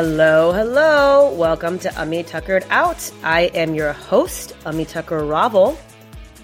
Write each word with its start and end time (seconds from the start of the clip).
Hello, 0.00 0.52
hello. 0.52 1.34
Welcome 1.34 1.76
to 1.80 2.00
Ummy 2.00 2.22
Tuckered 2.22 2.64
Out. 2.70 3.10
I 3.24 3.46
am 3.46 3.74
your 3.74 3.92
host, 3.92 4.54
Ummy 4.64 4.84
Tucker 4.84 5.24
Ravel. 5.24 5.76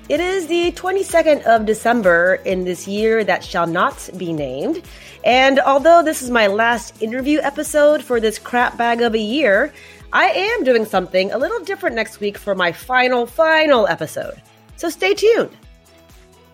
It 0.08 0.18
is 0.18 0.48
the 0.48 0.72
22nd 0.72 1.44
of 1.44 1.64
December 1.64 2.40
in 2.44 2.64
this 2.64 2.88
year 2.88 3.22
that 3.22 3.44
shall 3.44 3.68
not 3.68 4.10
be 4.16 4.32
named. 4.32 4.82
And 5.22 5.60
although 5.60 6.02
this 6.02 6.20
is 6.20 6.30
my 6.30 6.48
last 6.48 7.00
interview 7.00 7.38
episode 7.42 8.02
for 8.02 8.18
this 8.18 8.40
crap 8.40 8.76
bag 8.76 9.02
of 9.02 9.14
a 9.14 9.20
year, 9.20 9.72
I 10.12 10.30
am 10.30 10.64
doing 10.64 10.84
something 10.84 11.30
a 11.30 11.38
little 11.38 11.60
different 11.60 11.94
next 11.94 12.18
week 12.18 12.36
for 12.36 12.56
my 12.56 12.72
final, 12.72 13.24
final 13.24 13.86
episode. 13.86 14.42
So 14.78 14.90
stay 14.90 15.14
tuned. 15.14 15.56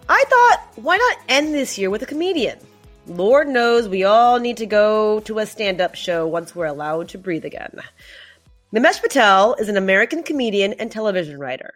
I 0.06 0.22
thought, 0.28 0.66
why 0.76 0.98
not 0.98 1.16
end 1.30 1.54
this 1.54 1.78
year 1.78 1.88
with 1.88 2.02
a 2.02 2.06
comedian? 2.06 2.58
Lord 3.10 3.48
knows 3.48 3.88
we 3.88 4.04
all 4.04 4.38
need 4.38 4.58
to 4.58 4.66
go 4.66 5.18
to 5.20 5.40
a 5.40 5.46
stand 5.46 5.80
up 5.80 5.96
show 5.96 6.28
once 6.28 6.54
we're 6.54 6.66
allowed 6.66 7.08
to 7.08 7.18
breathe 7.18 7.44
again. 7.44 7.80
Nimesh 8.72 9.02
Patel 9.02 9.54
is 9.54 9.68
an 9.68 9.76
American 9.76 10.22
comedian 10.22 10.74
and 10.74 10.92
television 10.92 11.40
writer. 11.40 11.74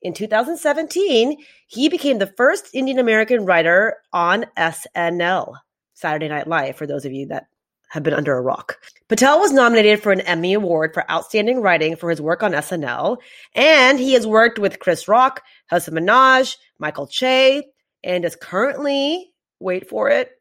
In 0.00 0.14
2017, 0.14 1.36
he 1.66 1.90
became 1.90 2.16
the 2.16 2.32
first 2.34 2.74
Indian 2.74 2.98
American 2.98 3.44
writer 3.44 3.98
on 4.14 4.46
SNL, 4.56 5.56
Saturday 5.92 6.28
Night 6.28 6.48
Live, 6.48 6.76
for 6.76 6.86
those 6.86 7.04
of 7.04 7.12
you 7.12 7.26
that 7.26 7.48
have 7.90 8.02
been 8.02 8.14
under 8.14 8.34
a 8.34 8.40
rock. 8.40 8.78
Patel 9.08 9.38
was 9.38 9.52
nominated 9.52 10.02
for 10.02 10.12
an 10.12 10.22
Emmy 10.22 10.54
Award 10.54 10.94
for 10.94 11.10
Outstanding 11.10 11.60
Writing 11.60 11.94
for 11.94 12.08
his 12.08 12.22
work 12.22 12.42
on 12.42 12.52
SNL, 12.52 13.18
and 13.54 13.98
he 13.98 14.14
has 14.14 14.26
worked 14.26 14.58
with 14.58 14.78
Chris 14.78 15.08
Rock, 15.08 15.42
Hasan 15.68 15.92
Minhaj, 15.92 16.56
Michael 16.78 17.06
Che, 17.06 17.64
and 18.02 18.24
is 18.24 18.34
currently 18.34 19.30
wait 19.60 19.88
for 19.88 20.08
it, 20.08 20.32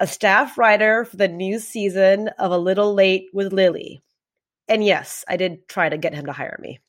a 0.00 0.06
staff 0.06 0.58
writer 0.58 1.04
for 1.04 1.16
the 1.16 1.28
new 1.28 1.58
season 1.58 2.28
of 2.38 2.52
A 2.52 2.58
Little 2.58 2.94
Late 2.94 3.26
with 3.32 3.52
Lilly. 3.52 4.02
And 4.68 4.84
yes, 4.84 5.24
I 5.28 5.36
did 5.36 5.68
try 5.68 5.88
to 5.88 5.98
get 5.98 6.14
him 6.14 6.26
to 6.26 6.32
hire 6.32 6.58
me. 6.60 6.80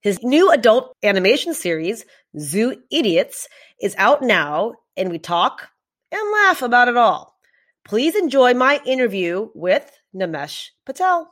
His 0.00 0.22
new 0.22 0.50
adult 0.50 0.96
animation 1.02 1.52
series, 1.52 2.04
Zoo 2.38 2.82
Idiots, 2.90 3.48
is 3.80 3.94
out 3.98 4.22
now, 4.22 4.74
and 4.96 5.10
we 5.10 5.18
talk 5.18 5.68
and 6.10 6.32
laugh 6.32 6.62
about 6.62 6.88
it 6.88 6.96
all. 6.96 7.36
Please 7.84 8.14
enjoy 8.14 8.54
my 8.54 8.80
interview 8.86 9.48
with 9.54 9.90
Nimesh 10.14 10.68
Patel. 10.86 11.30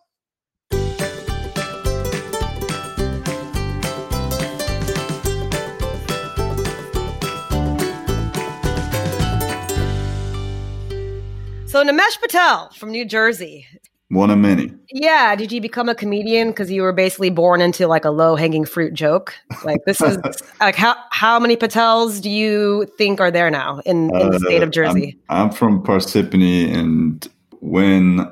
So 11.79 11.85
Nimesh 11.85 12.21
Patel 12.21 12.71
from 12.71 12.91
New 12.91 13.05
Jersey. 13.05 13.65
One 14.09 14.31
of 14.31 14.39
many. 14.39 14.75
Yeah. 14.91 15.37
Did 15.37 15.53
you 15.53 15.61
become 15.61 15.89
a 15.89 15.95
comedian 15.95 16.49
because 16.49 16.73
you 16.73 16.83
were 16.83 16.93
basically 16.93 17.31
born 17.31 17.61
into 17.61 17.87
like 17.87 18.05
a 18.05 18.11
low 18.11 18.35
hanging 18.35 18.65
fruit 18.65 18.95
joke? 18.95 19.33
Like 19.63 19.85
this 19.87 20.01
is 20.01 20.19
like 20.61 20.75
how 20.75 20.97
how 21.13 21.39
many 21.39 21.57
Patels 21.57 22.21
do 22.21 22.31
you 22.31 22.93
think 22.99 23.21
are 23.21 23.31
there 23.31 23.49
now 23.49 23.79
in, 23.87 24.13
in 24.13 24.31
the 24.31 24.41
state 24.41 24.65
of 24.65 24.73
Jersey? 24.73 25.17
Uh, 25.31 25.35
I'm, 25.35 25.43
I'm 25.43 25.53
from 25.53 25.81
Parsippany, 25.85 26.75
and 26.75 27.29
when 27.61 28.29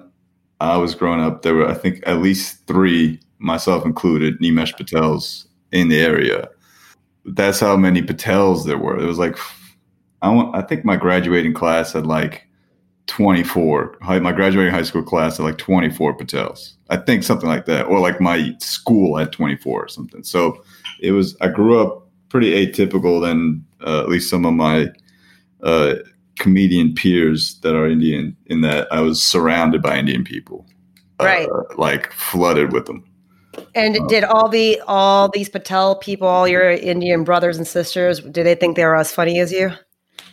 I 0.60 0.76
was 0.76 0.96
growing 0.96 1.20
up, 1.20 1.42
there 1.42 1.54
were 1.54 1.68
I 1.68 1.74
think 1.74 2.02
at 2.04 2.18
least 2.18 2.66
three, 2.66 3.20
myself 3.38 3.84
included, 3.84 4.40
Nimesh 4.40 4.74
Patels 4.74 5.46
in 5.70 5.88
the 5.88 6.00
area. 6.00 6.48
That's 7.24 7.60
how 7.60 7.76
many 7.76 8.02
Patels 8.02 8.66
there 8.66 8.76
were. 8.76 8.98
It 8.98 9.06
was 9.06 9.18
like 9.18 9.38
I 10.20 10.30
want. 10.30 10.56
I 10.56 10.62
think 10.62 10.84
my 10.84 10.96
graduating 10.96 11.54
class 11.54 11.92
had 11.92 12.08
like 12.08 12.45
24. 13.06 13.98
My 14.20 14.32
graduating 14.32 14.72
high 14.72 14.82
school 14.82 15.02
class 15.02 15.36
had 15.36 15.44
like 15.44 15.58
24 15.58 16.16
Patels. 16.16 16.74
I 16.90 16.96
think 16.96 17.22
something 17.22 17.48
like 17.48 17.66
that. 17.66 17.86
Or 17.86 18.00
like 18.00 18.20
my 18.20 18.54
school 18.58 19.16
had 19.16 19.32
24 19.32 19.84
or 19.84 19.88
something. 19.88 20.22
So 20.22 20.62
it 21.00 21.12
was, 21.12 21.36
I 21.40 21.48
grew 21.48 21.80
up 21.80 22.08
pretty 22.28 22.52
atypical 22.66 23.20
than 23.20 23.64
uh, 23.86 24.00
at 24.00 24.08
least 24.08 24.30
some 24.30 24.44
of 24.44 24.54
my 24.54 24.88
uh, 25.62 25.94
comedian 26.38 26.94
peers 26.94 27.58
that 27.60 27.74
are 27.74 27.88
Indian, 27.88 28.36
in 28.46 28.60
that 28.62 28.88
I 28.92 29.00
was 29.00 29.22
surrounded 29.22 29.82
by 29.82 29.98
Indian 29.98 30.24
people. 30.24 30.66
Uh, 31.18 31.24
right. 31.24 31.48
like 31.78 32.12
flooded 32.12 32.74
with 32.74 32.84
them. 32.84 33.02
And 33.74 33.98
uh, 33.98 34.06
did 34.06 34.22
all 34.24 34.50
the 34.50 34.78
all 34.86 35.30
these 35.30 35.48
Patel 35.48 35.96
people, 35.96 36.28
all 36.28 36.46
your 36.46 36.70
Indian 36.70 37.24
brothers 37.24 37.56
and 37.56 37.66
sisters, 37.66 38.20
did 38.20 38.44
they 38.44 38.54
think 38.54 38.76
they 38.76 38.84
were 38.84 38.96
as 38.96 39.12
funny 39.12 39.40
as 39.40 39.50
you? 39.50 39.70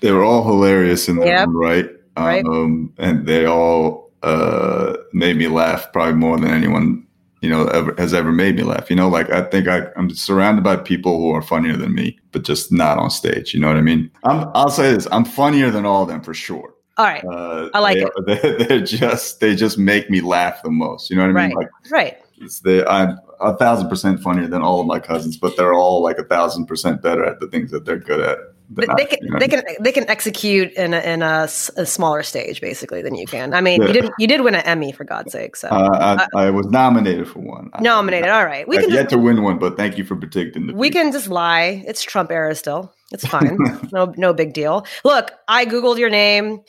They 0.01 0.11
were 0.11 0.25
all 0.25 0.43
hilarious 0.43 1.07
in 1.07 1.15
their 1.15 1.27
Yep. 1.27 1.47
own 1.47 1.53
right. 1.55 1.89
Right. 2.17 2.45
Um, 2.45 2.93
and 2.97 3.25
they 3.25 3.45
all 3.45 4.11
uh, 4.23 4.97
made 5.13 5.37
me 5.37 5.47
laugh 5.47 5.91
probably 5.91 6.15
more 6.15 6.37
than 6.39 6.51
anyone 6.51 7.05
you 7.41 7.49
know 7.49 7.65
ever 7.67 7.93
has 7.97 8.13
ever 8.13 8.31
made 8.31 8.55
me 8.55 8.63
laugh. 8.63 8.89
You 8.89 8.95
know, 8.95 9.09
like 9.09 9.29
I 9.29 9.41
think 9.43 9.67
I, 9.67 9.87
I'm 9.97 10.09
surrounded 10.11 10.63
by 10.63 10.77
people 10.77 11.19
who 11.19 11.31
are 11.31 11.41
funnier 11.41 11.75
than 11.75 11.93
me, 11.93 12.17
but 12.31 12.43
just 12.43 12.71
not 12.71 12.97
on 12.97 13.09
stage. 13.09 13.53
You 13.53 13.59
know 13.59 13.67
what 13.67 13.77
I 13.77 13.81
mean? 13.81 14.09
I'm, 14.23 14.49
I'll 14.53 14.69
say 14.69 14.93
this: 14.93 15.07
I'm 15.11 15.25
funnier 15.25 15.69
than 15.69 15.85
all 15.85 16.03
of 16.03 16.07
them 16.07 16.21
for 16.21 16.33
sure. 16.33 16.73
All 16.97 17.05
right. 17.05 17.23
Uh, 17.25 17.69
I 17.73 17.79
like 17.79 17.97
they, 17.97 18.03
it. 18.03 18.13
They're, 18.41 18.57
they're 18.67 18.85
just 18.85 19.39
they 19.39 19.55
just 19.55 19.77
make 19.77 20.09
me 20.09 20.21
laugh 20.21 20.61
the 20.63 20.71
most. 20.71 21.09
You 21.09 21.15
know 21.17 21.27
what 21.27 21.35
I 21.35 21.47
mean? 21.47 21.57
Right. 21.57 21.67
Like 21.83 21.91
Right. 21.91 22.17
it's 22.37 22.59
they, 22.59 22.85
I'm 22.85 23.17
a 23.41 23.57
thousand 23.57 23.89
percent 23.89 24.21
funnier 24.21 24.47
than 24.47 24.61
all 24.61 24.79
of 24.79 24.87
my 24.87 24.99
cousins, 24.99 25.35
but 25.35 25.57
they're 25.57 25.73
all 25.73 26.01
like 26.03 26.19
a 26.19 26.23
thousand 26.23 26.67
percent 26.67 27.01
better 27.01 27.25
at 27.25 27.39
the 27.39 27.47
things 27.47 27.71
that 27.71 27.85
they're 27.85 27.97
good 27.97 28.19
at. 28.21 28.37
But 28.75 28.89
they 28.97 29.05
can 29.05 29.19
you 29.21 29.29
know? 29.31 29.39
they 29.39 29.47
can 29.47 29.63
they 29.79 29.91
can 29.91 30.09
execute 30.09 30.73
in 30.73 30.93
a, 30.93 30.99
in 30.99 31.21
a, 31.21 31.43
a 31.77 31.85
smaller 31.85 32.23
stage 32.23 32.59
basically 32.61 33.01
than 33.01 33.15
you 33.15 33.25
can. 33.25 33.53
I 33.53 33.61
mean, 33.61 33.81
Yeah. 33.81 33.87
you 33.87 33.93
did 33.93 34.11
you 34.19 34.27
did 34.27 34.41
win 34.41 34.55
an 34.55 34.61
Emmy 34.65 34.91
for 34.91 35.03
God's 35.03 35.31
sake. 35.31 35.55
So 35.55 35.67
Uh, 35.69 36.25
I, 36.35 36.45
I 36.45 36.49
was 36.49 36.65
nominated 36.67 37.27
for 37.27 37.39
one. 37.39 37.69
I- 37.73 37.81
nominated. 37.81 38.29
All 38.29 38.45
right, 38.45 38.67
we 38.67 38.77
I've 38.77 38.83
can 38.83 38.91
yet 38.93 39.01
just, 39.03 39.09
to 39.11 39.17
win 39.19 39.43
one, 39.43 39.59
but 39.59 39.77
thank 39.77 39.97
you 39.97 40.03
for 40.03 40.15
predicting 40.15 40.67
the. 40.67 40.73
we 40.73 40.87
future. 40.87 41.03
can 41.03 41.11
just 41.11 41.27
lie. 41.27 41.83
It's 41.87 42.01
Trump 42.03 42.31
era 42.31 42.55
still. 42.55 42.93
It's 43.11 43.25
fine. 43.35 43.57
no 43.91 44.13
no 44.17 44.33
big 44.33 44.53
deal. 44.53 44.85
Look, 45.03 45.31
I 45.47 45.65
googled 45.65 45.97
your 45.99 46.09
name. 46.09 46.61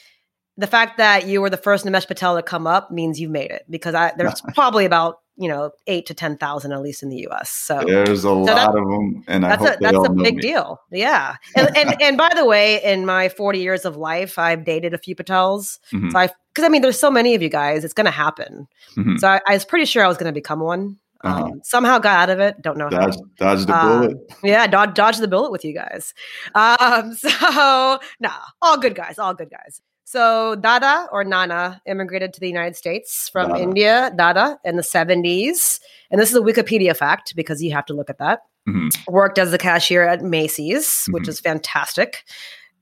The 0.56 0.69
fact 0.69 0.98
that 0.98 1.26
you 1.26 1.41
were 1.41 1.50
the 1.50 1.56
first 1.56 1.84
Nimesh 1.84 2.06
Patel 2.06 2.36
to 2.36 2.42
come 2.42 2.69
up 2.69 2.92
means 2.92 3.19
you've 3.19 3.32
made 3.32 3.50
it 3.50 3.65
because 3.69 3.94
I, 3.97 4.12
there's 4.16 4.41
probably 4.54 4.84
about 4.84 5.19
you 5.37 5.49
know 5.49 5.71
eight 5.87 6.06
to 6.06 6.15
ten 6.15 6.37
thousand 6.37 6.72
at 6.72 6.81
least 6.83 7.03
in 7.03 7.09
the 7.09 7.17
U.S. 7.28 7.50
So 7.50 7.83
There's 7.87 8.25
a 8.25 8.31
lot 8.33 8.69
of 8.69 8.75
them, 8.89 9.25
and 9.27 9.45
I 9.45 9.56
that's 9.56 9.77
a 9.77 9.78
that's 9.81 9.97
a 10.09 10.11
big 10.12 10.37
me. 10.37 10.43
deal. 10.43 10.81
Yeah. 10.91 11.37
And, 11.56 11.77
and 11.77 11.97
and 12.03 12.17
by 12.19 12.31
the 12.34 12.45
way, 12.45 12.83
in 12.83 13.05
my 13.06 13.28
40 13.28 13.59
years 13.59 13.84
of 13.84 13.97
life, 13.97 14.39
I've 14.39 14.65
dated 14.65 14.95
a 14.95 14.99
few 14.99 15.17
Patels. 15.17 15.78
Mhm. 15.93 16.11
So 16.11 16.19
I 16.19 16.28
because 16.55 16.65
I 16.65 16.69
mean, 16.69 16.83
there's 16.83 16.99
so 17.00 17.11
many 17.11 17.34
of 17.34 17.43
you 17.43 17.49
guys, 17.49 17.84
it's 17.84 17.95
going 17.95 18.05
to 18.05 18.11
happen. 18.12 18.69
Mhm. 18.97 19.19
So 19.19 19.28
I, 19.28 19.41
I 19.47 19.55
was 19.55 19.65
pretty 19.65 19.87
sure 19.87 20.05
I 20.05 20.09
was 20.09 20.17
going 20.17 20.33
to 20.33 20.41
become 20.41 20.61
one. 20.61 20.99
Um, 21.25 21.33
Uh-huh. 21.43 21.51
Somehow 21.65 21.99
got 21.99 22.28
out 22.28 22.31
of 22.31 22.39
it. 22.39 22.61
Don't 22.62 22.77
know 22.77 22.84
how. 22.93 23.06
Dodge, 23.06 23.16
dodge 23.39 23.66
the 23.66 23.75
Uh, 23.75 23.83
bullet. 24.01 24.16
Yeah, 24.45 24.66
dodge, 24.69 24.95
dodge 24.95 25.16
the 25.19 25.27
bullet 25.27 25.51
with 25.51 25.65
you 25.65 25.72
guys. 25.75 26.12
Um, 26.55 27.15
so 27.19 27.99
nah, 28.21 28.31
all 28.62 28.77
good 28.78 28.95
guys, 28.95 29.19
all 29.19 29.33
good 29.34 29.51
guys. 29.51 29.81
So 30.04 30.54
Dada 30.56 31.06
or 31.10 31.25
Nana 31.25 31.81
immigrated 31.87 32.32
to 32.34 32.41
the 32.41 32.47
United 32.48 32.76
States 32.76 33.28
from 33.28 33.48
Dada. 33.50 33.62
India, 33.62 34.12
Dada, 34.16 34.59
in 34.65 34.76
the 34.76 34.82
70s. 34.82 35.81
And 36.10 36.20
this 36.20 36.31
is 36.31 36.37
a 36.37 36.41
Wikipedia 36.41 36.97
fact 36.97 37.34
because 37.34 37.62
you 37.62 37.72
have 37.72 37.87
to 37.87 37.94
look 37.94 38.10
at 38.10 38.19
that. 38.19 38.42
Mhm. 38.69 38.91
Worked 39.09 39.38
as 39.38 39.53
a 39.53 39.59
cashier 39.59 40.03
at 40.06 40.22
Macy's, 40.22 41.06
which 41.10 41.25
Mhm. 41.25 41.28
is 41.28 41.41
fantastic. 41.41 42.25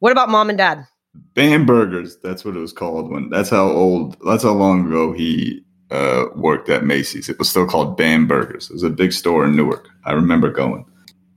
What 0.00 0.12
about 0.12 0.28
mom 0.28 0.48
and 0.48 0.58
dad? 0.58 0.86
Bamberger's. 1.34 2.16
That's 2.22 2.44
what 2.44 2.56
it 2.56 2.60
was 2.60 2.72
called 2.72 3.10
when. 3.10 3.30
That's 3.30 3.50
how 3.50 3.68
old. 3.68 4.16
That's 4.26 4.42
how 4.42 4.52
long 4.52 4.86
ago 4.86 5.12
he 5.12 5.64
uh, 5.90 6.24
worked 6.34 6.70
at 6.70 6.84
Macy's. 6.86 7.28
It 7.28 7.38
was 7.38 7.50
still 7.50 7.66
called 7.66 7.98
Bamberger's. 7.98 8.70
It 8.70 8.72
was 8.72 8.82
a 8.82 8.88
big 8.88 9.12
store 9.12 9.44
in 9.44 9.54
Newark. 9.54 9.88
I 10.06 10.12
remember 10.12 10.50
going. 10.50 10.86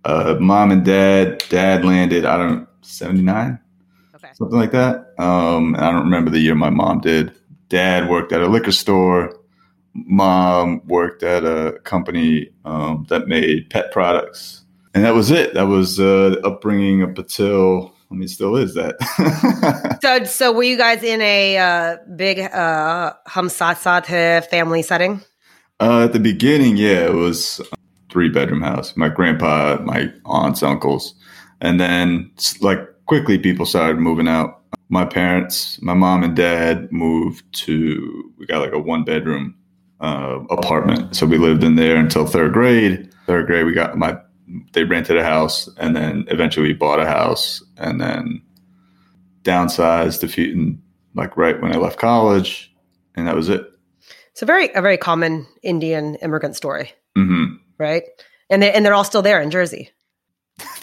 Uh, 0.05 0.37
mom 0.39 0.71
and 0.71 0.85
dad. 0.85 1.43
Dad 1.49 1.83
landed. 1.83 2.23
I 2.23 2.37
don't 2.37 2.67
seventy 2.81 3.21
nine. 3.21 3.59
Okay. 4.15 4.29
something 4.33 4.57
like 4.57 4.71
that. 4.71 5.04
Um, 5.17 5.75
I 5.75 5.91
don't 5.91 6.03
remember 6.03 6.31
the 6.31 6.39
year 6.39 6.55
my 6.55 6.69
mom 6.69 7.01
did. 7.01 7.33
Dad 7.69 8.09
worked 8.09 8.31
at 8.31 8.41
a 8.41 8.47
liquor 8.47 8.71
store. 8.71 9.37
Mom 9.93 10.81
worked 10.87 11.23
at 11.23 11.43
a 11.43 11.79
company 11.83 12.49
um, 12.65 13.05
that 13.09 13.27
made 13.27 13.69
pet 13.69 13.91
products, 13.91 14.63
and 14.93 15.05
that 15.05 15.13
was 15.13 15.31
it. 15.31 15.53
That 15.53 15.67
was 15.67 15.99
uh, 15.99 16.29
the 16.29 16.41
upbringing 16.45 17.01
of 17.01 17.11
Patil. 17.11 17.91
I 18.11 18.15
mean, 18.15 18.27
still 18.27 18.55
is 18.55 18.75
that. 18.75 18.95
So, 20.01 20.23
so 20.25 20.51
were 20.51 20.61
you 20.61 20.77
guys 20.77 21.01
in 21.01 21.19
a 21.21 21.57
uh, 21.57 21.97
big 22.15 22.39
uh, 22.39 23.13
hum 23.25 23.49
sat 23.49 23.79
sat 23.79 24.05
hai 24.05 24.41
family 24.41 24.83
setting? 24.83 25.21
uh, 25.79 26.03
at 26.05 26.13
the 26.13 26.19
beginning, 26.19 26.77
yeah, 26.77 27.05
it 27.05 27.13
was 27.13 27.59
a 27.59 27.77
three 28.09 28.29
bedroom 28.29 28.61
house. 28.61 28.95
My 28.95 29.09
grandpa, 29.09 29.77
my 29.81 30.11
aunts, 30.25 30.63
uncles, 30.63 31.13
and 31.61 31.79
then 31.79 32.31
like 32.61 32.79
quickly 33.05 33.37
people 33.37 33.65
started 33.65 33.97
moving 33.97 34.27
out. 34.27 34.61
My 34.89 35.05
parents, 35.05 35.81
my 35.81 35.93
mom 35.93 36.23
and 36.23 36.35
dad 36.35 36.91
moved 36.91 37.43
to. 37.65 38.33
We 38.37 38.45
got 38.45 38.61
like 38.61 38.73
a 38.73 38.79
one 38.79 39.03
bedroom 39.03 39.55
uh, 39.99 40.39
apartment, 40.49 41.15
so 41.15 41.25
we 41.25 41.37
lived 41.37 41.63
in 41.63 41.75
there 41.75 41.97
until 41.97 42.25
third 42.25 42.53
grade. 42.53 43.11
Third 43.25 43.47
grade, 43.47 43.65
we 43.65 43.73
got 43.73 43.97
my. 43.97 44.17
They 44.73 44.83
rented 44.83 45.17
a 45.17 45.23
house, 45.23 45.67
and 45.77 45.95
then 45.95 46.25
eventually 46.27 46.67
we 46.67 46.73
bought 46.73 46.99
a 46.99 47.07
house, 47.07 47.63
and 47.77 47.99
then 47.99 48.41
downsized 49.43 50.23
a 50.23 50.27
few, 50.27 50.51
and 50.51 50.81
like 51.15 51.35
right 51.35 51.59
when 51.61 51.73
I 51.73 51.77
left 51.77 51.97
college, 51.97 52.73
and 53.15 53.27
that 53.27 53.35
was 53.35 53.49
it. 53.49 53.65
It's 54.31 54.41
a 54.41 54.45
very 54.45 54.71
a 54.73 54.81
very 54.81 54.97
common 54.97 55.47
Indian 55.63 56.15
immigrant 56.15 56.55
story, 56.55 56.91
hmm 57.15 57.55
right? 57.77 58.03
And 58.49 58.61
they 58.61 58.71
and 58.71 58.85
they're 58.85 58.93
all 58.93 59.03
still 59.03 59.21
there 59.21 59.41
in 59.41 59.49
Jersey. 59.49 59.89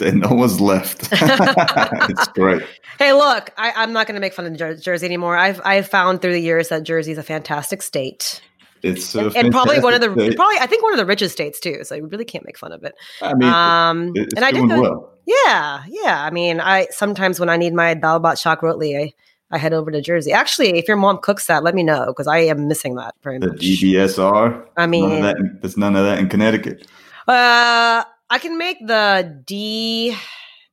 And 0.00 0.20
no 0.20 0.30
one's 0.30 0.60
left. 0.60 1.08
it's 1.12 2.28
great. 2.28 2.62
Hey, 2.98 3.12
look, 3.12 3.50
I, 3.56 3.72
I'm 3.76 3.92
not 3.92 4.06
going 4.06 4.14
to 4.14 4.20
make 4.20 4.32
fun 4.32 4.46
of 4.46 4.56
Jer- 4.56 4.76
Jersey 4.76 5.06
anymore. 5.06 5.36
I've 5.36 5.60
I've 5.64 5.88
found 5.88 6.22
through 6.22 6.32
the 6.32 6.40
years 6.40 6.68
that 6.68 6.82
Jersey 6.84 7.12
is 7.12 7.18
a 7.18 7.22
fantastic 7.22 7.82
state, 7.82 8.40
It's 8.82 9.14
a 9.14 9.30
and 9.36 9.50
probably 9.52 9.80
one 9.80 9.94
of 9.94 10.00
the 10.00 10.12
state. 10.12 10.36
probably 10.36 10.58
I 10.58 10.66
think 10.66 10.82
one 10.82 10.92
of 10.92 10.98
the 10.98 11.06
richest 11.06 11.32
states 11.34 11.60
too. 11.60 11.84
So 11.84 11.94
you 11.94 12.06
really 12.06 12.24
can't 12.24 12.44
make 12.44 12.58
fun 12.58 12.72
of 12.72 12.84
it. 12.84 12.94
I 13.20 13.34
mean, 13.34 13.48
um, 13.48 14.12
it- 14.14 14.32
and 14.36 14.44
I 14.44 14.50
did 14.52 14.68
go, 14.68 14.80
well. 14.80 15.12
yeah, 15.26 15.82
yeah. 15.88 16.24
I 16.24 16.30
mean, 16.30 16.60
I 16.60 16.86
sometimes 16.90 17.38
when 17.40 17.48
I 17.48 17.56
need 17.56 17.74
my 17.74 17.94
dal 17.94 18.20
bhat 18.20 18.40
shak 18.40 18.60
rotli, 18.60 18.96
I, 18.98 19.12
I 19.50 19.58
head 19.58 19.72
over 19.72 19.90
to 19.90 20.00
Jersey. 20.00 20.32
Actually, 20.32 20.78
if 20.78 20.88
your 20.88 20.96
mom 20.96 21.18
cooks 21.22 21.46
that, 21.46 21.62
let 21.62 21.74
me 21.74 21.82
know 21.82 22.06
because 22.06 22.26
I 22.26 22.38
am 22.38 22.68
missing 22.68 22.94
that 22.96 23.14
very 23.22 23.38
The 23.38 23.48
much. 23.48 23.58
DBSR. 23.60 24.66
I 24.76 24.86
mean, 24.86 25.10
of 25.12 25.22
that. 25.22 25.58
There's 25.60 25.76
none 25.76 25.94
of 25.96 26.04
that 26.04 26.18
in 26.18 26.28
Connecticut. 26.28 26.86
Uh, 27.28 28.02
I 28.32 28.38
can 28.38 28.56
make 28.56 28.78
the 28.86 29.42
D 29.44 30.16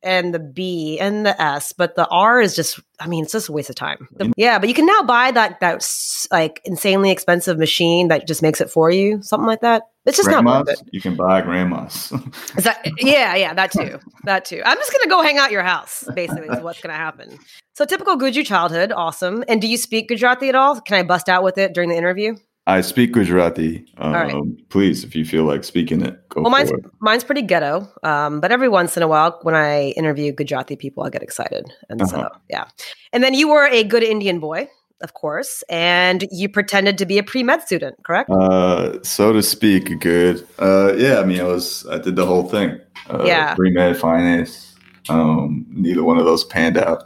and 0.01 0.33
the 0.33 0.39
B 0.39 0.97
and 0.97 1.25
the 1.25 1.41
S, 1.41 1.73
but 1.73 1.97
the 1.97 2.07
R 2.07 2.39
is 2.39 2.55
just, 2.55 2.79
I 3.01 3.07
mean, 3.07 3.25
it's 3.25 3.33
just 3.33 3.49
a 3.49 3.51
waste 3.51 3.69
of 3.69 3.75
time. 3.75 4.07
The- 4.13 4.23
mm-hmm. 4.23 4.31
yeah, 4.37 4.59
but 4.59 4.69
you 4.69 4.73
can 4.73 4.85
now 4.85 5.03
buy 5.03 5.31
that, 5.31 5.59
that 5.59 5.85
like 6.31 6.61
insanely 6.63 7.11
expensive 7.11 7.59
machine 7.59 8.07
that 8.07 8.25
just 8.25 8.41
makes 8.41 8.61
it 8.61 8.69
for 8.69 8.89
you, 8.89 9.21
something 9.23 9.45
like 9.45 9.59
that. 9.59 9.83
It's 10.05 10.15
just 10.15 10.29
not 10.29 10.45
worth 10.45 10.67
grandmas. 10.67 10.81
it. 10.83 10.89
You 10.93 11.01
can 11.01 11.17
buy 11.17 11.41
grandmas. 11.41 12.13
Is 12.57 12.63
that, 12.63 12.89
yeah, 12.99 13.35
yeah, 13.35 13.53
that 13.53 13.73
too. 13.73 13.99
That 14.23 14.45
too. 14.45 14.61
I'm 14.63 14.77
just 14.77 14.93
going 14.93 15.03
to 15.03 15.09
go 15.09 15.21
hang 15.21 15.37
out 15.37 15.47
at 15.47 15.51
your 15.51 15.63
house, 15.63 16.05
basically, 16.15 16.47
is 16.47 16.63
what's 16.63 16.79
going 16.79 16.93
to 16.93 16.97
happen. 16.97 17.37
So, 17.75 17.83
typical 17.83 18.17
Guju 18.17 18.45
childhood. 18.45 18.93
Awesome. 18.93 19.43
And 19.49 19.61
do 19.61 19.67
you 19.67 19.75
speak 19.75 20.07
Gujarati 20.07 20.47
at 20.47 20.55
all? 20.55 20.79
Can 20.79 20.97
I 20.97 21.03
bust 21.03 21.27
out 21.27 21.43
with 21.43 21.57
it 21.57 21.73
during 21.73 21.89
the 21.89 21.97
interview? 21.97 22.35
I 22.77 22.81
speak 22.81 23.13
Gujarati. 23.13 23.85
Um, 23.97 24.13
right. 24.13 24.69
Please, 24.69 25.03
if 25.03 25.15
you 25.15 25.25
feel 25.25 25.43
like 25.45 25.63
speaking 25.63 26.01
it, 26.01 26.15
go 26.29 26.41
Well, 26.41 26.51
for 26.51 26.57
mine's 26.57 26.71
it. 26.71 26.85
mine's 26.99 27.23
pretty 27.23 27.41
ghetto, 27.41 27.87
um, 28.03 28.39
but 28.41 28.51
every 28.51 28.69
once 28.69 28.95
in 28.97 29.03
a 29.03 29.07
while, 29.07 29.39
when 29.41 29.55
I 29.55 29.89
interview 29.97 30.31
Gujarati 30.31 30.75
people, 30.75 31.03
I 31.03 31.09
get 31.09 31.23
excited, 31.23 31.65
and 31.89 32.07
so 32.07 32.17
Uh-huh. 32.17 32.29
yeah. 32.49 32.65
And 33.13 33.23
then 33.23 33.33
you 33.33 33.49
were 33.49 33.65
a 33.67 33.83
good 33.83 34.03
Indian 34.03 34.39
boy, 34.39 34.69
of 35.01 35.13
course, 35.13 35.63
and 35.69 36.27
you 36.31 36.47
pretended 36.49 36.97
to 36.99 37.05
be 37.05 37.17
a 37.17 37.23
pre 37.23 37.41
med 37.43 37.61
student, 37.63 37.95
correct? 38.03 38.29
Uh, 38.29 39.01
so 39.03 39.33
to 39.33 39.41
speak, 39.41 39.99
good. 39.99 40.45
Uh, 40.59 40.93
yeah, 40.97 41.19
I 41.21 41.25
mean, 41.25 41.39
I 41.39 41.45
was, 41.55 41.85
I 41.89 41.97
did 41.97 42.15
the 42.15 42.25
whole 42.25 42.47
thing. 42.49 42.79
Uh, 43.09 43.23
Yeah. 43.25 43.55
Pre 43.55 43.71
med 43.71 43.97
finance. 43.97 44.75
Um, 45.09 45.65
neither 45.71 46.03
one 46.03 46.19
of 46.19 46.25
those 46.25 46.43
panned 46.45 46.77
out. 46.77 47.01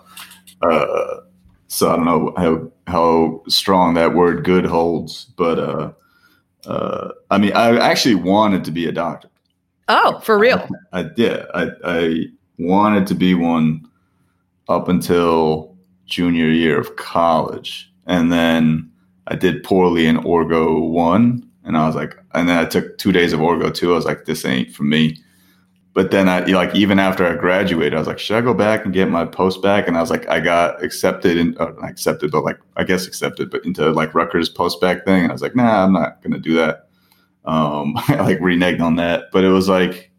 So 1.73 1.91
I 1.91 1.95
don't 1.95 2.05
know 2.05 2.33
how 2.37 2.71
how 2.85 3.41
strong 3.47 3.95
that 3.95 4.13
word 4.13 4.43
"good" 4.43 4.63
holds, 4.63 5.25
but 5.35 5.57
uh, 5.57 5.91
uh, 6.67 7.09
I 7.31 7.39
mean, 7.39 7.51
I 7.53 7.77
actually 7.79 8.13
wanted 8.13 8.63
to 8.65 8.71
be 8.71 8.85
a 8.85 8.91
doctor. 8.91 9.27
oh, 9.89 10.19
for 10.19 10.37
real? 10.37 10.67
I 10.91 11.01
did. 11.01 11.45
I, 11.55 11.69
I 11.83 12.25
wanted 12.59 13.07
to 13.07 13.15
be 13.15 13.33
one 13.33 13.89
up 14.69 14.87
until 14.87 15.75
junior 16.05 16.47
year 16.47 16.79
of 16.79 16.95
college. 16.95 17.91
And 18.05 18.31
then 18.31 18.91
I 19.27 19.35
did 19.35 19.63
poorly 19.63 20.05
in 20.05 20.17
Orgo 20.17 20.87
1. 20.89 21.49
And 21.65 21.75
I 21.75 21.87
was 21.87 21.95
like, 21.95 22.15
and 22.33 22.47
then 22.47 22.57
I 22.57 22.65
took 22.65 22.99
two 22.99 23.11
days 23.11 23.33
of 23.33 23.39
Orgo 23.39 23.73
2. 23.73 23.91
I 23.91 23.95
was 23.95 24.05
like, 24.05 24.25
this 24.25 24.45
ain't 24.45 24.73
for 24.75 24.83
me. 24.83 25.17
But 25.93 26.09
then 26.09 26.27
I, 26.27 26.39
like, 26.45 26.73
even 26.75 26.97
after 26.97 27.25
I 27.25 27.35
graduated, 27.35 27.93
I 27.93 27.99
was 27.99 28.07
like, 28.07 28.17
should 28.17 28.35
I 28.35 28.41
go 28.41 28.55
back 28.55 28.83
and 28.83 28.93
get 28.93 29.09
my 29.09 29.25
post-bacc? 29.25 29.87
And 29.87 29.95
I 29.95 30.01
was 30.01 30.09
like, 30.09 30.27
I 30.27 30.39
got 30.39 30.83
accepted 30.83 31.37
and 31.37 31.55
uh, 31.59 31.71
accepted, 31.83 32.31
but 32.31 32.43
like, 32.43 32.57
I 32.75 32.83
guess 32.83 33.05
accepted, 33.05 33.51
but 33.51 33.63
into 33.63 33.91
like 33.91 34.15
Rutgers 34.15 34.49
post-bacc 34.49 35.05
thing. 35.05 35.21
And 35.21 35.31
I 35.31 35.33
was 35.33 35.43
like, 35.43 35.55
nah, 35.55 35.83
I'm 35.83 35.93
not 35.93 36.23
to 36.23 36.39
do 36.39 36.55
that. 36.55 36.87
Um, 37.45 37.95
I 38.07 38.21
like 38.21 38.39
reneged 38.39 38.81
on 38.81 38.95
that. 38.95 39.25
But 39.31 39.43
it 39.43 39.49
was 39.49 39.69
like, 39.69 40.11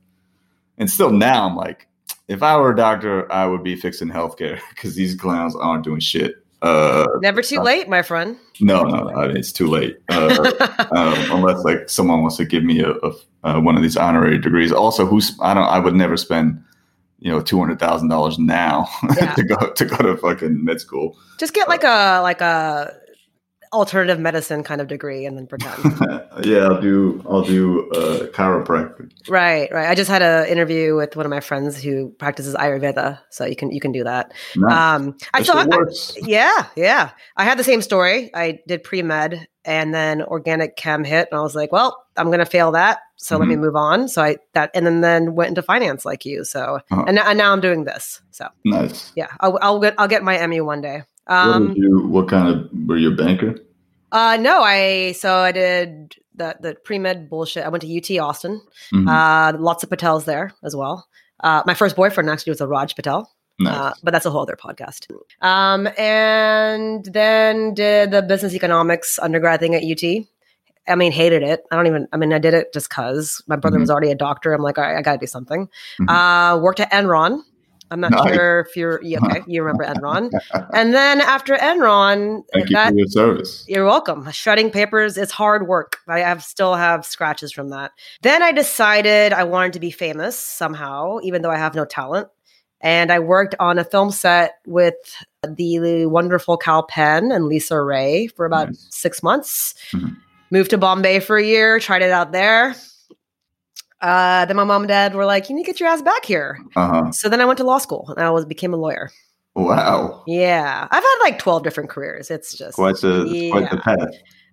and 0.78 0.88
still 0.88 1.10
now 1.10 1.48
I'm 1.48 1.56
like, 1.56 1.88
if 2.28 2.42
I 2.42 2.56
were 2.56 2.70
a 2.70 2.76
doctor, 2.76 3.30
I 3.32 3.46
would 3.46 3.64
be 3.64 3.74
fixing 3.74 4.08
healthcare 4.08 4.60
because 4.70 4.94
these 4.94 5.16
clowns 5.16 5.56
aren't 5.56 5.84
doing 5.84 6.00
shit. 6.00 6.43
Uh, 6.64 7.06
Never 7.20 7.42
too 7.42 7.60
late, 7.60 7.88
my 7.88 8.02
friend. 8.02 8.36
no, 8.60 8.82
no, 8.84 9.10
I 9.10 9.28
mean, 9.28 9.36
it's 9.36 9.52
too 9.52 9.66
late. 9.68 9.98
Uh, 10.08 10.50
um, 10.92 11.14
unless 11.38 11.62
like 11.64 11.88
someone 11.90 12.22
wants 12.22 12.36
to 12.38 12.44
give 12.44 12.64
me 12.64 12.80
a, 12.80 12.92
a 12.92 13.12
uh, 13.44 13.60
one 13.60 13.76
of 13.76 13.82
these 13.82 13.96
honorary 13.96 14.38
degrees. 14.38 14.72
Also, 14.72 15.04
who's 15.04 15.36
I 15.42 15.52
don't, 15.52 15.64
I 15.64 15.78
would 15.78 15.94
never 15.94 16.16
spend, 16.16 16.62
you 17.18 17.30
know, 17.30 17.40
two 17.42 17.58
hundred 17.58 17.78
thousand 17.78 18.08
dollars 18.08 18.38
now 18.38 18.88
Yeah. 19.20 19.34
to 19.34 19.42
go 19.44 19.56
to 19.72 19.84
go 19.84 19.96
to 19.98 20.16
fucking 20.16 20.64
med 20.64 20.80
school. 20.80 21.16
Just 21.38 21.52
get 21.52 21.68
like 21.68 21.84
a 21.84 22.20
like 22.22 22.40
a 22.40 22.94
alternative 23.74 24.18
medicine 24.18 24.62
kind 24.62 24.80
of 24.80 24.86
degree 24.88 25.26
and 25.26 25.36
then 25.36 25.46
pretend. 25.46 25.82
yeah, 26.44 26.60
I'll 26.68 26.80
do 26.80 27.22
I'll 27.28 27.42
do 27.42 27.90
uh, 27.90 28.26
chiropractic. 28.28 29.10
right, 29.28 29.70
right. 29.72 29.88
I 29.88 29.94
just 29.94 30.10
had 30.10 30.22
an 30.22 30.46
interview 30.48 30.94
with 30.96 31.16
one 31.16 31.26
of 31.26 31.30
my 31.30 31.40
friends 31.40 31.82
who 31.82 32.10
practices 32.18 32.54
Ayurveda, 32.54 33.18
so 33.30 33.44
you 33.44 33.56
can 33.56 33.70
you 33.70 33.80
can 33.80 33.92
do 33.92 34.04
that. 34.04 34.32
Nice. 34.56 34.72
Um, 34.72 35.16
I 35.34 35.40
That 35.42 35.92
still 35.92 36.22
I- 36.24 36.28
Yeah, 36.28 36.66
yeah. 36.76 37.10
I 37.36 37.44
had 37.44 37.58
the 37.58 37.64
same 37.64 37.82
story. 37.82 38.30
I 38.34 38.60
did 38.66 38.82
pre 38.84 39.02
med 39.02 39.46
and 39.66 39.94
then 39.94 40.22
organic 40.22 40.76
chem 40.76 41.04
hit, 41.04 41.28
and 41.30 41.38
I 41.38 41.42
was 41.42 41.54
like, 41.54 41.72
well, 41.72 42.04
I'm 42.16 42.30
gonna 42.30 42.44
fail 42.46 42.72
that. 42.72 43.00
So 43.16 43.38
let 43.38 43.48
me 43.48 43.56
move 43.56 43.74
on. 43.76 44.06
So 44.08 44.22
I 44.22 44.36
that 44.52 44.70
and 44.74 44.86
then 44.86 45.00
then 45.00 45.34
went 45.34 45.48
into 45.48 45.62
finance 45.62 46.04
like 46.04 46.24
you. 46.26 46.44
So 46.44 46.80
Uh-huh. 46.90 47.04
and, 47.06 47.18
and 47.18 47.38
now 47.38 47.52
I'm 47.52 47.60
doing 47.60 47.84
this. 47.84 48.20
So 48.32 48.48
nice. 48.66 49.12
yeah, 49.16 49.28
I'll, 49.40 49.58
I'll 49.62 49.80
get 49.80 49.94
I'll 49.98 50.08
get 50.08 50.22
my 50.22 50.46
MU 50.46 50.62
one 50.64 50.82
day. 50.82 51.04
What, 51.26 51.36
Um, 51.36 51.68
did 51.68 51.76
you, 51.78 52.06
what 52.08 52.28
kind 52.28 52.48
of 52.48 52.68
were 52.88 52.96
you 52.98 53.12
a 53.12 53.16
banker? 53.16 53.54
uh, 54.12 54.36
no, 54.40 54.62
I 54.62 55.12
so 55.12 55.36
I 55.36 55.52
did 55.52 56.14
the 56.34 56.56
the 56.60 56.74
pre 56.84 56.98
med 56.98 57.28
bullshit. 57.30 57.64
I 57.64 57.68
went 57.68 57.82
to 57.82 57.88
UT 57.98 58.18
Austin. 58.18 58.60
Mhm. 58.92 59.08
Uh, 59.08 59.58
lots 59.58 59.82
of 59.84 59.90
Patels 59.90 60.24
there 60.24 60.52
as 60.62 60.74
well. 60.76 61.06
Uh, 61.40 61.62
my 61.66 61.74
first 61.74 61.96
boyfriend 61.96 62.30
actually 62.30 62.50
was 62.52 62.60
a 62.60 62.66
Raj 62.66 62.94
Patel. 62.96 63.30
nice. 63.60 63.72
Uh, 63.78 63.92
but 64.02 64.10
that's 64.12 64.26
a 64.26 64.30
whole 64.30 64.42
other 64.42 64.56
podcast. 64.56 65.06
Um, 65.40 65.86
and 65.96 67.04
then 67.04 67.72
did 67.74 68.10
the 68.10 68.20
business 68.22 68.52
economics 68.54 69.18
undergrad 69.20 69.60
thing 69.60 69.74
at 69.76 69.82
UT. 69.84 70.26
I 70.88 70.96
mean, 70.96 71.12
hated 71.12 71.42
it. 71.44 71.62
I 71.70 71.76
don't 71.76 71.86
even, 71.86 72.08
I 72.12 72.16
mean, 72.16 72.32
I 72.32 72.38
did 72.38 72.52
it 72.52 72.72
just 72.74 72.88
because 72.88 73.42
my 73.46 73.54
brother 73.56 73.76
Mhm. 73.78 73.80
was 73.82 73.90
already 73.90 74.10
a 74.10 74.14
doctor. 74.16 74.52
I'm 74.52 74.60
like, 74.60 74.76
all 74.76 74.84
right, 74.84 74.96
I 74.98 75.02
got 75.02 75.12
to 75.12 75.18
do 75.18 75.26
something. 75.26 75.68
Mhm. 76.00 76.08
Uh, 76.10 76.58
worked 76.60 76.80
at 76.80 76.90
Enron. 76.90 77.42
I'm 77.94 78.00
not 78.00 78.10
Nice. 78.10 78.34
sure 78.34 78.60
if 78.68 78.76
you're, 78.76 79.00
yeah, 79.04 79.18
okay, 79.22 79.42
you 79.46 79.62
remember 79.62 79.84
Enron. 79.84 80.30
and 80.74 80.92
then 80.92 81.20
after 81.20 81.54
Enron, 81.54 82.42
Thank 82.52 82.68
you 82.70 82.76
for 82.76 82.92
your 82.94 83.06
service. 83.06 83.64
You're 83.68 83.84
welcome. 83.84 84.28
Shredding 84.32 84.72
papers, 84.72 85.16
is 85.16 85.30
hard 85.30 85.68
work. 85.68 85.98
I 86.08 86.18
have 86.18 86.42
still 86.42 86.74
have 86.74 87.06
scratches 87.06 87.52
from 87.52 87.68
that. 87.70 87.92
Then 88.22 88.42
I 88.42 88.50
decided 88.50 89.32
I 89.32 89.44
wanted 89.44 89.74
to 89.74 89.80
be 89.80 89.92
famous 89.92 90.36
somehow, 90.36 91.18
even 91.22 91.42
though 91.42 91.52
I 91.52 91.56
have 91.56 91.76
no 91.76 91.84
talent. 91.84 92.26
And 92.80 93.12
I 93.12 93.20
worked 93.20 93.54
on 93.60 93.78
a 93.78 93.84
film 93.84 94.10
set 94.10 94.56
with 94.66 94.94
the 95.48 96.06
wonderful 96.06 96.56
Kal 96.56 96.82
Penn 96.82 97.30
and 97.30 97.46
Lisa 97.46 97.80
Ray 97.80 98.26
for 98.26 98.44
about 98.44 98.70
Nice. 98.70 98.88
six 98.90 99.22
months. 99.22 99.74
Mhm. 99.92 100.16
Moved 100.50 100.70
to 100.70 100.78
Bombay 100.78 101.20
for 101.20 101.36
a 101.36 101.44
year, 101.44 101.78
tried 101.78 102.02
it 102.02 102.10
out 102.10 102.32
there. 102.32 102.74
Uh, 104.04 104.44
then 104.44 104.56
my 104.56 104.64
mom 104.64 104.82
and 104.82 104.88
dad 104.88 105.14
were 105.14 105.24
like, 105.24 105.48
"You 105.48 105.56
need 105.56 105.64
to 105.64 105.72
get 105.72 105.80
your 105.80 105.88
ass 105.88 106.02
back 106.02 106.24
here." 106.26 106.58
Uh 106.76 106.88
huh. 107.04 107.12
So 107.12 107.28
then 107.28 107.40
I 107.40 107.44
went 107.46 107.56
to 107.58 107.64
law 107.64 107.78
school 107.78 108.12
and 108.16 108.24
I 108.24 108.30
was 108.30 108.44
became 108.44 108.74
a 108.74 108.76
lawyer. 108.76 109.10
Wow. 109.56 110.22
Yeah, 110.26 110.88
I've 110.90 111.02
had 111.02 111.18
like 111.22 111.38
twelve 111.38 111.62
different 111.62 111.88
careers. 111.90 112.30
It's 112.30 112.56
just 112.56 112.74
Quite 112.74 112.96
the 113.00 113.48
quite 113.50 113.70
the 113.70 113.78
path. 113.78 113.98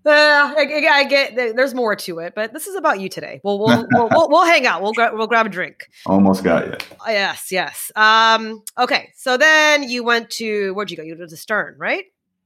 uh, 0.06 0.54
I, 0.58 0.88
I- 0.92 1.04
get 1.06 1.36
there- 1.36 1.54
there's 1.54 1.74
more 1.74 1.96
to 1.96 2.20
it, 2.20 2.34
but 2.36 2.54
this 2.54 2.68
is 2.68 2.76
about 2.76 3.00
you 3.00 3.10
today. 3.10 3.42
We'll 3.44 3.60
we'll 3.60 3.86
we'll, 3.92 4.10
we'll, 4.12 4.30
we'll 4.30 4.46
hang 4.46 4.66
out. 4.68 4.82
We'll 4.82 4.94
gra- 4.94 5.12
we'll 5.14 5.28
grab 5.28 5.46
a 5.48 5.50
drink. 5.50 5.88
Almost 6.06 6.44
got 6.44 6.68
you. 6.68 6.78
Yes, 7.08 7.52
yes. 7.52 7.92
Um. 7.96 8.62
Okay. 8.78 9.10
So 9.16 9.38
then 9.38 9.90
you 9.90 10.04
went 10.04 10.30
to 10.32 10.74
where'd 10.76 10.92
you 10.92 10.98
go? 10.98 11.04
You 11.04 11.18
went 11.18 11.30
to 11.32 11.38
Stern, 11.38 11.76
right? 11.78 12.06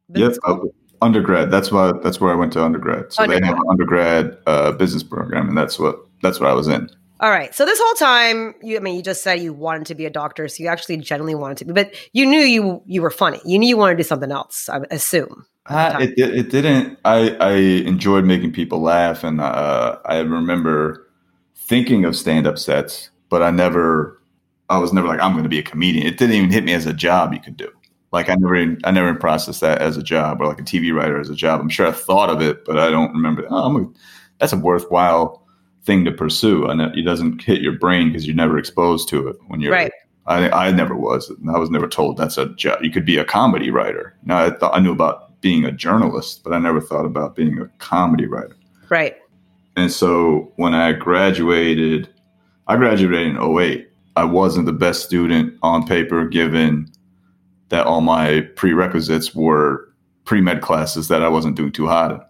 Yep. 0.10 0.16
Business 0.16 0.36
school? 0.38 0.62
uh, 1.02 1.06
undergrad. 1.06 1.52
That's 1.52 1.72
why. 1.72 1.92
That's 2.04 2.20
where 2.22 2.32
I 2.32 2.36
went 2.36 2.54
to 2.54 2.64
undergrad. 2.64 3.12
So 3.12 3.28
they 3.28 3.36
have 3.46 3.58
an 3.58 3.64
undergrad 3.70 4.38
uh, 4.48 4.72
business 4.72 5.04
program, 5.04 5.50
and 5.50 5.58
that's 5.58 5.78
what 5.78 6.05
that's 6.22 6.40
what 6.40 6.50
I 6.50 6.54
was 6.54 6.68
in. 6.68 6.90
All 7.22 7.30
right. 7.30 7.56
So 7.56 7.66
this 7.66 7.80
whole 7.82 7.94
time, 7.94 8.56
you 8.62 8.78
I 8.78 8.80
mean, 8.82 8.96
you 8.96 9.02
just 9.02 9.24
said 9.24 9.40
you 9.40 9.54
wanted 9.54 9.88
to 9.88 9.96
be 9.96 10.06
a 10.06 10.10
doctor, 10.10 10.48
so 10.48 10.62
you 10.62 10.70
actually 10.70 10.98
genuinely 10.98 11.36
wanted 11.36 11.58
to 11.60 11.66
be, 11.66 11.74
but 11.74 11.96
you 12.14 12.26
knew 12.26 12.40
you 12.40 12.82
you 12.86 13.02
were 13.02 13.12
funny. 13.12 13.40
You 13.46 13.58
knew 13.58 13.68
you 13.68 13.78
wanted 13.78 13.94
to 13.94 14.04
do 14.04 14.08
something 14.08 14.32
else. 14.32 14.68
I 14.68 14.82
assume. 14.92 15.46
at 15.68 15.96
Uh, 15.96 16.00
it, 16.00 16.10
it 16.18 16.36
it 16.36 16.50
didn't. 16.50 17.00
I 17.06 17.30
I 17.40 17.52
enjoyed 17.54 18.26
making 18.26 18.52
people 18.52 18.82
laugh, 18.82 19.24
and 19.24 19.40
uh, 19.40 19.98
I 20.06 20.20
remember 20.20 21.08
thinking 21.56 22.04
of 22.04 22.18
stand 22.18 22.48
up 22.48 22.58
sets, 22.58 23.10
but 23.30 23.42
I 23.42 23.52
never. 23.52 24.22
I 24.68 24.80
was 24.80 24.92
never 24.92 25.08
like 25.08 25.22
I'm 25.22 25.34
going 25.34 25.44
to 25.44 25.50
be 25.50 25.60
a 25.60 25.64
comedian. 25.64 26.08
It 26.08 26.18
didn't 26.18 26.36
even 26.36 26.52
hit 26.52 26.64
me 26.64 26.74
as 26.74 26.88
a 26.88 26.94
job 26.94 27.34
you 27.34 27.40
could 27.40 27.56
do. 27.56 27.70
Like 28.12 28.30
I 28.30 28.36
never, 28.36 28.78
I 28.84 28.92
never 28.92 29.14
processed 29.14 29.62
that 29.62 29.80
as 29.80 29.96
a 29.96 30.02
job 30.02 30.42
or 30.42 30.48
like 30.48 30.60
a 30.60 30.64
TV 30.64 30.92
writer 30.92 31.20
as 31.20 31.30
a 31.30 31.36
job. 31.36 31.62
I'm 31.62 31.70
sure 31.70 31.86
I 31.86 31.92
thought 31.92 32.32
of 32.32 32.42
it, 32.42 32.66
but 32.66 32.80
I 32.80 32.90
don't 32.90 33.14
remember. 33.14 33.46
Oh, 33.50 33.66
I'm 33.66 33.76
a, 33.76 33.88
that's 34.40 34.54
a 34.54 34.58
worthwhile 34.58 35.45
thing 35.86 36.04
to 36.06 36.12
pursue, 36.12 36.66
and 36.66 36.82
it 36.82 37.04
doesn't 37.04 37.44
hit 37.44 37.62
your 37.62 37.74
brain 37.74 38.10
because 38.10 38.26
you're 38.26 38.36
never 38.36 38.58
exposed 38.58 39.08
to 39.10 39.28
it 39.28 39.38
when 39.48 39.62
you're. 39.62 39.72
Right. 39.72 39.92
I, 40.28 40.50
I 40.50 40.72
never 40.72 40.96
was. 40.96 41.32
I 41.54 41.60
was 41.60 41.70
never 41.70 41.88
told 41.88 42.18
that's 42.18 42.38
a 42.38 42.48
job. 42.56 42.84
You 42.84 42.90
could 42.90 43.06
be 43.06 43.18
a 43.18 43.26
comedy 43.26 43.70
writer. 43.70 44.16
Now 44.24 44.44
I 44.44 44.50
thought 44.50 44.76
I 44.76 44.80
knew 44.80 44.92
about 44.92 45.40
being 45.42 45.64
a 45.66 45.72
journalist, 45.72 46.44
but 46.44 46.52
I 46.52 46.58
never 46.58 46.82
thought 46.82 47.06
about 47.06 47.36
being 47.36 47.60
a 47.60 47.68
comedy 47.78 48.26
writer. 48.26 48.58
Right. 48.90 49.16
And 49.76 49.92
so 49.92 50.52
when 50.56 50.74
I 50.74 50.94
graduated, 50.94 52.10
I 52.68 52.78
graduated 52.78 53.36
in 53.36 53.60
08. 53.60 53.88
I 54.16 54.24
wasn't 54.24 54.66
the 54.66 54.74
best 54.74 55.04
student 55.04 55.54
on 55.62 55.86
paper, 55.86 56.26
given 56.26 56.92
that 57.70 57.86
all 57.86 58.02
my 58.02 58.42
prerequisites 58.56 59.36
were 59.36 59.94
pre 60.24 60.42
med 60.42 60.62
classes 60.62 61.08
that 61.10 61.22
I 61.22 61.28
wasn't 61.28 61.56
doing 61.56 61.72
too 61.72 61.88
hot 61.88 62.12
in. 62.12 62.22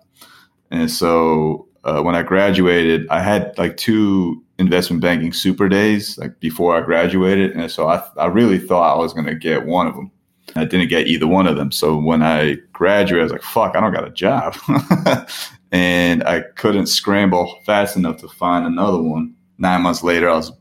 And 0.71 0.91
so 0.91 1.67
uh, 1.85 2.01
when 2.01 2.15
I 2.15 2.23
graduated, 2.23 3.07
I 3.09 3.21
had 3.21 3.57
like 3.57 3.77
two 3.77 4.43
investment 4.57 5.01
banking 5.01 5.33
super 5.33 5.69
days 5.69 6.17
like 6.17 6.39
before 6.39 6.75
I 6.75 6.81
graduated. 6.81 7.51
And 7.51 7.69
so 7.71 7.87
I, 7.87 8.03
I 8.17 8.25
really 8.25 8.57
thought 8.57 8.95
I 8.95 8.99
was 8.99 9.13
going 9.13 9.27
to 9.27 9.35
get 9.35 9.65
one 9.65 9.87
of 9.87 9.95
them. 9.95 10.11
I 10.55 10.65
didn't 10.65 10.87
get 10.87 11.07
either 11.07 11.27
one 11.27 11.47
of 11.47 11.57
them. 11.57 11.71
So 11.71 11.97
when 11.97 12.21
I 12.21 12.57
graduated, 12.73 13.21
I 13.21 13.23
was 13.23 13.31
like, 13.33 13.41
fuck, 13.43 13.75
I 13.75 13.81
don't 13.81 13.93
got 13.93 14.07
a 14.07 14.11
job. 14.11 14.57
and 15.71 16.23
I 16.23 16.41
couldn't 16.55 16.87
scramble 16.87 17.59
fast 17.65 17.95
enough 17.95 18.17
to 18.17 18.27
find 18.29 18.65
another 18.65 19.01
one. 19.01 19.33
Nine 19.57 19.81
months 19.81 20.03
later, 20.03 20.29
I 20.29 20.35
was 20.35 20.51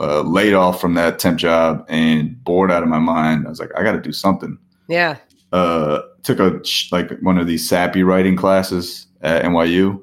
uh, 0.00 0.22
laid 0.22 0.54
off 0.54 0.80
from 0.80 0.94
that 0.94 1.18
temp 1.18 1.38
job 1.38 1.84
and 1.88 2.42
bored 2.44 2.70
out 2.70 2.82
of 2.82 2.88
my 2.88 2.98
mind. 2.98 3.46
I 3.46 3.50
was 3.50 3.60
like, 3.60 3.70
I 3.76 3.82
got 3.82 3.92
to 3.92 4.00
do 4.00 4.12
something. 4.12 4.58
Yeah. 4.88 5.18
Uh, 5.52 6.00
took 6.22 6.38
a 6.38 6.60
like 6.90 7.10
one 7.20 7.38
of 7.38 7.46
these 7.46 7.68
sappy 7.68 8.02
writing 8.02 8.36
classes 8.36 9.06
at 9.20 9.44
NYU, 9.44 10.00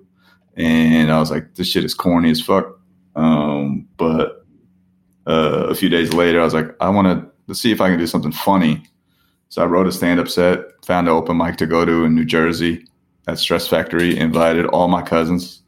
and 0.59 1.11
I 1.11 1.19
was 1.19 1.31
like, 1.31 1.55
this 1.55 1.67
shit 1.67 1.85
is 1.85 1.93
corny 1.93 2.31
as 2.31 2.41
fuck. 2.41 2.77
Um, 3.15 3.87
but 3.97 4.45
uh, 5.25 5.67
a 5.69 5.75
few 5.75 5.89
days 5.89 6.13
later, 6.13 6.41
I 6.41 6.43
was 6.43 6.53
like, 6.53 6.75
I 6.81 6.89
want 6.89 7.31
to 7.47 7.55
see 7.55 7.71
if 7.71 7.81
I 7.81 7.89
can 7.89 7.97
do 7.97 8.07
something 8.07 8.31
funny. 8.31 8.83
So 9.47 9.63
I 9.63 9.65
wrote 9.65 9.87
a 9.87 9.91
stand 9.91 10.19
up 10.19 10.27
set, 10.27 10.59
found 10.85 11.07
an 11.07 11.13
open 11.13 11.37
mic 11.37 11.57
to 11.57 11.65
go 11.65 11.85
to 11.85 12.03
in 12.03 12.13
New 12.13 12.25
Jersey 12.25 12.85
at 13.27 13.39
Stress 13.39 13.67
Factory, 13.67 14.17
invited 14.17 14.65
all 14.67 14.87
my 14.87 15.01
cousins 15.01 15.61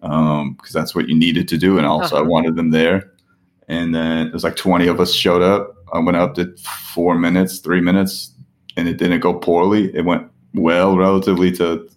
because 0.00 0.42
um, 0.42 0.56
that's 0.72 0.94
what 0.94 1.08
you 1.08 1.18
needed 1.18 1.48
to 1.48 1.58
do. 1.58 1.78
And 1.78 1.86
also, 1.86 2.16
uh-huh. 2.16 2.24
I 2.24 2.28
wanted 2.28 2.54
them 2.54 2.70
there. 2.70 3.10
And 3.66 3.94
then 3.94 4.28
it 4.28 4.32
was 4.32 4.44
like 4.44 4.56
20 4.56 4.86
of 4.86 5.00
us 5.00 5.12
showed 5.12 5.42
up. 5.42 5.74
I 5.92 5.98
went 5.98 6.16
up 6.16 6.34
to 6.34 6.54
four 6.92 7.16
minutes, 7.16 7.58
three 7.58 7.80
minutes, 7.80 8.32
and 8.76 8.88
it 8.88 8.98
didn't 8.98 9.20
go 9.20 9.34
poorly. 9.34 9.94
It 9.94 10.04
went 10.04 10.28
well 10.54 10.96
relatively 10.96 11.50
to 11.52 11.88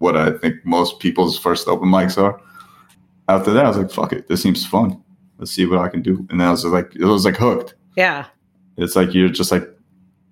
what 0.00 0.16
I 0.16 0.32
think 0.32 0.56
most 0.64 0.98
people's 0.98 1.38
first 1.38 1.68
open 1.68 1.88
mics 1.88 2.20
are. 2.20 2.40
After 3.28 3.52
that, 3.52 3.64
I 3.64 3.68
was 3.68 3.78
like, 3.78 3.90
fuck 3.90 4.12
it. 4.12 4.28
This 4.28 4.42
seems 4.42 4.66
fun. 4.66 5.00
Let's 5.38 5.52
see 5.52 5.64
what 5.64 5.78
I 5.78 5.88
can 5.88 6.02
do. 6.02 6.26
And 6.28 6.40
then 6.40 6.48
I 6.48 6.50
was 6.50 6.64
like, 6.64 6.94
it 6.96 7.04
was 7.04 7.24
like 7.24 7.36
hooked. 7.36 7.74
Yeah. 7.96 8.26
It's 8.76 8.96
like 8.96 9.14
you're 9.14 9.28
just 9.28 9.52
like 9.52 9.68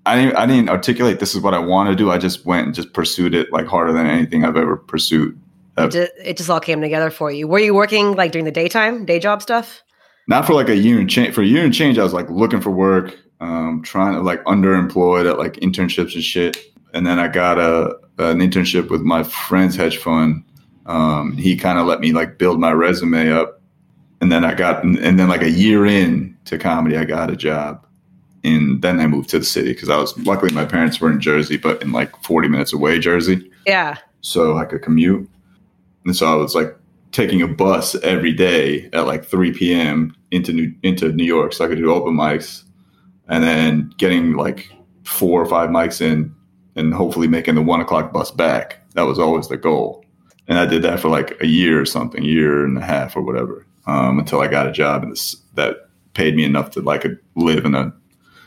I 0.08 0.16
didn't, 0.16 0.36
I 0.36 0.46
didn't 0.46 0.70
articulate 0.70 1.20
this 1.20 1.34
is 1.34 1.42
what 1.42 1.52
I 1.52 1.58
want 1.58 1.90
to 1.90 1.94
do. 1.94 2.10
I 2.10 2.16
just 2.16 2.46
went 2.46 2.66
and 2.66 2.74
just 2.74 2.94
pursued 2.94 3.34
it 3.34 3.52
like 3.52 3.66
harder 3.66 3.92
than 3.92 4.06
anything 4.06 4.42
I've 4.44 4.56
ever 4.56 4.76
pursued. 4.76 5.38
It 5.76 5.90
just, 5.90 6.12
it 6.24 6.36
just 6.38 6.50
all 6.50 6.60
came 6.60 6.80
together 6.80 7.10
for 7.10 7.30
you. 7.30 7.46
Were 7.46 7.58
you 7.58 7.74
working 7.74 8.16
like 8.16 8.32
during 8.32 8.46
the 8.46 8.50
daytime, 8.50 9.04
day 9.04 9.20
job 9.20 9.42
stuff? 9.42 9.82
Not 10.26 10.46
for 10.46 10.54
like 10.54 10.70
a 10.70 10.76
year 10.76 10.98
and 10.98 11.08
change. 11.08 11.34
For 11.34 11.42
a 11.42 11.46
year 11.46 11.62
and 11.62 11.74
change, 11.74 11.98
I 11.98 12.02
was 12.02 12.14
like 12.14 12.28
looking 12.30 12.60
for 12.60 12.70
work, 12.70 13.16
um, 13.40 13.82
trying 13.84 14.14
to 14.14 14.20
like 14.22 14.42
underemployed 14.44 15.30
at 15.30 15.38
like 15.38 15.54
internships 15.54 16.14
and 16.14 16.24
shit. 16.24 16.56
And 16.94 17.06
then 17.06 17.18
I 17.18 17.28
got 17.28 17.58
a 17.58 17.94
an 18.18 18.38
internship 18.38 18.90
with 18.90 19.02
my 19.02 19.22
friend's 19.22 19.76
hedge 19.76 19.98
fund. 19.98 20.44
Um, 20.86 21.36
he 21.36 21.56
kind 21.56 21.78
of 21.78 21.86
let 21.86 22.00
me 22.00 22.12
like 22.12 22.38
build 22.38 22.60
my 22.60 22.72
resume 22.72 23.30
up, 23.30 23.60
and 24.20 24.32
then 24.32 24.44
I 24.44 24.54
got 24.54 24.82
and 24.82 24.96
then 24.96 25.28
like 25.28 25.42
a 25.42 25.50
year 25.50 25.86
in 25.86 26.36
to 26.46 26.58
comedy, 26.58 26.96
I 26.96 27.04
got 27.04 27.30
a 27.30 27.36
job 27.36 27.84
and 28.44 28.82
then 28.82 29.00
I 29.00 29.06
moved 29.06 29.28
to 29.30 29.38
the 29.38 29.44
city 29.44 29.72
because 29.72 29.88
I 29.88 29.96
was 29.96 30.16
luckily 30.18 30.52
my 30.52 30.64
parents 30.64 31.00
were 31.00 31.10
in 31.10 31.20
Jersey, 31.20 31.56
but 31.56 31.82
in 31.82 31.92
like 31.92 32.16
40 32.22 32.48
minutes 32.48 32.72
away, 32.72 32.98
Jersey. 32.98 33.50
Yeah. 33.66 33.96
So 34.20 34.56
I 34.56 34.64
could 34.64 34.82
commute. 34.82 35.28
And 36.04 36.16
so 36.16 36.26
I 36.26 36.34
was 36.36 36.54
like 36.54 36.76
taking 37.12 37.42
a 37.42 37.48
bus 37.48 37.94
every 37.96 38.32
day 38.32 38.88
at 38.92 39.06
like 39.06 39.24
3 39.24 39.52
p.m. 39.52 40.14
into 40.30 40.52
New, 40.52 40.72
into 40.82 41.12
New 41.12 41.24
York 41.24 41.52
so 41.52 41.64
I 41.64 41.68
could 41.68 41.78
do 41.78 41.92
open 41.92 42.14
mics 42.14 42.64
and 43.28 43.42
then 43.42 43.92
getting 43.98 44.34
like 44.34 44.70
four 45.04 45.40
or 45.40 45.46
five 45.46 45.70
mics 45.70 46.00
in 46.00 46.34
and 46.78 46.94
hopefully 46.94 47.28
making 47.28 47.56
the 47.56 47.62
one 47.62 47.80
o'clock 47.80 48.12
bus 48.12 48.30
back. 48.30 48.80
That 48.94 49.02
was 49.02 49.18
always 49.18 49.48
the 49.48 49.56
goal. 49.56 50.04
And 50.46 50.58
I 50.58 50.64
did 50.64 50.82
that 50.82 51.00
for 51.00 51.08
like 51.08 51.40
a 51.42 51.46
year 51.46 51.80
or 51.80 51.84
something, 51.84 52.22
year 52.22 52.64
and 52.64 52.78
a 52.78 52.82
half 52.82 53.16
or 53.16 53.22
whatever, 53.22 53.66
um, 53.86 54.18
until 54.18 54.40
I 54.40 54.46
got 54.46 54.66
a 54.66 54.72
job 54.72 55.02
in 55.02 55.10
this, 55.10 55.36
that 55.54 55.88
paid 56.14 56.34
me 56.34 56.44
enough 56.44 56.70
to 56.70 56.80
like 56.80 57.04
live 57.34 57.64
in 57.64 57.74
a 57.74 57.92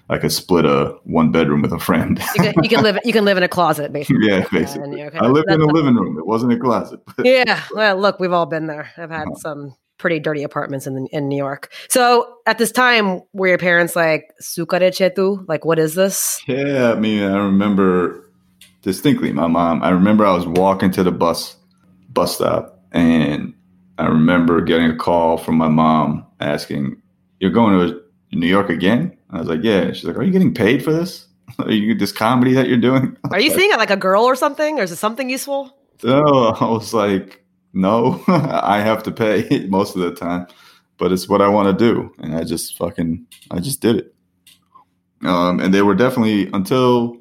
I 0.10 0.18
could 0.18 0.34
split 0.34 0.66
a 0.66 0.98
one 1.06 1.32
bedroom 1.32 1.62
with 1.62 1.72
a 1.72 1.80
friend. 1.80 2.20
you, 2.36 2.44
can, 2.44 2.64
you, 2.64 2.70
can, 2.70 2.84
live. 2.84 3.00
You 3.06 3.14
can 3.14 3.24
live 3.24 3.38
in 3.38 3.44
a 3.44 3.48
closet, 3.48 3.94
basically. 3.94 4.28
Yeah, 4.28 4.46
basically. 4.52 5.02
I 5.02 5.28
lived 5.28 5.50
in 5.50 5.62
a 5.62 5.66
living 5.66 5.96
room. 5.96 6.18
It 6.20 6.28
wasn't 6.28 6.52
a 6.52 6.60
closet. 6.60 7.00
yeah. 7.24 7.64
Well, 7.74 7.96
look, 7.96 8.20
we've 8.20 8.34
all 8.34 8.46
been 8.46 8.68
there. 8.68 8.92
I've 8.98 9.10
had 9.10 9.28
uh-huh. 9.28 9.36
some 9.36 9.76
pretty 10.02 10.20
dirty 10.20 10.44
apartments 10.44 10.86
in 10.88 11.08
in 11.08 11.28
New 11.28 11.38
York. 11.38 11.72
So 11.90 12.38
at 12.46 12.58
this 12.58 12.72
time, 12.72 13.22
were 13.34 13.48
your 13.48 13.58
parents 13.58 13.96
like 13.96 14.34
"sukare 14.42 14.92
chetu"? 14.92 15.48
Like, 15.48 15.64
what 15.64 15.80
is 15.80 15.96
this? 15.96 16.42
Yeah, 16.48 16.92
I 16.92 16.96
mean, 16.96 17.24
I 17.24 17.38
remember 17.38 18.30
distinctly. 18.82 19.32
My 19.32 19.48
mom. 19.48 19.82
I 19.84 19.90
remember 19.90 20.26
I 20.26 20.34
was 20.34 20.46
walking 20.46 20.92
to 20.92 21.04
the 21.04 21.12
bus 21.12 21.56
bus 22.10 22.36
stop, 22.36 22.84
and 22.92 23.54
I 23.98 24.08
remember 24.08 24.60
getting 24.62 24.92
a 24.92 24.98
call 24.98 25.38
from 25.38 25.56
my 25.56 25.70
mom 25.70 26.26
asking, 26.42 27.02
"You're 27.40 27.52
going 27.52 27.80
to 27.80 28.02
New 28.32 28.48
York 28.48 28.70
again?" 28.70 29.18
I 29.32 29.40
was 29.40 29.48
like, 29.48 29.64
yeah. 29.64 29.92
She's 29.94 30.04
like, 30.04 30.18
are 30.18 30.24
you 30.24 30.32
getting 30.32 30.54
paid 30.54 30.84
for 30.84 30.92
this? 30.92 31.28
Are 31.60 31.72
you 31.72 31.96
this 31.96 32.12
comedy 32.12 32.54
that 32.54 32.68
you're 32.68 32.78
doing? 32.78 33.18
Are 33.32 33.40
you 33.40 33.52
seeing 33.52 33.72
it 33.72 33.78
like 33.78 33.90
a 33.90 33.98
girl 33.98 34.24
or 34.24 34.36
something, 34.36 34.80
or 34.80 34.84
is 34.84 34.92
it 34.92 34.98
something 34.98 35.30
useful? 35.30 35.76
No, 36.04 36.22
I 36.60 36.66
was 36.66 36.94
like, 36.94 37.44
no, 37.74 38.24
I 38.28 38.82
have 38.82 39.04
to 39.04 39.12
pay 39.12 39.66
most 39.70 39.96
of 39.96 40.02
the 40.02 40.14
time, 40.14 40.48
but 40.98 41.12
it's 41.12 41.28
what 41.28 41.42
I 41.42 41.48
want 41.48 41.78
to 41.78 41.94
do, 41.94 42.14
and 42.20 42.36
I 42.36 42.44
just 42.44 42.78
fucking, 42.78 43.26
I 43.50 43.60
just 43.60 43.82
did 43.82 43.96
it. 43.98 44.16
Um, 45.24 45.60
and 45.60 45.74
they 45.74 45.82
were 45.82 45.96
definitely 45.96 46.50
until 46.54 47.18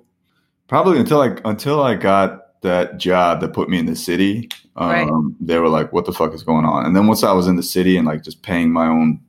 probably 0.69 0.99
until 0.99 1.21
I 1.21 1.37
until 1.45 1.83
I 1.83 1.95
got 1.97 2.61
that 2.63 2.97
job 2.97 3.41
that 3.41 3.53
put 3.53 3.69
me 3.69 3.79
in 3.79 3.87
the 3.87 3.97
city. 3.97 4.49
Um, 4.77 4.89
right. 4.89 5.47
They 5.47 5.59
were 5.59 5.69
like, 5.69 5.93
"What 5.93 6.07
the 6.07 6.13
fuck 6.13 6.33
is 6.33 6.43
going 6.43 6.65
on?" 6.65 6.87
And 6.87 6.97
then 6.97 7.07
once 7.07 7.23
I 7.23 7.33
was 7.33 7.47
in 7.47 7.57
the 7.57 7.63
city 7.63 7.99
and 7.99 8.07
like 8.07 8.23
just 8.23 8.43
paying 8.43 8.73
my 8.73 8.87
own 8.87 9.21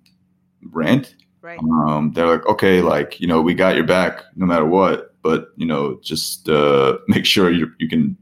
rent, 0.71 1.15
Right. 1.41 1.59
Um, 1.59 2.11
they're 2.13 2.27
like, 2.27 2.45
okay, 2.45 2.81
like 2.81 3.19
you 3.19 3.27
know, 3.27 3.41
we 3.41 3.53
got 3.53 3.75
your 3.75 3.85
back 3.85 4.23
no 4.35 4.45
matter 4.45 4.65
what, 4.65 5.15
but 5.23 5.49
you 5.57 5.65
know, 5.65 5.99
just 6.03 6.47
uh, 6.47 6.97
make 7.07 7.25
sure 7.25 7.51
you 7.51 7.71
you 7.79 7.89
can 7.89 8.15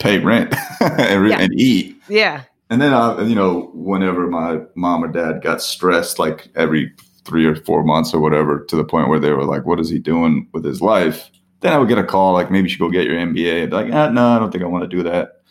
pay 0.00 0.18
rent 0.18 0.52
and, 0.80 1.28
yeah. 1.28 1.38
and, 1.38 1.52
eat. 1.52 1.96
Yeah. 2.08 2.42
And 2.68 2.80
then, 2.80 2.92
I, 2.92 3.22
you 3.22 3.34
know, 3.34 3.70
whenever 3.74 4.26
my 4.26 4.60
mom 4.74 5.04
or 5.04 5.08
dad 5.08 5.42
got 5.42 5.62
stressed, 5.62 6.18
like 6.18 6.48
every 6.56 6.92
three 7.24 7.46
or 7.46 7.54
four 7.54 7.84
months 7.84 8.12
or 8.12 8.20
whatever, 8.20 8.64
to 8.64 8.76
the 8.76 8.84
point 8.84 9.08
where 9.08 9.20
they 9.20 9.32
were 9.32 9.44
like, 9.44 9.66
"What 9.66 9.80
is 9.80 9.88
he 9.88 9.98
doing 9.98 10.48
with 10.52 10.64
his 10.64 10.80
life?" 10.80 11.30
Then 11.60 11.72
I 11.72 11.78
would 11.78 11.88
get 11.88 11.98
a 11.98 12.04
call 12.04 12.32
like, 12.32 12.50
"Maybe 12.50 12.68
you 12.68 12.70
should 12.70 12.80
go 12.80 12.90
get 12.90 13.06
your 13.06 13.16
MBA." 13.16 13.62
I'd 13.62 13.70
be 13.70 13.76
like, 13.76 13.92
ah, 13.92 14.08
"No, 14.08 14.28
I 14.28 14.38
don't 14.38 14.50
think 14.50 14.64
I 14.64 14.68
want 14.68 14.88
to 14.88 14.96
do 14.96 15.02
that." 15.04 15.42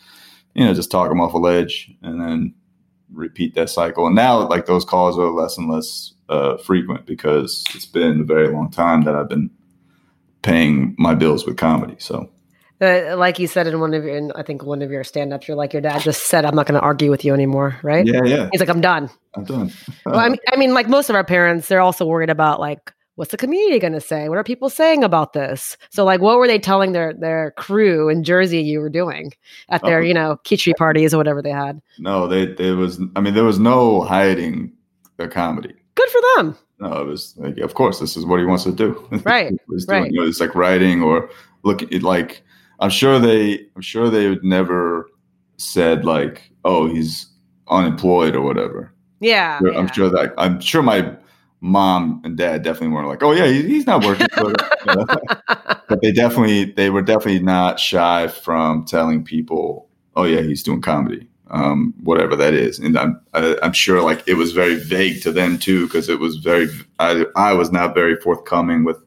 You 0.55 0.65
know, 0.65 0.73
just 0.73 0.91
talk 0.91 1.09
them 1.09 1.21
off 1.21 1.33
a 1.33 1.37
ledge, 1.37 1.91
and 2.01 2.19
then 2.19 2.55
repeat 3.11 3.55
that 3.55 3.69
cycle. 3.69 4.07
And 4.07 4.15
now, 4.15 4.47
like 4.47 4.65
those 4.65 4.85
calls 4.85 5.17
are 5.17 5.29
less 5.29 5.57
and 5.57 5.69
less 5.69 6.13
uh, 6.29 6.57
frequent 6.57 7.05
because 7.05 7.65
it's 7.73 7.85
been 7.85 8.21
a 8.21 8.23
very 8.25 8.47
long 8.47 8.71
time 8.71 9.03
that 9.03 9.15
I've 9.15 9.29
been 9.29 9.49
paying 10.41 10.95
my 10.97 11.15
bills 11.15 11.45
with 11.45 11.57
comedy. 11.57 11.95
So, 11.99 12.29
uh, 12.81 13.15
like 13.17 13.39
you 13.39 13.47
said 13.47 13.67
in 13.67 13.79
one 13.79 13.93
of 13.93 14.03
your, 14.03 14.15
in, 14.15 14.31
I 14.35 14.43
think 14.43 14.63
one 14.63 14.81
of 14.81 14.91
your 14.91 15.03
stand-ups, 15.03 15.47
you're 15.47 15.57
like 15.57 15.73
your 15.73 15.81
dad 15.81 16.01
just 16.01 16.27
said, 16.27 16.45
"I'm 16.45 16.55
not 16.55 16.65
going 16.65 16.79
to 16.79 16.85
argue 16.85 17.09
with 17.11 17.25
you 17.25 17.33
anymore," 17.33 17.77
right? 17.83 18.05
Yeah, 18.05 18.23
yeah. 18.23 18.49
He's 18.51 18.59
like, 18.59 18.69
"I'm 18.69 18.81
done. 18.81 19.09
I'm 19.35 19.43
done." 19.43 19.71
well, 20.05 20.19
I 20.19 20.29
mean, 20.29 20.39
I 20.51 20.55
mean, 20.55 20.73
like 20.73 20.87
most 20.87 21.09
of 21.09 21.15
our 21.15 21.23
parents, 21.23 21.67
they're 21.67 21.81
also 21.81 22.05
worried 22.05 22.29
about 22.29 22.59
like 22.59 22.93
what's 23.19 23.31
the 23.31 23.37
community 23.37 23.79
going 23.79 23.91
to 23.91 23.99
say? 23.99 24.29
What 24.29 24.37
are 24.37 24.45
people 24.45 24.69
saying 24.69 25.03
about 25.03 25.33
this? 25.33 25.75
So 25.89 26.05
like 26.05 26.21
what 26.21 26.37
were 26.37 26.47
they 26.47 26.57
telling 26.57 26.93
their 26.93 27.13
their 27.13 27.51
crew 27.57 28.07
in 28.07 28.23
Jersey 28.23 28.61
you 28.61 28.79
were 28.79 28.89
doing 28.89 29.33
at 29.67 29.83
their, 29.83 29.99
oh, 29.99 30.03
you 30.03 30.13
know, 30.13 30.37
kitchen 30.45 30.73
parties 30.77 31.13
or 31.13 31.17
whatever 31.17 31.41
they 31.41 31.51
had? 31.51 31.81
No, 31.97 32.27
they 32.27 32.45
there 32.45 32.77
was 32.77 32.97
I 33.17 33.19
mean 33.19 33.33
there 33.33 33.43
was 33.43 33.59
no 33.59 34.01
hiding 34.03 34.71
the 35.17 35.27
comedy. 35.27 35.73
Good 35.95 36.09
for 36.09 36.21
them. 36.37 36.57
No, 36.79 37.01
it 37.01 37.07
was 37.07 37.35
like, 37.37 37.57
of 37.57 37.73
course, 37.73 37.99
this 37.99 38.15
is 38.15 38.25
what 38.25 38.39
he 38.39 38.45
wants 38.45 38.63
to 38.63 38.71
do. 38.71 39.05
Right. 39.25 39.53
right. 39.89 40.09
You 40.09 40.21
know, 40.21 40.25
it's 40.27 40.39
like 40.39 40.55
writing 40.55 41.03
or 41.03 41.29
look 41.63 41.83
at 41.83 42.03
like, 42.03 42.41
I'm 42.79 42.89
sure 42.89 43.19
they, 43.19 43.65
I'm 43.75 43.81
sure 43.81 44.09
they 44.09 44.29
would 44.29 44.43
never 44.43 45.07
said 45.57 46.05
like, 46.05 46.51
oh, 46.63 46.87
he's 46.87 47.27
unemployed 47.67 48.35
or 48.35 48.41
whatever. 48.41 48.93
Yeah. 49.19 49.57
I'm 49.57 49.63
sure, 49.63 49.73
yeah. 49.73 49.91
Sure 49.91 50.09
that, 50.09 50.33
I'm 50.37 50.59
sure 50.59 50.81
my 50.81 51.15
mom 51.61 52.21
and 52.23 52.37
dad 52.37 52.63
definitely 52.63 52.95
weren't 52.95 53.09
like, 53.09 53.21
oh 53.21 53.33
yeah, 53.33 53.47
he's 53.47 53.85
not 53.85 54.05
working. 54.05 54.27
but 54.85 56.01
they 56.01 56.11
definitely, 56.11 56.65
they 56.65 56.89
were 56.89 57.01
definitely 57.01 57.43
not 57.43 57.79
shy 57.79 58.27
from 58.27 58.85
telling 58.85 59.23
people, 59.23 59.89
oh 60.15 60.23
yeah, 60.23 60.41
he's 60.41 60.63
doing 60.63 60.81
comedy 60.81 61.29
um, 61.51 61.93
whatever 62.03 62.35
that 62.35 62.53
is. 62.53 62.79
And 62.79 62.97
I'm 62.97 63.19
I, 63.33 63.39
am 63.39 63.57
i 63.61 63.65
am 63.67 63.73
sure 63.73 64.01
like 64.01 64.23
it 64.27 64.35
was 64.35 64.51
very 64.51 64.75
vague 64.75 65.21
to 65.23 65.31
them 65.31 65.57
too 65.57 65.85
because 65.85 66.09
it 66.09 66.19
was 66.19 66.37
very 66.37 66.67
I 66.99 67.25
I 67.35 67.53
was 67.53 67.71
not 67.71 67.95
very 67.95 68.15
forthcoming 68.17 68.83
with 68.83 68.97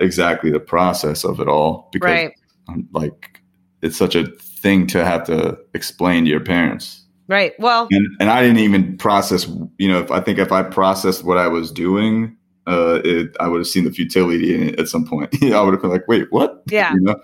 exactly 0.00 0.50
the 0.50 0.60
process 0.60 1.24
of 1.24 1.40
it 1.40 1.48
all 1.48 1.88
because 1.92 2.10
right. 2.10 2.32
I'm 2.68 2.88
like 2.92 3.40
it's 3.82 3.96
such 3.96 4.14
a 4.14 4.26
thing 4.26 4.86
to 4.88 5.04
have 5.04 5.24
to 5.24 5.58
explain 5.74 6.24
to 6.24 6.30
your 6.30 6.40
parents. 6.40 7.04
Right. 7.28 7.52
Well, 7.58 7.88
and, 7.90 8.06
and 8.18 8.28
I 8.28 8.42
didn't 8.42 8.58
even 8.58 8.96
process. 8.98 9.46
You 9.78 9.88
know, 9.88 10.00
if 10.00 10.10
I 10.10 10.20
think 10.20 10.38
if 10.38 10.50
I 10.50 10.62
processed 10.62 11.24
what 11.24 11.38
I 11.38 11.46
was 11.46 11.70
doing, 11.70 12.36
uh, 12.66 13.00
it, 13.04 13.36
I 13.38 13.46
would 13.46 13.58
have 13.58 13.68
seen 13.68 13.84
the 13.84 13.92
futility 13.92 14.54
in 14.54 14.70
it 14.70 14.80
at 14.80 14.88
some 14.88 15.06
point. 15.06 15.30
I 15.42 15.60
would 15.60 15.72
have 15.72 15.80
been 15.80 15.90
like, 15.90 16.08
"Wait, 16.08 16.26
what?" 16.30 16.62
Yeah. 16.70 16.92
You, 16.92 17.00
know? 17.00 17.20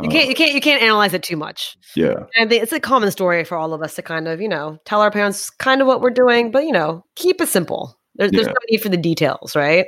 you 0.00 0.08
can't. 0.08 0.28
You 0.28 0.34
can't. 0.34 0.54
You 0.54 0.60
can't 0.60 0.82
analyze 0.82 1.12
it 1.12 1.24
too 1.24 1.36
much. 1.36 1.76
Yeah. 1.96 2.26
And 2.36 2.52
it's 2.52 2.72
a 2.72 2.78
common 2.78 3.10
story 3.10 3.42
for 3.44 3.56
all 3.56 3.74
of 3.74 3.82
us 3.82 3.96
to 3.96 4.02
kind 4.02 4.28
of, 4.28 4.40
you 4.40 4.48
know, 4.48 4.78
tell 4.84 5.00
our 5.00 5.10
parents 5.10 5.50
kind 5.50 5.80
of 5.80 5.88
what 5.88 6.00
we're 6.00 6.10
doing, 6.10 6.52
but 6.52 6.64
you 6.64 6.72
know, 6.72 7.04
keep 7.16 7.40
it 7.40 7.48
simple. 7.48 7.98
There's, 8.20 8.32
there's 8.32 8.46
no 8.48 8.54
need 8.68 8.82
for 8.82 8.90
the 8.90 8.98
details, 8.98 9.56
right? 9.56 9.86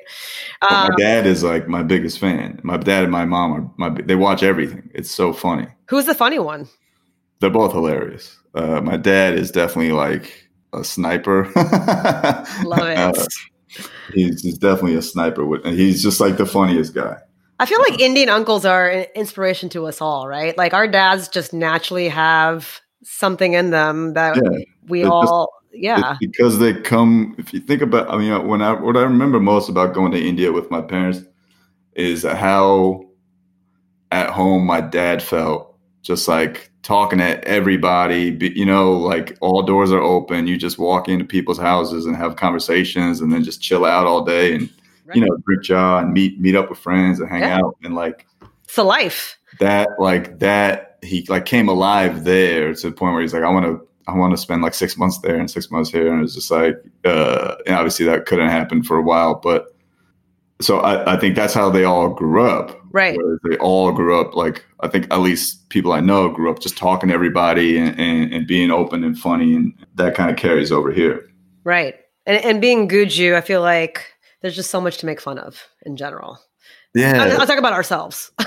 Um, 0.63 0.89
my 0.89 0.95
dad 0.97 1.27
is 1.27 1.45
like 1.45 1.69
my 1.69 1.83
biggest 1.83 2.19
fan. 2.19 2.61
My 2.63 2.79
dad 2.79 3.03
and 3.03 3.13
my 3.13 3.27
mom 3.27 3.53
are 3.53 3.71
my. 3.77 4.01
They 4.01 4.15
watch 4.15 4.43
everything. 4.43 4.89
It's 4.95 5.11
so 5.11 5.35
funny. 5.35 5.67
who's 5.91 6.07
the 6.07 6.15
funny 6.15 6.39
one? 6.39 6.67
They're 7.41 7.51
both 7.51 7.73
hilarious. 7.73 8.39
Uh, 8.55 8.81
my 8.81 8.97
dad 8.97 9.35
is 9.35 9.51
definitely 9.51 9.93
like 9.93 10.49
a 10.73 10.83
sniper. 10.83 11.45
Love 12.65 12.89
it. 12.89 12.97
Uh, 12.97 13.13
he's, 14.15 14.41
he's 14.41 14.57
definitely 14.57 14.95
a 14.95 15.03
sniper. 15.03 15.45
With, 15.45 15.67
and 15.67 15.79
he's 15.79 16.03
just 16.03 16.19
like 16.19 16.39
the 16.39 16.47
funniest 16.47 16.95
guy. 16.95 17.19
I 17.61 17.67
feel 17.67 17.81
like 17.81 18.01
Indian 18.01 18.31
uncles 18.31 18.65
are 18.65 18.89
an 18.89 19.07
inspiration 19.15 19.69
to 19.71 19.87
us 19.89 20.01
all, 20.01 20.27
right? 20.27 20.57
Like 20.57 20.73
our 20.73 20.89
dads 20.89 21.29
just 21.29 21.53
naturally 21.53 22.09
have 22.09 22.81
something 23.05 23.53
in 23.53 23.69
them 23.69 24.15
that 24.15 24.37
Yeah, 24.43 24.65
we 24.89 25.05
all, 25.05 25.51
yeah, 25.73 26.11
It's 26.11 26.19
because 26.21 26.59
they 26.59 26.75
come. 26.75 27.35
If 27.39 27.53
you 27.53 27.61
think 27.61 27.83
about, 27.83 28.11
I 28.11 28.17
mean, 28.19 28.33
uh, 28.33 28.41
when 28.41 28.63
I 28.63 28.73
what 28.73 28.97
I 28.97 29.03
remember 29.03 29.41
most 29.41 29.69
about 29.69 29.95
going 29.95 30.13
to 30.13 30.19
India 30.21 30.53
with 30.53 30.71
my 30.71 30.81
parents 30.81 31.21
is 31.95 32.23
how 32.25 33.05
at 34.11 34.31
home 34.31 34.65
my 34.67 34.81
dad 34.81 35.23
felt, 35.23 35.77
just 36.03 36.29
like 36.29 36.71
talking 36.83 37.19
to 37.19 37.43
everybody. 37.47 38.37
You 38.55 38.65
know, 38.67 38.93
like 38.93 39.37
all 39.41 39.63
doors 39.63 39.93
are 39.93 40.01
open. 40.01 40.47
You 40.47 40.57
just 40.57 40.79
walk 40.79 41.09
into 41.09 41.25
people's 41.25 41.59
houses 41.59 42.07
and 42.07 42.17
have 42.17 42.37
conversations, 42.37 43.21
and 43.21 43.33
then 43.33 43.43
just 43.45 43.63
chill 43.63 43.85
out 43.85 44.07
all 44.07 44.25
day, 44.25 44.55
and 44.55 44.71
right? 45.07 45.17
you 45.17 45.25
know, 45.25 45.37
drink 45.47 45.65
cha 45.65 45.99
and 45.99 46.13
meet 46.13 46.41
meet 46.41 46.55
up 46.55 46.69
with 46.71 46.79
friends 46.79 47.21
and 47.21 47.29
hang 47.29 47.41
Yeah. 47.43 47.59
out, 47.59 47.77
and 47.83 47.95
like 47.95 48.27
it's 48.65 48.79
a 48.79 48.83
life. 48.83 49.39
that 49.61 49.89
like 49.99 50.39
that 50.41 50.99
he 51.03 51.27
like 51.29 51.45
came 51.45 51.69
alive 51.69 52.25
there 52.25 52.73
to 52.75 52.89
the 52.91 52.95
point 52.97 53.13
where 53.13 53.21
he's 53.23 53.35
like 53.35 53.43
i 53.43 53.51
want 53.51 53.67
to 53.67 53.87
i 54.09 54.15
want 54.15 54.33
to 54.33 54.37
spend 54.37 54.63
like 54.63 54.75
six 54.75 54.97
months 54.97 55.19
there 55.19 55.37
and 55.39 55.51
six 55.51 55.71
months 55.71 55.91
here 55.91 56.13
and 56.13 56.23
it's 56.23 56.35
just 56.35 56.51
like 56.51 56.77
uh 57.05 57.55
and 57.67 57.75
obviously 57.77 58.05
that 58.07 58.27
couldn't 58.27 58.49
happen 58.49 58.83
for 58.83 58.97
a 58.97 59.03
while 59.03 59.35
but 59.35 59.75
so 60.61 60.79
i, 60.81 61.15
I 61.15 61.17
think 61.19 61.37
that's 61.37 61.55
how 61.55 61.71
they 61.71 61.85
all 61.85 62.09
grew 62.11 62.43
up 62.47 62.79
Right. 62.95 63.19
they 63.49 63.57
all 63.57 63.91
grew 63.91 64.21
up 64.21 64.35
like 64.35 64.65
i 64.81 64.89
think 64.89 65.07
at 65.11 65.21
least 65.21 65.69
people 65.71 65.93
i 65.93 66.01
know 66.01 66.29
grew 66.29 66.51
up 66.51 66.59
just 66.61 66.77
talking 66.77 67.09
to 67.09 67.15
everybody 67.15 67.79
and, 67.79 67.99
and, 67.99 68.33
and 68.35 68.47
being 68.47 68.71
open 68.71 69.03
and 69.03 69.19
funny 69.19 69.55
and 69.55 69.73
that 69.95 70.15
kind 70.15 70.31
of 70.31 70.37
carries 70.37 70.71
over 70.73 70.93
here 70.93 71.29
Right. 71.65 71.95
And, 72.27 72.45
and 72.45 72.61
being 72.61 72.89
Guju, 72.89 73.35
I 73.35 73.41
feel 73.41 73.61
like 73.61 74.05
there's 74.41 74.57
just 74.57 74.71
so 74.71 74.81
much 74.81 74.99
to 74.99 75.07
make 75.07 75.21
fun 75.21 75.39
of 75.39 75.63
in 75.87 75.97
general. 75.97 76.39
Yeah 76.95 77.37
I'll, 77.39 77.47
talk 77.47 77.59
about 77.59 77.73
ourselves. 77.73 78.31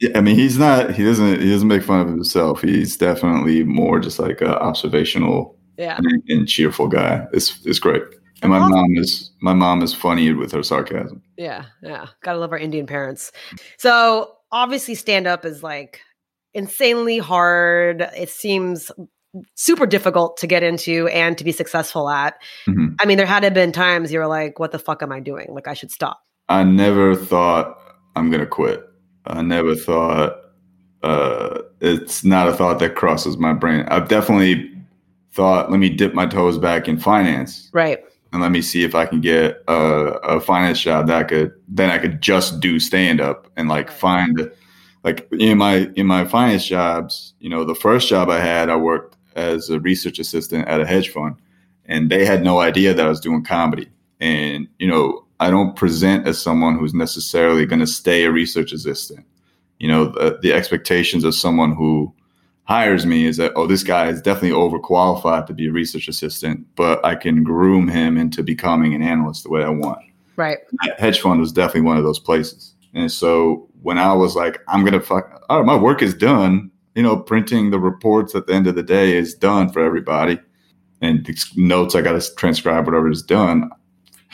Yeah, 0.00 0.10
I 0.16 0.20
mean, 0.20 0.36
he's 0.36 0.58
not. 0.58 0.94
He 0.94 1.04
doesn't. 1.04 1.40
He 1.40 1.50
doesn't 1.50 1.66
make 1.66 1.82
fun 1.82 2.00
of 2.00 2.08
himself. 2.08 2.62
He's 2.62 2.96
definitely 2.96 3.64
more 3.64 3.98
just 3.98 4.18
like 4.18 4.40
a 4.40 4.56
observational 4.60 5.58
yeah. 5.76 5.98
and, 5.98 6.22
and 6.28 6.48
cheerful 6.48 6.88
guy. 6.88 7.26
It's 7.32 7.64
it's 7.66 7.78
great. 7.78 8.02
And 8.42 8.52
my 8.52 8.60
mom 8.60 8.96
is 8.96 9.32
my 9.40 9.54
mom 9.54 9.82
is 9.82 9.92
funny 9.92 10.32
with 10.32 10.52
her 10.52 10.62
sarcasm. 10.62 11.22
Yeah. 11.36 11.64
Yeah. 11.82 12.06
Gotta 12.22 12.38
love 12.38 12.52
our 12.52 12.58
Indian 12.58 12.86
parents. 12.86 13.32
So 13.78 14.32
obviously, 14.52 14.94
stand 14.94 15.26
up 15.26 15.44
is 15.44 15.62
like 15.62 16.00
insanely 16.54 17.18
hard. 17.18 18.02
It 18.16 18.30
seems 18.30 18.92
super 19.56 19.86
difficult 19.86 20.36
to 20.38 20.46
get 20.46 20.62
into 20.62 21.08
and 21.08 21.36
to 21.38 21.44
be 21.44 21.52
successful 21.52 22.08
at. 22.08 22.40
Mhm. 22.68 22.94
I 23.00 23.06
mean, 23.06 23.18
there 23.18 23.26
had 23.26 23.52
been 23.52 23.72
times 23.72 24.12
you 24.12 24.20
were 24.20 24.26
like, 24.28 24.60
what 24.60 24.70
the 24.70 24.78
fuck 24.78 25.02
am 25.02 25.12
I 25.12 25.20
doing? 25.20 25.48
Like, 25.50 25.68
I 25.68 25.74
should 25.74 25.90
stop. 25.90 26.20
I 26.48 26.64
never 26.64 27.14
thought 27.14 27.78
I'm 28.16 28.30
gonna 28.30 28.46
quit. 28.46 28.84
I 29.26 29.42
never 29.42 29.74
thought 29.74 30.36
uh, 31.02 31.60
it's 31.80 32.24
not 32.24 32.48
a 32.48 32.52
thought 32.52 32.78
that 32.80 32.94
crosses 32.96 33.36
my 33.36 33.52
brain. 33.52 33.84
I've 33.88 34.08
definitely 34.08 34.72
thought, 35.32 35.70
let 35.70 35.78
me 35.78 35.88
dip 35.90 36.14
my 36.14 36.26
toes 36.26 36.58
back 36.58 36.88
in 36.88 36.98
finance 36.98 37.70
Right. 37.72 38.00
and 38.32 38.42
let 38.42 38.50
me 38.50 38.60
see 38.62 38.82
if 38.82 38.94
I 38.94 39.06
can 39.06 39.20
get 39.20 39.62
a, 39.68 39.74
a 39.74 40.40
finance 40.40 40.80
job 40.80 41.06
that 41.06 41.16
I 41.16 41.24
could 41.24 41.52
then 41.68 41.90
I 41.90 41.98
could 41.98 42.20
just 42.20 42.58
do 42.60 42.80
stand 42.80 43.20
up 43.20 43.48
and 43.56 43.68
like 43.68 43.88
Right. 43.88 43.96
find 43.98 44.50
like 45.04 45.28
in 45.32 45.58
my 45.58 45.88
in 45.94 46.06
my 46.06 46.24
finance 46.24 46.66
jobs, 46.66 47.34
you 47.38 47.48
know, 47.48 47.64
the 47.64 47.74
first 47.74 48.08
job 48.08 48.28
I 48.30 48.40
had, 48.40 48.68
I 48.68 48.76
worked 48.76 49.16
as 49.36 49.70
a 49.70 49.78
research 49.78 50.18
assistant 50.18 50.66
at 50.66 50.80
a 50.80 50.86
hedge 50.86 51.10
fund, 51.10 51.36
and 51.86 52.10
they 52.10 52.24
had 52.24 52.42
no 52.42 52.58
idea 52.58 52.92
that 52.92 53.06
I 53.06 53.08
was 53.08 53.20
doing 53.20 53.44
comedy. 53.44 53.88
And 54.18 54.66
you 54.80 54.88
know, 54.88 55.24
I 55.40 55.50
don't 55.50 55.76
present 55.76 56.26
as 56.26 56.40
someone 56.40 56.78
who's 56.78 56.94
necessarily 56.94 57.66
going 57.66 57.80
to 57.80 57.86
stay 57.86 58.24
a 58.24 58.32
research 58.32 58.72
assistant. 58.72 59.24
You 59.78 59.88
know, 59.88 60.06
the, 60.06 60.38
the 60.42 60.52
expectations 60.52 61.24
of 61.24 61.34
someone 61.34 61.74
who 61.74 62.12
hires 62.64 63.06
me 63.06 63.24
is 63.24 63.36
that 63.38 63.52
oh, 63.56 63.66
this 63.66 63.82
guy 63.82 64.08
is 64.08 64.20
definitely 64.20 64.50
overqualified 64.50 65.46
to 65.46 65.54
be 65.54 65.68
a 65.68 65.72
research 65.72 66.08
assistant, 66.08 66.66
but 66.74 67.04
I 67.04 67.14
can 67.14 67.44
groom 67.44 67.88
him 67.88 68.18
into 68.18 68.42
becoming 68.42 68.94
an 68.94 69.02
analyst 69.02 69.44
the 69.44 69.50
way 69.50 69.62
I 69.62 69.70
want 69.70 70.02
Right. 70.38 70.58
that 70.84 71.00
hedge 71.00 71.20
fund 71.20 71.40
was 71.40 71.50
definitely 71.50 71.80
one 71.80 71.96
of 71.96 72.04
those 72.04 72.20
places. 72.20 72.74
And 72.94 73.10
so 73.10 73.68
when 73.82 73.98
I 73.98 74.12
was 74.12 74.36
like, 74.36 74.60
I'm 74.68 74.84
gonna 74.84 75.00
fuck, 75.00 75.44
all 75.48 75.58
right, 75.58 75.66
my 75.66 75.76
work 75.76 76.00
is 76.00 76.14
done. 76.14 76.70
You 76.94 77.02
know, 77.02 77.16
printing 77.16 77.70
the 77.70 77.78
reports 77.78 78.34
at 78.34 78.46
the 78.46 78.54
end 78.54 78.66
of 78.68 78.76
the 78.76 78.82
day 78.82 79.16
is 79.16 79.34
done 79.34 79.70
for 79.70 79.84
everybody, 79.84 80.38
and 81.00 81.24
the 81.26 81.36
notes 81.56 81.94
I 81.94 82.02
got 82.02 82.20
to 82.20 82.34
transcribe 82.34 82.86
whatever 82.86 83.10
is 83.10 83.22
done. 83.22 83.70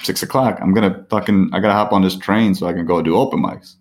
Six 0.02 0.22
o'clock, 0.22 0.58
I'm 0.60 0.74
gonna 0.74 1.04
fucking, 1.08 1.50
I 1.52 1.60
gotta 1.60 1.74
hop 1.74 1.92
on 1.92 2.02
this 2.02 2.16
train 2.16 2.54
so 2.54 2.66
I 2.66 2.72
can 2.72 2.84
go 2.84 3.00
do 3.00 3.16
open 3.16 3.40
mics, 3.42 3.76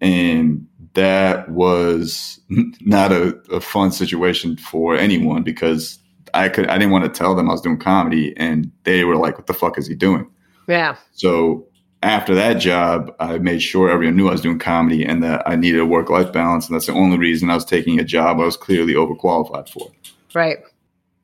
and 0.00 0.66
that 0.94 1.48
was 1.50 2.40
not 2.80 3.12
a, 3.12 3.36
a 3.52 3.60
fun 3.60 3.92
situation 3.92 4.56
for 4.56 4.96
anyone 4.96 5.42
because 5.42 5.98
I 6.34 6.48
could, 6.48 6.68
I 6.68 6.78
didn't 6.78 6.92
want 6.92 7.04
to 7.04 7.10
tell 7.10 7.34
them 7.34 7.48
I 7.48 7.52
was 7.52 7.60
doing 7.60 7.78
comedy, 7.78 8.34
and 8.36 8.70
they 8.84 9.04
were 9.04 9.16
like, 9.16 9.36
"What 9.36 9.46
the 9.46 9.54
fuck 9.54 9.78
is 9.78 9.86
he 9.86 9.94
doing?" 9.94 10.28
Yeah. 10.66 10.96
So 11.12 11.66
after 12.02 12.34
that 12.34 12.54
job, 12.54 13.14
I 13.18 13.38
made 13.38 13.62
sure 13.62 13.90
everyone 13.90 14.16
knew 14.16 14.28
I 14.28 14.32
was 14.32 14.40
doing 14.40 14.58
comedy 14.58 15.04
and 15.04 15.22
that 15.22 15.42
I 15.46 15.56
needed 15.56 15.80
a 15.80 15.86
work 15.86 16.10
life 16.10 16.32
balance. 16.32 16.66
And 16.66 16.74
that's 16.74 16.86
the 16.86 16.92
only 16.92 17.18
reason 17.18 17.50
I 17.50 17.54
was 17.54 17.64
taking 17.64 17.98
a 17.98 18.04
job 18.04 18.38
I 18.38 18.44
was 18.44 18.56
clearly 18.56 18.94
overqualified 18.94 19.68
for. 19.68 19.90
Right. 20.34 20.58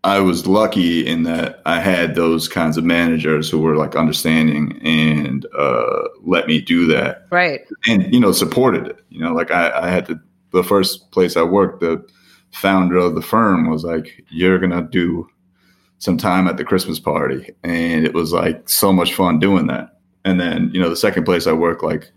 I 0.05 0.19
was 0.19 0.47
lucky 0.49 1.07
in 1.07 1.23
that 1.25 1.63
I 1.65 1.79
had 1.79 2.17
those 2.17 2.49
kinds 2.49 2.77
of 2.77 2.83
managers 2.85 3.49
who 3.49 3.61
were 3.61 3.77
like 3.77 3.95
understanding 3.95 4.81
and 4.85 5.47
uh, 5.57 6.09
let 6.25 6.49
me 6.49 6.61
do 6.61 6.87
that 6.89 7.27
Right. 7.31 7.61
and, 7.87 8.13
you 8.13 8.19
know, 8.19 8.33
supported 8.33 8.87
it. 8.89 8.99
You 9.11 9.21
know, 9.21 9.33
like 9.33 9.53
I, 9.53 9.71
I 9.87 9.91
had 9.91 10.07
to, 10.07 10.19
the 10.53 10.65
first 10.65 11.13
place 11.13 11.37
I 11.37 11.43
worked, 11.43 11.81
the 11.81 12.05
founder 12.51 12.97
of 12.97 13.15
the 13.15 13.23
firm 13.23 13.71
was 13.71 13.85
like, 13.85 14.25
you're 14.29 14.59
going 14.59 14.73
to 14.73 14.83
do 14.83 15.29
some 15.99 16.19
time 16.19 16.49
at 16.49 16.57
the 16.57 16.65
Christmas 16.65 16.99
party. 16.99 17.55
And 17.63 18.05
it 18.05 18.13
was 18.13 18.33
like 18.33 18.69
so 18.69 18.93
much 18.93 19.15
fun 19.15 19.39
doing 19.39 19.69
that. 19.69 20.01
And 20.25 20.41
then, 20.41 20.71
you 20.75 20.81
know, 20.81 20.91
the 20.91 20.97
second 20.97 21.25
place 21.25 21.47
I 21.47 21.53
worked, 21.53 21.85
like 21.85 22.11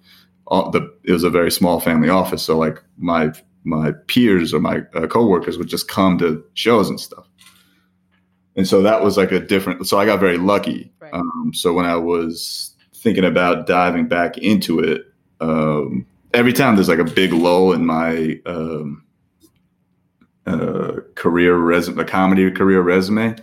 all 0.48 0.72
the, 0.72 0.92
it 1.04 1.12
was 1.12 1.24
a 1.24 1.30
very 1.30 1.52
small 1.52 1.80
family 1.80 2.10
office. 2.10 2.42
So 2.42 2.58
like 2.58 2.82
my, 2.98 3.32
my 3.64 3.92
peers 4.08 4.54
or 4.56 4.60
my 4.60 4.82
uh, 4.96 5.06
coworkers 5.08 5.58
would 5.60 5.68
just 5.68 5.88
come 5.88 6.18
to 6.18 6.44
shows 6.56 6.90
and 6.90 7.00
stuff. 7.00 7.28
And 8.56 8.68
so 8.68 8.82
that 8.82 9.04
was 9.04 9.18
like 9.18 9.32
a 9.32 9.40
different, 9.40 9.88
so 9.88 9.98
I 10.00 10.06
got 10.06 10.20
very 10.20 10.38
lucky. 10.38 10.92
Right. 11.00 11.14
Um, 11.14 11.52
so 11.54 11.74
when 11.74 11.86
I 11.86 11.96
was 11.96 12.74
thinking 12.96 13.26
about 13.26 13.68
diving 13.68 14.08
back 14.08 14.38
into 14.38 14.80
it, 14.80 15.02
um, 15.42 16.06
every 16.34 16.54
time 16.54 16.76
there's 16.76 16.90
like 16.90 17.00
a 17.00 17.04
big 17.04 17.34
lull 17.34 17.74
in 17.74 17.86
my, 17.86 18.40
um, 18.46 19.04
uh, 20.46 21.02
career 21.16 21.58
resume, 21.58 22.00
a 22.00 22.06
comedy 22.06 22.50
career 22.52 22.82
resume, 22.82 23.36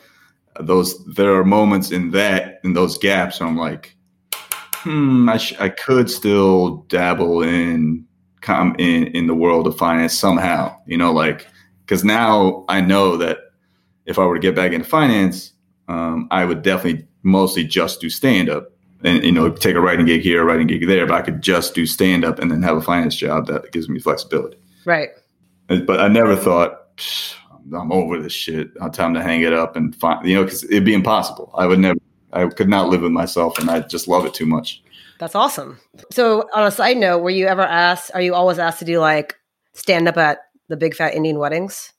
those 0.61 1.05
there 1.07 1.35
are 1.35 1.45
moments 1.45 1.91
in 1.91 2.11
that 2.11 2.61
in 2.65 2.75
those 2.75 2.99
gaps 2.99 3.41
where 3.41 3.49
I'm 3.49 3.57
like, 3.57 3.97
hmm, 4.75 5.29
I, 5.29 5.37
sh- 5.37 5.59
I 5.59 5.69
could 5.69 6.11
still 6.11 6.85
dabble 6.89 7.43
in 7.43 8.07
com 8.41 8.75
in 8.79 9.07
in 9.09 9.27
the 9.27 9.35
world 9.35 9.67
of 9.67 9.77
finance 9.77 10.19
somehow, 10.19 10.77
you 10.87 10.97
know, 10.97 11.13
like 11.13 11.49
because 11.81 12.05
now 12.05 12.65
I 12.69 12.81
know 12.81 13.17
that 13.17 13.39
if 14.07 14.19
I 14.19 14.25
were 14.25 14.35
to 14.35 14.41
get 14.41 14.55
back 14.55 14.73
into 14.73 14.89
finance, 14.89 15.53
um, 15.89 16.29
I 16.31 16.45
would 16.45 16.63
definitely 16.63 17.07
mostly 17.23 17.65
just 17.65 18.01
do 18.01 18.11
stand 18.11 18.49
up 18.49 18.73
and 19.05 19.25
you 19.25 19.33
know 19.33 19.51
take 19.51 19.77
a 19.77 19.81
writing 19.81 20.07
gig 20.07 20.23
here, 20.23 20.43
a 20.43 20.45
writing 20.45 20.67
gig 20.67 20.87
there, 20.87 21.07
but 21.07 21.15
I 21.15 21.23
could 21.23 21.43
just 21.43 21.75
do 21.75 21.87
stand 21.87 22.25
up 22.25 22.39
and 22.39 22.51
then 22.51 22.63
have 22.63 22.77
a 22.77 22.83
finance 22.83 23.17
job 23.17 23.47
that 23.47 23.73
gives 23.73 23.89
me 23.89 23.99
flexibility. 23.99 24.59
Right. 24.85 25.11
But 25.69 26.01
I 26.01 26.09
never 26.09 26.37
thought 26.37 26.83
I'm 27.73 27.93
over 27.93 28.21
this 28.21 28.33
shit. 28.33 28.71
i 28.81 28.85
have 28.85 28.93
time 28.93 29.15
to 29.15 29.23
hang 29.23 29.43
it 29.43 29.53
up 29.53 29.77
and 29.77 29.95
find 29.97 30.27
you 30.27 30.37
know 30.37 30.45
because 30.45 30.65
it'd 30.65 30.85
be 30.85 30.95
impossible. 30.95 31.51
I 31.55 31.67
would 31.67 31.79
never. 31.79 31.99
I 32.35 32.47
could 32.47 32.69
not 32.69 32.89
live 32.89 33.03
with 33.03 33.13
myself, 33.13 33.59
and 33.59 33.71
I 33.71 33.81
just 33.81 34.09
love 34.09 34.25
it 34.25 34.33
too 34.33 34.47
much. 34.47 34.83
That's 35.19 35.35
awesome. 35.35 35.79
So, 36.11 36.49
on 36.55 36.67
a 36.67 36.71
side 36.71 36.97
note, 36.97 37.19
were 37.19 37.31
you 37.31 37.47
ever 37.47 37.63
asked? 37.63 38.11
Are 38.15 38.23
you 38.23 38.35
always 38.35 38.59
asked 38.59 38.79
to 38.79 38.85
do 38.87 38.99
like 39.01 39.37
stand 39.75 40.09
up 40.09 40.17
at 40.17 40.39
the 40.69 40.77
big 40.77 40.95
fat 40.95 41.15
Indian 41.15 41.39
weddings? 41.39 41.93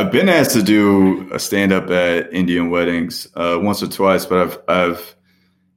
I've 0.00 0.10
been 0.10 0.30
asked 0.30 0.52
to 0.52 0.62
do 0.62 1.28
a 1.30 1.38
stand 1.38 1.72
up 1.72 1.90
at 1.90 2.32
Indian 2.32 2.70
weddings 2.70 3.28
uh, 3.34 3.58
once 3.60 3.82
or 3.82 3.86
twice, 3.86 4.24
but 4.24 4.38
I've 4.38 4.58
I've 4.66 5.16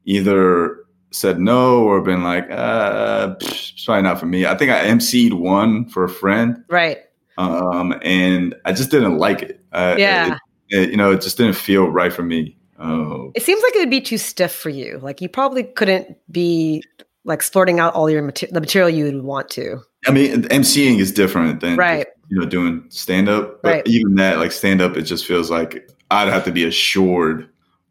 either 0.05 0.77
said 1.11 1.39
no 1.39 1.83
or 1.83 1.99
been 2.01 2.23
like, 2.23 2.49
uh, 2.49 3.35
it's 3.41 3.83
probably 3.83 4.03
not 4.03 4.19
for 4.19 4.25
me. 4.25 4.45
I 4.45 4.55
think 4.55 4.71
I 4.71 4.85
emceed 4.87 5.33
one 5.33 5.85
for 5.89 6.05
a 6.05 6.09
friend, 6.09 6.63
Right. 6.69 6.99
um, 7.37 7.93
and 8.01 8.55
I 8.65 8.71
just 8.71 8.89
didn't 8.91 9.17
like 9.17 9.41
it. 9.41 9.59
I, 9.73 9.95
Yeah. 9.97 10.33
it- 10.35 10.39
it- 10.83 10.89
you 10.91 10.97
know, 10.97 11.11
it 11.11 11.21
just 11.21 11.37
didn't 11.37 11.55
feel 11.57 11.87
right 11.87 12.11
for 12.13 12.23
me. 12.23 12.57
Uh, 12.79 13.27
It 13.35 13.43
seems 13.43 13.61
like 13.61 13.75
it 13.75 13.79
would 13.79 13.89
be 13.91 14.01
too 14.01 14.17
stiff 14.17 14.53
for 14.53 14.69
you. 14.69 14.99
Like 15.03 15.19
you 15.21 15.27
probably 15.29 15.63
couldn't 15.63 16.17
be 16.31 16.81
like 17.25 17.41
splurting 17.41 17.79
out 17.79 17.93
all 17.93 18.09
your 18.09 18.21
mater- 18.21 18.47
the 18.49 18.59
material 18.61 18.89
you 18.89 19.03
would 19.05 19.23
want 19.23 19.49
to. 19.49 19.79
I 20.07 20.11
mean, 20.11 20.43
emceeing 20.43 20.99
is 20.99 21.11
different 21.11 21.59
than 21.61 21.75
Right. 21.77 22.07
You 22.33 22.39
know 22.39 22.45
doing 22.47 22.83
stand 22.89 23.29
up. 23.29 23.61
But 23.61 23.69
Right. 23.69 23.87
even 23.87 24.15
that, 24.15 24.39
like 24.39 24.51
stand 24.51 24.81
up, 24.81 24.97
it 24.97 25.03
just 25.03 25.25
feels 25.27 25.51
like 25.51 25.87
I'd 26.09 26.29
have 26.29 26.43
to 26.45 26.51
be 26.51 26.63
assured 26.63 27.47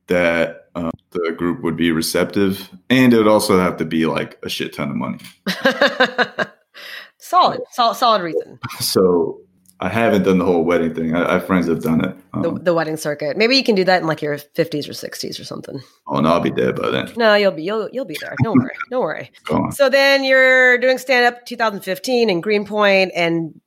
that 0.08 0.66
um, 0.74 0.90
the 1.10 1.32
group 1.36 1.62
would 1.62 1.76
be 1.76 1.92
receptive, 1.92 2.68
and 2.90 3.12
it 3.14 3.18
would 3.18 3.28
also 3.28 3.58
have 3.58 3.76
to 3.76 3.84
be 3.84 4.06
like 4.06 4.38
a 4.42 4.48
shit 4.48 4.74
ton 4.74 4.90
of 4.90 4.96
money. 4.96 5.18
solid, 7.18 7.60
solid, 7.70 7.94
solid 7.96 8.22
reason. 8.22 8.58
So 8.80 9.38
I 9.80 9.88
haven't 9.88 10.22
done 10.22 10.38
the 10.38 10.44
whole 10.44 10.64
wedding 10.64 10.94
thing. 10.94 11.14
I, 11.14 11.28
I 11.28 11.32
have 11.34 11.46
friends 11.46 11.66
that 11.66 11.74
have 11.74 11.82
done 11.84 12.04
it. 12.04 12.16
The, 12.40 12.48
Um, 12.50 12.62
the 12.62 12.72
wedding 12.74 12.96
circuit. 12.96 13.36
Maybe 13.36 13.56
you 13.56 13.64
can 13.64 13.74
do 13.74 13.84
that 13.84 14.00
in 14.00 14.06
like 14.06 14.22
your 14.22 14.38
fifties 14.38 14.88
or 14.88 14.92
sixties 14.94 15.38
or 15.40 15.44
something. 15.44 15.80
oh 16.06 16.20
no, 16.20 16.30
I'll 16.32 16.40
be 16.40 16.50
dead 16.50 16.76
by 16.76 16.90
then. 16.90 17.12
No, 17.16 17.34
you'll 17.34 17.52
be 17.52 17.64
you'll 17.64 17.88
you'll 17.92 18.04
be 18.04 18.16
there. 18.20 18.34
Don't 18.42 18.58
worry. 18.58 18.74
Don't 18.90 19.00
worry. 19.00 19.30
So 19.72 19.88
then 19.88 20.24
you're 20.24 20.78
doing 20.78 20.98
stand 20.98 21.26
up 21.26 21.44
2015 21.46 22.30
in 22.30 22.40
Greenpoint 22.40 23.12
and 23.14 23.60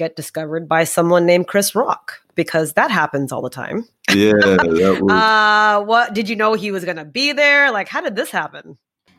get 0.00 0.16
discovered 0.16 0.66
by 0.66 0.84
someone 0.84 1.26
named 1.26 1.46
Chris 1.46 1.74
Rock 1.74 2.22
because 2.34 2.72
that 2.72 2.90
happens 2.90 3.32
all 3.32 3.42
the 3.42 3.50
time. 3.50 3.86
Yeah, 4.10 4.32
that 4.32 4.98
was. 5.02 5.12
Uh, 5.12 5.84
what 5.84 6.14
did 6.14 6.28
you 6.28 6.36
know 6.36 6.54
he 6.54 6.72
was 6.72 6.86
going 6.86 6.96
to 6.96 7.04
be 7.04 7.32
there? 7.32 7.70
Like, 7.70 7.86
how 7.86 8.00
did 8.00 8.16
this 8.16 8.30
happen? 8.30 8.78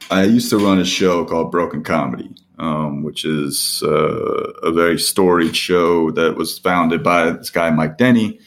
I 0.10 0.24
used 0.24 0.50
to 0.50 0.58
run 0.58 0.80
a 0.80 0.86
show 0.86 1.24
called 1.24 1.52
Broken 1.52 1.84
Comedy, 1.84 2.32
um, 2.58 3.04
which 3.04 3.24
is 3.24 3.84
uh, 3.86 4.52
a 4.64 4.72
very 4.72 4.98
storied 4.98 5.56
show 5.56 6.10
that 6.12 6.36
was 6.36 6.58
founded 6.58 7.04
by 7.04 7.30
this 7.30 7.52
guy 7.52 7.70
Mike 7.70 8.00
Denny, 8.00 8.40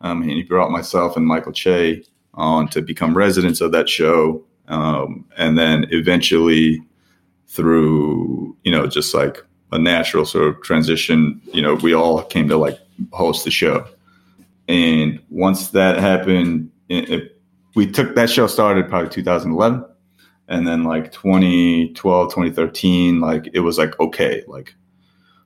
um, 0.00 0.22
and 0.22 0.30
he 0.30 0.42
brought 0.42 0.70
myself 0.70 1.16
and 1.16 1.26
Michael 1.26 1.52
Che 1.52 2.02
on 2.32 2.68
to 2.68 2.80
become 2.80 3.14
residents 3.14 3.60
of 3.60 3.72
that 3.72 3.90
show, 3.90 4.42
um, 4.66 5.26
and 5.36 5.58
then 5.58 5.86
eventually, 5.90 6.82
through 7.48 8.56
you 8.62 8.72
know 8.72 8.86
just 8.86 9.12
like 9.12 9.44
a 9.72 9.78
natural 9.78 10.24
sort 10.24 10.48
of 10.48 10.62
transition, 10.62 11.40
you 11.52 11.62
know, 11.62 11.74
we 11.74 11.94
all 11.94 12.22
came 12.22 12.48
to 12.48 12.56
like 12.56 12.78
host 13.12 13.44
the 13.44 13.50
show, 13.50 13.86
and 14.68 15.20
once 15.30 15.68
that 15.70 15.98
happened, 15.98 16.70
it, 16.88 17.10
it, 17.10 17.40
we 17.74 17.90
took 17.90 18.14
that 18.14 18.30
show 18.30 18.46
started 18.46 18.88
probably 18.88 19.08
2011 19.08 19.84
and 20.48 20.66
then 20.66 20.84
like 20.84 21.10
2012 21.12 22.28
2013 22.28 23.20
like 23.20 23.48
it 23.54 23.60
was 23.60 23.78
like 23.78 23.98
okay 24.00 24.42
like 24.48 24.74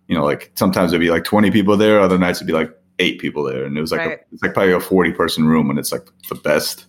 you 0.08 0.16
know 0.16 0.24
like 0.24 0.50
sometimes 0.54 0.90
it'd 0.90 1.00
be 1.00 1.10
like 1.10 1.22
20 1.22 1.50
people 1.50 1.76
there 1.76 2.00
other 2.00 2.18
nights 2.18 2.38
it'd 2.38 2.46
be 2.46 2.52
like 2.52 2.74
eight 2.98 3.18
people 3.20 3.42
there. 3.42 3.64
And 3.64 3.76
it 3.76 3.80
was 3.80 3.92
like 3.92 4.00
Right. 4.00 4.18
a, 4.18 4.24
it's 4.32 4.42
like 4.42 4.54
probably 4.54 4.72
a 4.72 4.80
40 4.80 5.12
person 5.12 5.44
room 5.46 5.70
and 5.70 5.78
it's 5.78 5.92
like 5.92 6.08
the 6.28 6.34
best. 6.34 6.86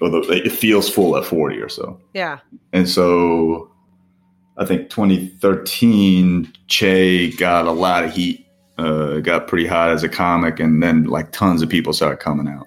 Although 0.00 0.22
it 0.30 0.52
feels 0.52 0.88
full 0.88 1.16
at 1.16 1.24
40 1.24 1.56
or 1.60 1.68
so. 1.68 2.00
Yeah. 2.14 2.38
and 2.72 2.88
so 2.88 3.70
i 4.58 4.64
think 4.64 4.88
2013 4.90 6.52
che 6.68 7.30
got 7.36 7.66
a 7.66 7.72
lot 7.72 8.04
of 8.04 8.12
heat 8.12 8.46
uh 8.78 9.18
got 9.20 9.48
pretty 9.48 9.66
hot 9.66 9.90
as 9.90 10.02
a 10.02 10.08
comic 10.08 10.60
and 10.60 10.82
then 10.82 11.04
like 11.04 11.32
tons 11.32 11.62
of 11.62 11.68
people 11.68 11.92
started 11.92 12.18
coming 12.18 12.48
out. 12.48 12.66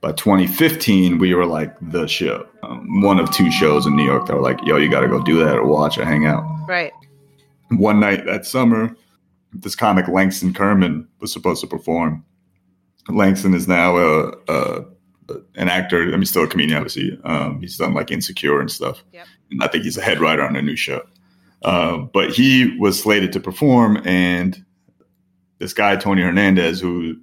By 0.00 0.12
2015 0.12 1.18
we 1.18 1.34
were 1.34 1.46
like 1.46 1.74
the 1.80 2.06
show 2.06 2.46
um, 2.62 3.02
one 3.02 3.18
of 3.18 3.30
two 3.32 3.50
shows 3.50 3.86
in 3.86 3.96
new 3.96 4.04
york 4.04 4.26
that 4.26 4.34
were 4.36 4.42
like 4.42 4.58
yo 4.64 4.76
you 4.76 4.90
gotta 4.90 5.08
go 5.08 5.22
do 5.22 5.38
that 5.44 5.56
or 5.56 5.66
watch 5.66 5.98
or 5.98 6.04
hang 6.04 6.26
out. 6.26 6.44
Right. 6.68 6.92
one 7.70 7.98
night 8.00 8.24
that 8.26 8.46
summer 8.46 8.94
this 9.52 9.74
comic 9.74 10.06
langston 10.08 10.52
kerman 10.52 11.08
was 11.20 11.32
supposed 11.32 11.60
to 11.62 11.66
perform. 11.66 12.24
Langston 13.08 13.54
is 13.54 13.66
now 13.66 13.96
a, 13.96 14.32
a 14.48 14.84
an 15.56 15.68
actor 15.68 16.02
i 16.02 16.16
mean 16.16 16.24
still 16.24 16.44
a 16.44 16.46
comedian 16.46 16.76
obviously. 16.76 17.18
Um, 17.24 17.60
he's 17.60 17.76
done 17.76 17.94
like 17.94 18.10
insecure 18.10 18.60
and 18.60 18.70
stuff. 18.70 19.02
Yep. 19.12 19.26
And 19.50 19.62
i 19.62 19.68
think 19.68 19.84
he's 19.84 19.96
a 19.96 20.02
head 20.02 20.20
writer 20.20 20.42
on 20.42 20.56
a 20.56 20.62
new 20.62 20.76
show 20.76 21.02
uh, 21.62 21.96
but 21.96 22.30
he 22.30 22.76
was 22.78 23.02
slated 23.02 23.32
to 23.32 23.40
perform 23.40 24.00
and 24.04 24.64
this 25.58 25.72
guy 25.72 25.96
tony 25.96 26.22
hernandez 26.22 26.80
who 26.80 27.16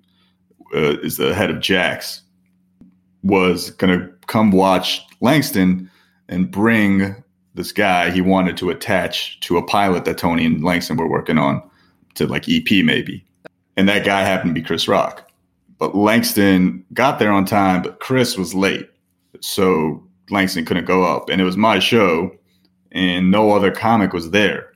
uh, 0.76 0.98
is 1.02 1.18
the 1.18 1.34
head 1.34 1.50
of 1.50 1.60
jax 1.60 2.22
was 3.24 3.70
going 3.72 3.98
to 3.98 4.14
come 4.28 4.52
watch 4.52 5.02
Langston 5.22 5.90
and 6.30 6.52
bring 6.52 7.16
this 7.56 7.72
guy 7.72 8.12
he 8.12 8.22
wanted 8.22 8.58
to 8.58 8.70
attach 8.70 9.40
to 9.42 9.58
a 9.58 9.64
pilot 9.64 10.06
that 10.06 10.18
Tony 10.18 10.46
and 10.46 10.64
Langston 10.64 10.98
were 10.98 11.08
working 11.08 11.38
on 11.38 11.62
to 12.16 12.28
like 12.28 12.50
EP 12.50 12.84
maybe. 12.84 13.26
And 13.78 13.88
that 13.90 14.06
guy 14.06 14.22
happened 14.22 14.54
to 14.54 14.62
be 14.62 14.66
Chris 14.66 14.88
Rock. 14.88 15.30
But 15.78 15.96
Langston 15.96 16.86
got 16.94 17.20
there 17.20 17.32
on 17.32 17.46
time, 17.46 17.82
but 17.82 18.00
Chris 18.00 18.38
was 18.38 18.54
late. 18.54 18.90
So 19.42 20.04
Langston 20.30 20.66
couldn't 20.66 20.86
go 20.86 21.04
up. 21.04 21.30
And 21.30 21.42
it 21.42 21.46
was 21.46 21.58
my 21.58 21.80
show, 21.80 22.32
and 22.92 23.32
no 23.32 23.52
other 23.52 23.72
comic 23.72 24.14
was 24.14 24.32
there. 24.32 24.72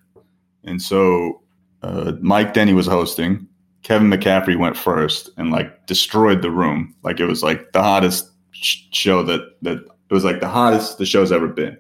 And 0.63 0.81
so 0.81 1.41
uh, 1.81 2.13
Mike 2.21 2.53
Denny 2.53 2.73
was 2.73 2.87
hosting. 2.87 3.47
Kevin 3.83 4.09
McCaffrey 4.09 4.59
went 4.59 4.75
first 4.75 5.29
and 5.37 5.51
like 5.51 5.85
destroyed 5.87 6.41
the 6.41 6.51
room. 6.51 6.93
Like 7.03 7.19
it 7.19 7.25
was 7.25 7.43
like 7.43 7.71
the 7.71 7.81
hottest 7.81 8.29
show 8.51 9.23
that 9.23 9.41
that 9.61 9.77
it 9.77 10.13
was 10.13 10.23
like 10.23 10.39
the 10.39 10.47
hottest 10.47 10.97
the 10.97 11.05
show's 11.05 11.31
ever 11.31 11.47
been. 11.47 11.77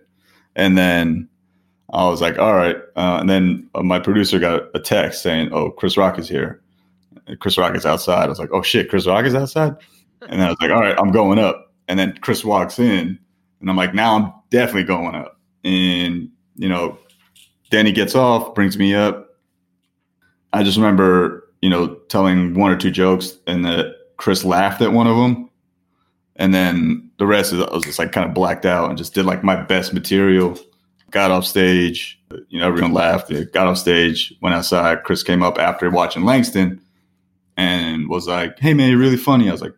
And 0.55 0.77
then 0.77 1.27
I 1.91 2.07
was 2.07 2.21
like, 2.21 2.37
all 2.37 2.53
right. 2.53 2.77
Uh, 2.95 3.17
and 3.19 3.29
then 3.29 3.69
uh, 3.75 3.83
my 3.83 3.99
producer 3.99 4.39
got 4.39 4.63
a 4.73 4.79
text 4.79 5.21
saying, 5.21 5.49
"Oh, 5.53 5.71
Chris 5.71 5.97
Rock 5.97 6.19
is 6.19 6.27
here. 6.27 6.61
Chris 7.39 7.57
Rock 7.57 7.75
is 7.75 7.85
outside." 7.85 8.25
I 8.25 8.29
was 8.29 8.39
like, 8.39 8.51
"Oh 8.51 8.61
shit, 8.61 8.89
Chris 8.89 9.07
Rock 9.07 9.25
is 9.25 9.35
outside." 9.35 9.75
And 10.21 10.39
then 10.39 10.47
I 10.47 10.49
was 10.49 10.57
like, 10.61 10.71
"All 10.71 10.81
right, 10.81 10.97
I'm 10.97 11.11
going 11.11 11.39
up." 11.39 11.73
And 11.87 11.97
then 11.97 12.17
Chris 12.19 12.43
walks 12.43 12.79
in, 12.79 13.17
and 13.61 13.69
I'm 13.69 13.75
like, 13.75 13.93
"Now 13.93 14.15
I'm 14.15 14.33
definitely 14.49 14.83
going 14.83 15.15
up." 15.15 15.39
And 15.63 16.29
you 16.55 16.69
know, 16.69 16.97
Danny 17.69 17.91
gets 17.91 18.15
off, 18.15 18.53
brings 18.55 18.77
me 18.77 18.93
up. 18.93 19.35
I 20.53 20.63
just 20.63 20.77
remember, 20.77 21.47
you 21.61 21.69
know, 21.69 21.95
telling 22.09 22.53
one 22.53 22.71
or 22.71 22.77
two 22.77 22.91
jokes, 22.91 23.37
and 23.47 23.65
that 23.65 23.93
Chris 24.17 24.43
laughed 24.43 24.81
at 24.81 24.93
one 24.93 25.07
of 25.07 25.17
them, 25.17 25.49
and 26.35 26.53
then 26.53 27.11
the 27.17 27.27
rest 27.27 27.53
it, 27.53 27.67
I 27.67 27.73
was 27.73 27.83
just 27.83 27.99
like 27.99 28.11
kind 28.11 28.27
of 28.27 28.33
blacked 28.33 28.65
out 28.65 28.89
and 28.89 28.97
just 28.97 29.13
did 29.13 29.25
like 29.25 29.43
my 29.43 29.55
best 29.55 29.93
material. 29.93 30.57
Got 31.09 31.31
off 31.31 31.45
stage, 31.45 32.19
you 32.49 32.59
know, 32.59 32.67
everyone 32.67 32.93
laughed. 32.93 33.31
Got 33.53 33.67
off 33.67 33.77
stage, 33.77 34.33
went 34.41 34.55
outside. 34.55 35.03
Chris 35.03 35.23
came 35.23 35.41
up 35.41 35.57
after 35.57 35.89
watching 35.89 36.25
Langston 36.25 36.81
and 37.55 38.09
was 38.09 38.27
like, 38.27 38.59
"Hey 38.59 38.73
man, 38.73 38.89
you're 38.89 38.99
really 38.99 39.17
funny." 39.17 39.49
I 39.49 39.51
was 39.51 39.61
like, 39.61 39.75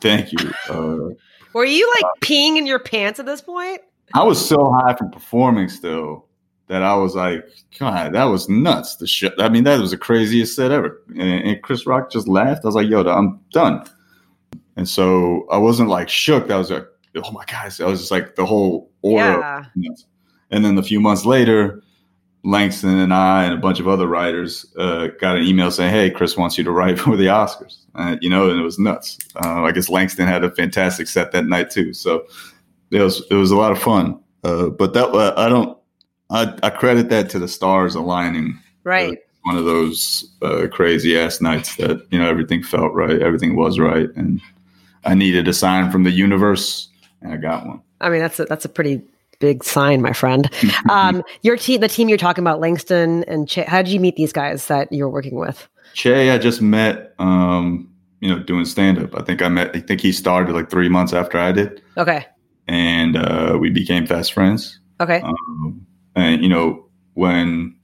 "Thank 0.00 0.32
you." 0.32 0.52
Uh, 0.68 1.14
Were 1.52 1.64
you 1.64 1.90
like 1.96 2.04
uh, 2.04 2.20
peeing 2.20 2.56
in 2.56 2.66
your 2.66 2.78
pants 2.78 3.20
at 3.20 3.26
this 3.26 3.40
point? 3.40 3.80
I 4.14 4.22
was 4.22 4.44
so 4.44 4.72
high 4.72 4.94
from 4.94 5.10
performing 5.10 5.68
still 5.68 6.26
that 6.68 6.82
I 6.82 6.94
was 6.94 7.14
like, 7.14 7.44
God, 7.78 8.14
that 8.14 8.24
was 8.24 8.48
nuts. 8.48 8.96
The 8.96 9.06
shit. 9.06 9.34
I 9.38 9.48
mean, 9.48 9.64
that 9.64 9.80
was 9.80 9.90
the 9.90 9.96
craziest 9.96 10.56
set 10.56 10.70
ever. 10.70 11.02
And, 11.10 11.20
and 11.20 11.62
Chris 11.62 11.86
Rock 11.86 12.10
just 12.10 12.28
laughed. 12.28 12.64
I 12.64 12.68
was 12.68 12.74
like, 12.74 12.88
Yo, 12.88 13.02
I'm 13.04 13.40
done. 13.52 13.84
And 14.76 14.88
so 14.88 15.46
I 15.50 15.58
wasn't 15.58 15.88
like 15.88 16.08
shook. 16.08 16.50
I 16.50 16.56
was 16.56 16.70
like, 16.70 16.86
Oh 17.16 17.30
my 17.32 17.44
gosh. 17.44 17.80
I 17.80 17.86
was 17.86 18.00
just 18.00 18.10
like 18.10 18.36
the 18.36 18.46
whole 18.46 18.90
aura. 19.02 19.70
Yeah. 19.76 19.90
And 20.50 20.64
then 20.64 20.78
a 20.78 20.82
few 20.82 21.00
months 21.00 21.24
later, 21.24 21.82
Langston 22.44 22.98
and 22.98 23.14
I 23.14 23.44
and 23.44 23.54
a 23.54 23.58
bunch 23.58 23.78
of 23.78 23.86
other 23.86 24.06
writers 24.06 24.66
uh, 24.76 25.08
got 25.20 25.36
an 25.36 25.44
email 25.44 25.70
saying, 25.70 25.92
"Hey, 25.92 26.10
Chris 26.10 26.36
wants 26.36 26.58
you 26.58 26.64
to 26.64 26.70
write 26.70 26.98
for 26.98 27.16
the 27.16 27.26
Oscars." 27.26 27.78
Uh, 27.94 28.16
you 28.20 28.28
know, 28.28 28.50
and 28.50 28.58
it 28.58 28.64
was 28.64 28.78
nuts. 28.78 29.18
Uh, 29.36 29.62
I 29.62 29.72
guess 29.72 29.88
Langston 29.88 30.26
had 30.26 30.44
a 30.44 30.50
fantastic 30.50 31.08
set 31.08 31.32
that 31.32 31.46
night 31.46 31.70
too. 31.70 31.92
So 31.92 32.26
it 32.90 33.00
was 33.00 33.22
it 33.30 33.34
was 33.34 33.50
a 33.50 33.56
lot 33.56 33.72
of 33.72 33.78
fun. 33.78 34.18
Uh, 34.44 34.68
but 34.68 34.92
that 34.94 35.10
uh, 35.10 35.34
I 35.36 35.48
don't 35.48 35.78
I, 36.30 36.58
I 36.62 36.70
credit 36.70 37.10
that 37.10 37.30
to 37.30 37.38
the 37.38 37.48
stars 37.48 37.94
aligning. 37.94 38.58
Right. 38.84 39.18
One 39.44 39.56
of 39.56 39.64
those 39.64 40.28
uh, 40.40 40.66
crazy 40.70 41.18
ass 41.18 41.40
nights 41.40 41.76
that 41.76 42.06
you 42.10 42.18
know 42.18 42.28
everything 42.28 42.62
felt 42.62 42.92
right, 42.92 43.20
everything 43.20 43.56
was 43.56 43.78
right, 43.78 44.08
and 44.16 44.40
I 45.04 45.14
needed 45.14 45.48
a 45.48 45.52
sign 45.52 45.90
from 45.90 46.04
the 46.04 46.10
universe, 46.10 46.88
and 47.20 47.32
I 47.32 47.36
got 47.36 47.66
one. 47.66 47.82
I 48.00 48.08
mean, 48.08 48.20
that's 48.20 48.38
a, 48.40 48.44
that's 48.44 48.64
a 48.64 48.68
pretty 48.68 49.02
big 49.42 49.64
sign, 49.64 50.00
my 50.00 50.14
friend. 50.14 50.48
Um, 50.88 51.22
your 51.42 51.58
team, 51.58 51.80
the 51.80 51.88
team 51.88 52.08
you're 52.08 52.16
talking 52.16 52.42
about, 52.42 52.60
Langston 52.60 53.24
and 53.24 53.48
Ch- 53.48 53.66
how 53.66 53.82
did 53.82 53.92
you 53.92 54.00
meet 54.00 54.16
these 54.16 54.32
guys 54.32 54.68
that 54.68 54.90
you're 54.90 55.10
working 55.10 55.34
with? 55.34 55.68
Che, 55.94 56.30
I 56.30 56.38
just 56.38 56.62
met, 56.62 57.12
um, 57.18 57.92
you 58.20 58.28
know, 58.30 58.38
doing 58.38 58.64
stand 58.64 58.98
up. 58.98 59.14
I 59.14 59.22
think 59.22 59.42
I 59.42 59.48
met, 59.48 59.76
I 59.76 59.80
think 59.80 60.00
he 60.00 60.12
started 60.12 60.54
like 60.54 60.70
three 60.70 60.88
months 60.88 61.12
after 61.12 61.38
I 61.38 61.52
did. 61.52 61.82
Okay. 61.98 62.24
And 62.68 63.16
uh, 63.16 63.58
we 63.60 63.68
became 63.68 64.06
fast 64.06 64.32
friends. 64.32 64.78
Okay. 65.00 65.20
Um, 65.20 65.84
and, 66.14 66.42
you 66.42 66.48
know, 66.48 66.86
when 67.14 67.76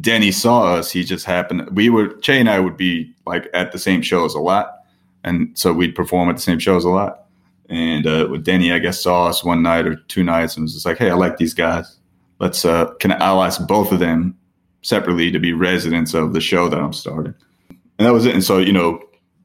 Denny 0.00 0.32
saw 0.32 0.74
us, 0.74 0.90
he 0.90 1.04
just 1.04 1.26
happened. 1.26 1.68
We 1.76 1.90
were 1.90 2.14
Che 2.20 2.40
and 2.40 2.48
I 2.48 2.58
would 2.58 2.78
be 2.78 3.14
like 3.26 3.48
at 3.52 3.72
the 3.72 3.78
same 3.78 4.00
shows 4.00 4.34
a 4.34 4.40
lot, 4.40 4.72
and 5.22 5.56
so 5.56 5.72
we'd 5.74 5.94
perform 5.94 6.30
at 6.30 6.36
the 6.36 6.42
same 6.42 6.58
shows 6.58 6.84
a 6.84 6.88
lot. 6.88 7.21
And 7.72 8.06
uh, 8.06 8.28
with 8.30 8.44
Denny, 8.44 8.70
I 8.70 8.78
guess 8.78 9.02
saw 9.02 9.28
us 9.28 9.42
one 9.42 9.62
night 9.62 9.86
or 9.86 9.96
two 9.96 10.22
nights, 10.22 10.56
and 10.56 10.62
was 10.62 10.74
just 10.74 10.84
like, 10.84 10.98
"Hey, 10.98 11.08
I 11.08 11.14
like 11.14 11.38
these 11.38 11.54
guys. 11.54 11.96
Let's 12.38 12.66
uh, 12.66 12.92
can 13.00 13.12
I'll 13.12 13.42
ask 13.42 13.66
both 13.66 13.92
of 13.92 13.98
them 13.98 14.36
separately 14.82 15.30
to 15.30 15.38
be 15.38 15.54
residents 15.54 16.12
of 16.12 16.34
the 16.34 16.40
show 16.40 16.68
that 16.68 16.78
I'm 16.78 16.92
starting." 16.92 17.34
And 17.98 18.06
that 18.06 18.12
was 18.12 18.26
it. 18.26 18.34
And 18.34 18.44
so 18.44 18.58
you 18.58 18.74
know, 18.74 19.02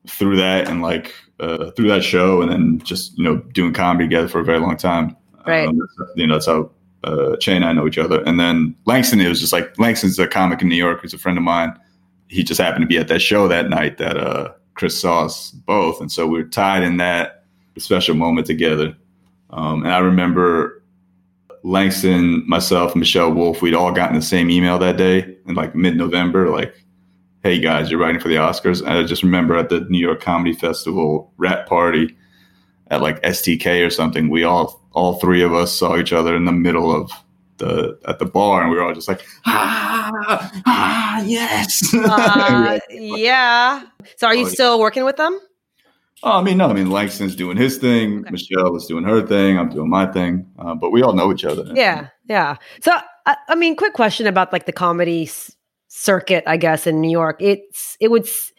through 0.09 0.35
that 0.35 0.67
and 0.67 0.81
like 0.81 1.15
uh, 1.39 1.71
through 1.71 1.87
that 1.87 2.03
show, 2.03 2.41
and 2.41 2.51
then 2.51 2.79
just 2.79 3.17
you 3.17 3.23
know 3.23 3.37
doing 3.53 3.71
comedy 3.71 4.03
together 4.03 4.27
for 4.27 4.41
a 4.41 4.43
very 4.43 4.59
long 4.59 4.75
time. 4.75 5.15
Right. 5.45 5.69
Um, 5.69 5.79
you 6.17 6.27
know, 6.27 6.33
that's 6.33 6.47
how 6.47 6.69
uh, 7.05 7.37
Che 7.37 7.55
and 7.55 7.63
I 7.63 7.71
know 7.71 7.87
each 7.87 7.97
other. 7.97 8.21
And 8.23 8.37
then 8.37 8.75
Langston, 8.85 9.21
it 9.21 9.29
was 9.29 9.39
just 9.39 9.53
like 9.53 9.79
Langston's 9.79 10.19
a 10.19 10.27
comic 10.27 10.61
in 10.61 10.67
New 10.67 10.75
York. 10.75 11.01
He's 11.01 11.13
a 11.13 11.17
friend 11.17 11.37
of 11.37 11.45
mine. 11.45 11.79
He 12.27 12.43
just 12.43 12.59
happened 12.59 12.81
to 12.81 12.87
be 12.87 12.97
at 12.97 13.07
that 13.07 13.21
show 13.21 13.47
that 13.47 13.69
night 13.69 13.99
that 13.99 14.17
uh, 14.17 14.51
Chris 14.73 14.99
saw 14.99 15.23
us 15.23 15.51
both, 15.51 16.01
and 16.01 16.11
so 16.11 16.27
we 16.27 16.39
were 16.39 16.49
tied 16.49 16.83
in 16.83 16.97
that 16.97 17.36
special 17.79 18.15
moment 18.15 18.47
together. 18.47 18.95
Um, 19.49 19.83
and 19.83 19.93
I 19.93 19.99
remember 19.99 20.81
Langston, 21.63 22.43
myself, 22.47 22.95
Michelle 22.95 23.31
Wolf, 23.33 23.61
we'd 23.61 23.73
all 23.73 23.91
gotten 23.91 24.15
the 24.15 24.21
same 24.21 24.49
email 24.49 24.77
that 24.79 24.97
day 24.97 25.35
in 25.47 25.55
like 25.55 25.75
mid-November, 25.75 26.49
like, 26.49 26.73
"Hey 27.43 27.59
guys, 27.59 27.89
you're 27.89 27.99
writing 27.99 28.21
for 28.21 28.27
the 28.29 28.35
Oscars." 28.35 28.81
And 28.81 28.89
I 28.91 29.03
just 29.03 29.23
remember 29.23 29.57
at 29.57 29.69
the 29.69 29.81
New 29.89 29.99
York 29.99 30.21
Comedy 30.21 30.53
Festival 30.53 31.31
wrap 31.37 31.67
party 31.67 32.15
at 32.89 33.01
like 33.01 33.21
STK 33.23 33.85
or 33.85 33.89
something, 33.89 34.29
we 34.29 34.43
all 34.43 34.81
all 34.93 35.15
three 35.19 35.43
of 35.43 35.53
us 35.53 35.73
saw 35.77 35.97
each 35.97 36.13
other 36.13 36.35
in 36.35 36.45
the 36.45 36.51
middle 36.51 36.91
of 36.95 37.11
the 37.57 37.97
at 38.07 38.19
the 38.19 38.25
bar, 38.25 38.61
and 38.61 38.69
we 38.71 38.77
were 38.77 38.83
all 38.83 38.93
just 38.93 39.07
like, 39.07 39.25
ah, 39.45 40.51
ah 40.65 41.21
yes. 41.23 41.93
Uh, 41.93 42.79
yeah. 42.89 43.83
So 44.17 44.27
are 44.27 44.35
you 44.35 44.43
Oh, 44.43 44.47
yeah. 44.47 44.53
still 44.53 44.79
working 44.79 45.05
with 45.05 45.17
them? 45.17 45.39
Oh, 46.23 46.39
I 46.39 46.41
mean, 46.41 46.57
no, 46.57 46.67
I 46.67 46.73
mean, 46.73 46.89
Langston's 46.89 47.35
doing 47.35 47.57
his 47.57 47.77
thing, 47.77 48.21
Okay. 48.21 48.31
Michelle 48.31 48.75
is 48.75 48.85
doing 48.87 49.03
her 49.03 49.25
thing, 49.25 49.57
I'm 49.59 49.69
doing 49.69 49.89
my 49.89 50.05
thing, 50.07 50.47
uh, 50.57 50.73
but 50.75 50.91
we 50.91 51.03
all 51.03 51.13
know 51.13 51.31
each 51.31 51.45
other. 51.45 51.63
Yeah, 51.75 52.07
yeah. 52.27 52.55
So, 52.81 52.91
I, 53.27 53.35
I 53.49 53.55
mean, 53.55 53.75
quick 53.75 53.93
question 53.93 54.25
about 54.25 54.51
like 54.51 54.65
the 54.65 54.71
comedy 54.71 55.23
s- 55.23 55.55
circuit, 55.89 56.43
I 56.47 56.57
guess, 56.57 56.87
in 56.87 57.01
New 57.01 57.11
York. 57.11 57.37
It's 57.41 57.97
it 57.99 58.09
would 58.09 58.23
s- 58.23 58.51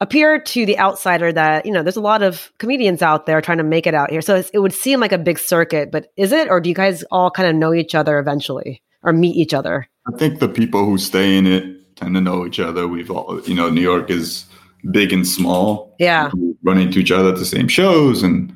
appear 0.00 0.40
to 0.40 0.66
the 0.66 0.78
outsider 0.78 1.32
that 1.32 1.64
you 1.66 1.72
know 1.72 1.82
there's 1.82 1.96
a 1.96 2.00
lot 2.02 2.22
of 2.22 2.52
comedians 2.58 3.00
out 3.02 3.24
there 3.26 3.40
trying 3.40 3.58
to 3.58 3.64
make 3.64 3.86
it 3.86 3.94
out 3.94 4.10
here. 4.10 4.20
So 4.20 4.36
it's, 4.36 4.50
it 4.50 4.58
would 4.58 4.72
seem 4.74 5.00
like 5.00 5.12
a 5.12 5.18
big 5.18 5.38
circuit, 5.38 5.90
but 5.90 6.08
is 6.16 6.32
it, 6.32 6.48
or 6.48 6.60
do 6.60 6.68
you 6.68 6.74
guys 6.74 7.02
all 7.10 7.30
kind 7.30 7.48
of 7.48 7.54
know 7.54 7.72
each 7.72 7.94
other 7.94 8.18
eventually 8.18 8.82
or 9.02 9.12
meet 9.12 9.36
each 9.36 9.54
other? 9.54 9.88
I 10.12 10.16
think 10.18 10.38
the 10.40 10.48
people 10.48 10.84
who 10.84 10.98
stay 10.98 11.36
in 11.36 11.46
it 11.46 11.96
tend 11.96 12.14
to 12.14 12.20
know 12.20 12.46
each 12.46 12.60
other. 12.60 12.86
We've 12.88 13.10
all, 13.10 13.40
you 13.46 13.54
know, 13.54 13.70
New 13.70 13.80
York 13.82 14.10
is 14.10 14.44
big 14.90 15.12
and 15.12 15.26
small. 15.26 15.94
Yeah, 15.98 16.30
We 16.34 16.54
run 16.62 16.78
into 16.78 16.98
each 16.98 17.10
other 17.10 17.30
at 17.30 17.36
the 17.36 17.44
same 17.44 17.68
shows, 17.68 18.22
and 18.22 18.54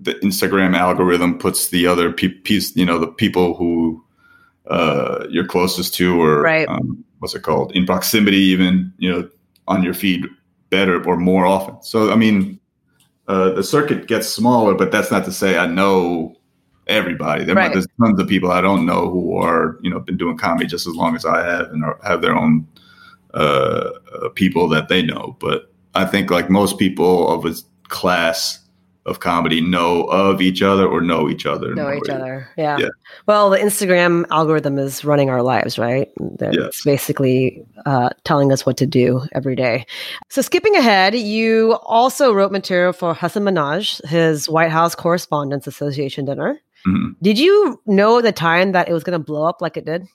the 0.00 0.14
Instagram 0.14 0.76
algorithm 0.76 1.38
puts 1.38 1.68
the 1.68 1.86
other 1.86 2.12
pe- 2.12 2.28
piece, 2.28 2.74
you 2.76 2.84
know, 2.84 2.98
the 2.98 3.06
people 3.06 3.54
who 3.54 4.02
uh, 4.68 5.26
you're 5.30 5.46
closest 5.46 5.94
to, 5.94 6.20
or 6.20 6.40
Right. 6.42 6.68
um, 6.68 7.04
what's 7.20 7.34
it 7.34 7.42
called, 7.42 7.72
in 7.72 7.86
proximity, 7.86 8.38
even, 8.38 8.92
you 8.98 9.10
know, 9.10 9.28
on 9.68 9.82
your 9.82 9.94
feed 9.94 10.26
better 10.70 11.02
or 11.04 11.16
more 11.16 11.46
often. 11.46 11.80
So, 11.82 12.10
I 12.10 12.16
mean, 12.16 12.58
uh, 13.28 13.50
the 13.50 13.62
circuit 13.62 14.08
gets 14.08 14.28
smaller, 14.28 14.74
but 14.74 14.90
that's 14.90 15.10
not 15.10 15.24
to 15.26 15.32
say 15.32 15.56
I 15.58 15.66
know 15.66 16.34
everybody. 16.88 17.44
There 17.44 17.54
might, 17.54 17.72
there's 17.72 17.86
tons 18.00 18.18
of 18.18 18.26
people 18.26 18.50
I 18.50 18.60
don't 18.60 18.84
know 18.84 19.08
who 19.08 19.36
are, 19.36 19.78
you 19.82 19.90
know, 19.90 20.00
been 20.00 20.16
doing 20.16 20.36
comedy 20.36 20.66
just 20.66 20.86
as 20.86 20.94
long 20.94 21.14
as 21.14 21.24
I 21.24 21.44
have 21.46 21.70
and 21.70 21.84
are, 21.84 21.98
have 22.02 22.22
their 22.22 22.34
own 22.34 22.66
uh, 23.34 23.90
uh, 24.22 24.28
people 24.34 24.68
that 24.68 24.88
they 24.88 25.02
know. 25.02 25.36
But 25.40 25.72
I 25.94 26.04
think 26.04 26.30
like 26.30 26.50
most 26.50 26.78
people 26.78 27.28
of 27.30 27.44
a 27.44 27.54
class 27.88 28.58
of 29.04 29.18
comedy 29.18 29.60
know 29.60 30.04
of 30.04 30.40
each 30.40 30.62
other 30.62 30.86
or 30.86 31.00
know 31.00 31.28
each 31.28 31.44
other. 31.44 31.70
in 31.70 31.74
know 31.74 31.92
each 31.92 32.08
way. 32.08 32.14
other. 32.14 32.48
Yeah. 32.56 32.78
Yeah. 32.78 32.88
Well, 33.26 33.50
the 33.50 33.58
Instagram 33.58 34.24
algorithm 34.30 34.78
is 34.78 35.04
running 35.04 35.28
our 35.28 35.42
lives, 35.42 35.76
right? 35.76 36.08
They're- 36.38 36.52
Yes. 36.52 36.68
It's 36.68 36.84
basically 36.84 37.64
uh, 37.84 38.10
telling 38.22 38.52
us 38.52 38.64
what 38.64 38.76
to 38.76 38.86
do 38.86 39.22
every 39.32 39.56
day. 39.56 39.86
So, 40.28 40.40
skipping 40.40 40.76
ahead, 40.76 41.16
you 41.16 41.78
also 41.82 42.32
wrote 42.32 42.52
material 42.52 42.92
for 42.92 43.12
Hasan 43.12 43.42
Minhaj, 43.42 44.06
his 44.06 44.48
White 44.48 44.70
House 44.70 44.94
Correspondents 44.94 45.66
Association 45.66 46.24
dinner. 46.24 46.60
Mhm. 46.86 47.16
Did 47.22 47.40
you 47.40 47.80
know 47.86 48.18
at 48.18 48.24
the 48.24 48.30
time 48.32 48.70
that 48.70 48.88
it 48.88 48.92
was 48.92 49.02
going 49.02 49.18
to 49.18 49.24
blow 49.24 49.42
up 49.44 49.60
like 49.60 49.76
it 49.76 49.84
did? 49.84 50.06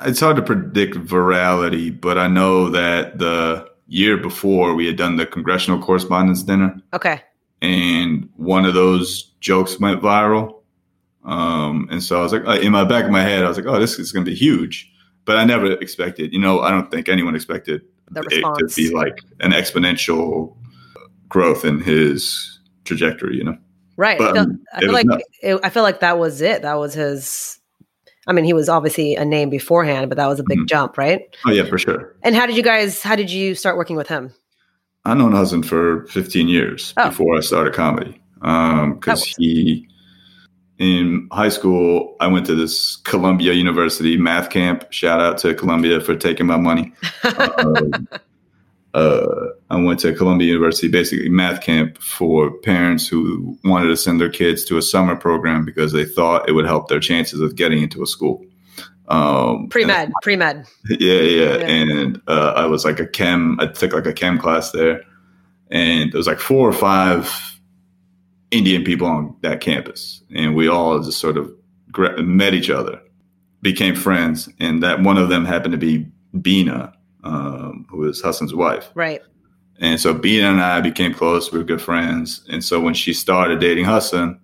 It's 0.00 0.20
hard 0.20 0.36
to 0.36 0.42
predict 0.42 0.96
virality, 0.96 1.98
but 1.98 2.18
I 2.18 2.28
know 2.28 2.68
that 2.70 3.18
the 3.18 3.68
year 3.88 4.16
before 4.16 4.74
we 4.74 4.86
had 4.86 4.96
done 4.96 5.16
the 5.16 5.26
congressional 5.26 5.80
correspondence 5.80 6.42
dinner. 6.42 6.76
Okay. 6.92 7.22
and 7.62 8.28
one 8.36 8.64
of 8.64 8.74
those 8.74 9.24
jokes 9.40 9.78
went 9.80 10.02
viral. 10.02 10.60
Um, 11.24 11.88
and 11.90 12.02
so 12.02 12.20
I 12.20 12.22
was 12.22 12.32
like, 12.32 12.46
uh, 12.46 12.60
in 12.60 12.72
my 12.72 12.84
back 12.84 13.04
of 13.04 13.10
my 13.10 13.22
head, 13.22 13.44
I 13.44 13.48
was 13.48 13.56
like, 13.56 13.66
oh, 13.66 13.80
this 13.80 13.98
is 13.98 14.12
going 14.12 14.24
to 14.24 14.30
be 14.30 14.36
huge. 14.36 14.92
But 15.24 15.38
I 15.38 15.44
never 15.44 15.72
expected, 15.72 16.32
you 16.32 16.38
know, 16.38 16.60
I 16.60 16.70
don't 16.70 16.90
think 16.90 17.08
anyone 17.08 17.34
expected 17.34 17.82
it 18.14 18.42
to 18.42 18.74
be 18.76 18.94
like 18.94 19.18
an 19.40 19.50
exponential 19.50 20.56
growth 21.28 21.64
in 21.64 21.80
his 21.80 22.60
trajectory, 22.84 23.36
you 23.36 23.42
know? 23.42 23.58
Right. 23.96 24.18
But, 24.18 24.30
I 24.30 24.32
feel, 24.34 24.42
um, 24.42 24.64
I 24.72 24.80
feel 24.80 24.92
like 24.92 25.06
it, 25.42 25.60
I 25.64 25.70
feel 25.70 25.82
like 25.82 26.00
that 26.00 26.18
was 26.18 26.40
it. 26.42 26.62
That 26.62 26.74
was 26.74 26.94
his. 26.94 27.55
I 28.26 28.32
mean, 28.32 28.44
he 28.44 28.52
was 28.52 28.68
obviously 28.68 29.14
a 29.14 29.24
name 29.24 29.50
beforehand, 29.50 30.08
but 30.08 30.16
that 30.16 30.26
was 30.26 30.40
a 30.40 30.44
big 30.44 30.58
Mhm. 30.60 30.66
jump, 30.68 30.98
right? 30.98 31.22
Oh, 31.46 31.50
yeah, 31.52 31.64
for 31.64 31.78
sure. 31.78 32.14
And 32.22 32.34
how 32.34 32.46
did 32.46 32.56
you 32.56 32.62
guys? 32.62 33.02
How 33.02 33.14
did 33.16 33.30
you 33.30 33.54
start 33.54 33.76
working 33.76 33.96
with 33.96 34.08
him? 34.08 34.32
I've 35.04 35.16
known 35.18 35.32
Hasan 35.32 35.62
for 35.62 36.06
15 36.08 36.48
years 36.48 36.92
Oh. 36.96 37.08
before 37.10 37.36
I 37.36 37.40
started 37.40 37.72
comedy. 37.74 38.20
Um, 38.42 38.98
cause 38.98 39.20
was- 39.20 39.34
he, 39.38 39.86
in 40.78 41.28
high 41.32 41.48
school, 41.48 42.16
I 42.20 42.26
went 42.26 42.44
to 42.46 42.54
this 42.56 42.96
Columbia 43.04 43.52
University 43.52 44.16
math 44.16 44.50
camp. 44.50 44.84
Shout 44.90 45.20
out 45.20 45.38
to 45.38 45.54
Columbia 45.54 46.00
for 46.00 46.16
taking 46.16 46.46
my 46.46 46.56
money. 46.56 46.92
um, 47.58 48.08
uh, 48.96 49.50
I 49.68 49.76
went 49.76 50.00
to 50.00 50.14
Columbia 50.14 50.48
University, 50.48 50.88
basically 50.88 51.28
math 51.28 51.60
camp 51.60 51.98
for 51.98 52.50
parents 52.60 53.06
who 53.06 53.58
wanted 53.62 53.88
to 53.88 53.96
send 53.96 54.18
their 54.18 54.30
kids 54.30 54.64
to 54.64 54.78
a 54.78 54.82
summer 54.82 55.14
program 55.14 55.66
because 55.66 55.92
they 55.92 56.06
thought 56.06 56.48
it 56.48 56.52
would 56.52 56.64
help 56.64 56.88
their 56.88 56.98
chances 56.98 57.42
of 57.42 57.56
getting 57.56 57.82
into 57.82 58.02
a 58.02 58.06
school. 58.06 58.42
Um, 59.08 59.68
pre 59.68 59.84
med, 59.84 60.12
pre 60.22 60.34
med. 60.34 60.66
yeah, 60.88 61.20
yeah. 61.20 61.56
Yeah. 61.58 61.66
And 61.66 62.22
uh, 62.26 62.54
I 62.56 62.64
was 62.64 62.86
like 62.86 62.98
a 62.98 63.06
chem. 63.06 63.60
I 63.60 63.66
took 63.66 63.92
like 63.92 64.06
a 64.06 64.14
chem 64.14 64.38
class 64.38 64.70
there, 64.70 65.02
and 65.70 66.10
there 66.10 66.18
was 66.18 66.26
like 66.26 66.40
four 66.40 66.66
or 66.66 66.72
five 66.72 67.60
Indian 68.50 68.82
people 68.82 69.06
on 69.06 69.36
that 69.42 69.60
campus, 69.60 70.22
and 70.34 70.56
we 70.56 70.68
all 70.68 70.98
just 71.00 71.18
sort 71.18 71.36
of 71.36 71.52
met 72.24 72.54
each 72.54 72.70
other, 72.70 72.98
became 73.60 73.94
friends, 73.94 74.48
and 74.58 74.82
that 74.82 75.02
one 75.02 75.18
of 75.18 75.28
them 75.28 75.44
happened 75.44 75.72
to 75.72 75.78
be 75.78 76.06
Beena, 76.34 76.94
um, 77.26 77.86
who 77.90 78.08
is 78.08 78.22
Hasan's 78.22 78.54
wife. 78.54 78.90
Right. 78.94 79.20
And 79.78 80.00
so 80.00 80.14
Beena 80.14 80.50
and 80.52 80.60
I 80.60 80.80
became 80.80 81.12
close. 81.12 81.52
We 81.52 81.58
were 81.58 81.64
good 81.64 81.82
friends. 81.82 82.42
And 82.48 82.64
so 82.64 82.80
when 82.80 82.94
she 82.94 83.12
started 83.12 83.60
dating 83.60 83.84
Hassan, 83.84 84.40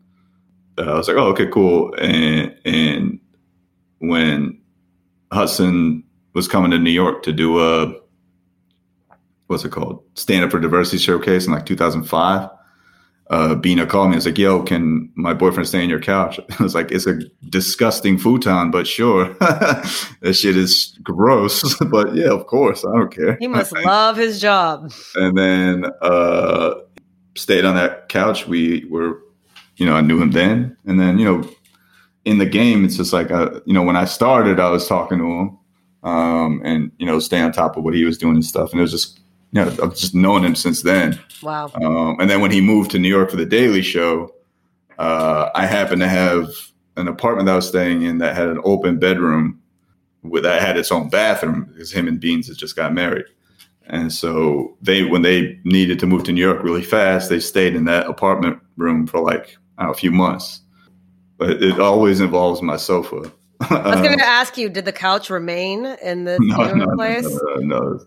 uh, 0.78 0.82
I 0.82 0.94
was 0.94 1.08
like, 1.08 1.16
oh, 1.16 1.28
okay, 1.28 1.46
cool. 1.46 1.94
And 1.94 2.54
and 2.64 3.20
when 3.98 4.60
Hasan 5.32 6.04
was 6.34 6.48
coming 6.48 6.70
to 6.70 6.78
New 6.78 6.90
York 6.90 7.22
to 7.22 7.32
do 7.32 7.60
a 7.60 7.94
what's 9.46 9.64
it 9.64 9.72
called? 9.72 10.02
Stand 10.14 10.44
up 10.44 10.50
for 10.50 10.60
diversity 10.60 10.98
showcase 10.98 11.46
in 11.46 11.52
like 11.52 11.66
2005. 11.66 12.48
Uh, 13.32 13.54
Beena 13.54 13.88
called 13.88 14.10
me. 14.10 14.16
I 14.16 14.16
was 14.16 14.26
like, 14.26 14.36
"Yo, 14.36 14.62
can 14.62 15.10
my 15.14 15.32
boyfriend 15.32 15.66
stay 15.66 15.82
on 15.82 15.88
your 15.88 16.00
couch?" 16.00 16.38
I 16.60 16.62
was 16.62 16.74
like, 16.74 16.92
"It's 16.92 17.06
a 17.06 17.18
disgusting 17.48 18.18
futon, 18.18 18.70
but 18.70 18.86
sure, 18.86 19.32
that 19.40 20.34
shit 20.34 20.54
is 20.54 20.98
gross." 21.02 21.78
but 21.90 22.14
yeah, 22.14 22.28
of 22.28 22.46
course, 22.46 22.84
I 22.84 22.92
don't 22.92 23.10
care. 23.10 23.38
He 23.40 23.48
must 23.48 23.72
love 23.72 24.18
his 24.18 24.38
job. 24.38 24.92
and 25.14 25.36
then 25.36 25.86
uh, 26.02 26.74
stayed 27.34 27.64
on 27.64 27.74
that 27.74 28.10
couch. 28.10 28.46
We 28.46 28.84
were, 28.90 29.22
you 29.76 29.86
know, 29.86 29.94
I 29.94 30.02
knew 30.02 30.20
him 30.20 30.32
then, 30.32 30.76
and 30.84 31.00
then 31.00 31.18
you 31.18 31.24
know, 31.24 31.48
in 32.26 32.36
the 32.36 32.44
game, 32.44 32.84
it's 32.84 32.98
just 32.98 33.14
like 33.14 33.30
uh, 33.30 33.60
you 33.64 33.72
know, 33.72 33.82
when 33.82 33.96
I 33.96 34.04
started, 34.04 34.60
I 34.60 34.68
was 34.68 34.86
talking 34.86 35.16
to 35.16 35.24
him, 35.24 35.58
um, 36.02 36.60
and 36.66 36.92
you 36.98 37.06
know, 37.06 37.18
stay 37.18 37.40
on 37.40 37.50
top 37.50 37.78
of 37.78 37.84
what 37.84 37.94
he 37.94 38.04
was 38.04 38.18
doing 38.18 38.34
and 38.34 38.44
stuff, 38.44 38.72
and 38.72 38.78
it 38.78 38.82
was 38.82 38.92
just, 38.92 39.20
you 39.52 39.64
know, 39.64 39.76
I've 39.82 39.94
just 39.94 40.14
known 40.14 40.44
him 40.44 40.54
since 40.54 40.82
then. 40.82 41.20
Wow. 41.42 41.70
Um, 41.74 42.18
and 42.20 42.28
then 42.28 42.40
when 42.40 42.50
he 42.50 42.60
moved 42.60 42.90
to 42.92 42.98
New 42.98 43.08
York 43.08 43.30
for 43.30 43.36
the 43.36 43.46
Daily 43.46 43.82
Show, 43.82 44.34
uh, 44.98 45.50
I 45.54 45.66
happened 45.66 46.00
to 46.00 46.08
have 46.08 46.48
an 46.96 47.06
apartment 47.06 47.46
that 47.46 47.52
I 47.52 47.56
was 47.56 47.68
staying 47.68 48.02
in 48.02 48.18
that 48.18 48.34
had 48.34 48.48
an 48.48 48.60
open 48.64 48.98
bedroom 48.98 49.60
with 50.22 50.44
that 50.44 50.62
had 50.62 50.78
its 50.78 50.90
own 50.90 51.08
bathroom 51.08 51.64
because 51.64 51.92
him 51.92 52.08
and 52.08 52.18
Beans 52.18 52.48
had 52.48 52.56
just 52.56 52.76
got 52.76 52.94
married. 52.94 53.26
And 53.88 54.12
so 54.12 54.76
they, 54.80 55.04
when 55.04 55.22
they 55.22 55.58
needed 55.64 55.98
to 56.00 56.06
move 56.06 56.24
to 56.24 56.32
New 56.32 56.40
York 56.40 56.62
really 56.62 56.82
fast, 56.82 57.28
they 57.28 57.40
stayed 57.40 57.74
in 57.74 57.84
that 57.86 58.06
apartment 58.06 58.58
room 58.76 59.06
for 59.06 59.20
like 59.20 59.58
I 59.76 59.82
don't 59.82 59.88
know, 59.88 59.92
a 59.92 59.96
few 59.96 60.12
months. 60.12 60.60
But 61.36 61.62
it 61.62 61.80
always 61.80 62.20
involves 62.20 62.62
my 62.62 62.76
sofa. 62.76 63.30
I 63.60 63.96
was 63.96 64.00
going 64.00 64.18
to 64.18 64.24
ask 64.24 64.56
you, 64.56 64.68
did 64.68 64.84
the 64.84 64.92
couch 64.92 65.28
remain 65.28 65.84
in 66.02 66.24
this 66.24 66.38
no, 66.42 66.72
no, 66.72 66.94
place? 66.94 67.24
no, 67.24 67.54
no, 67.56 67.78
no. 67.80 68.00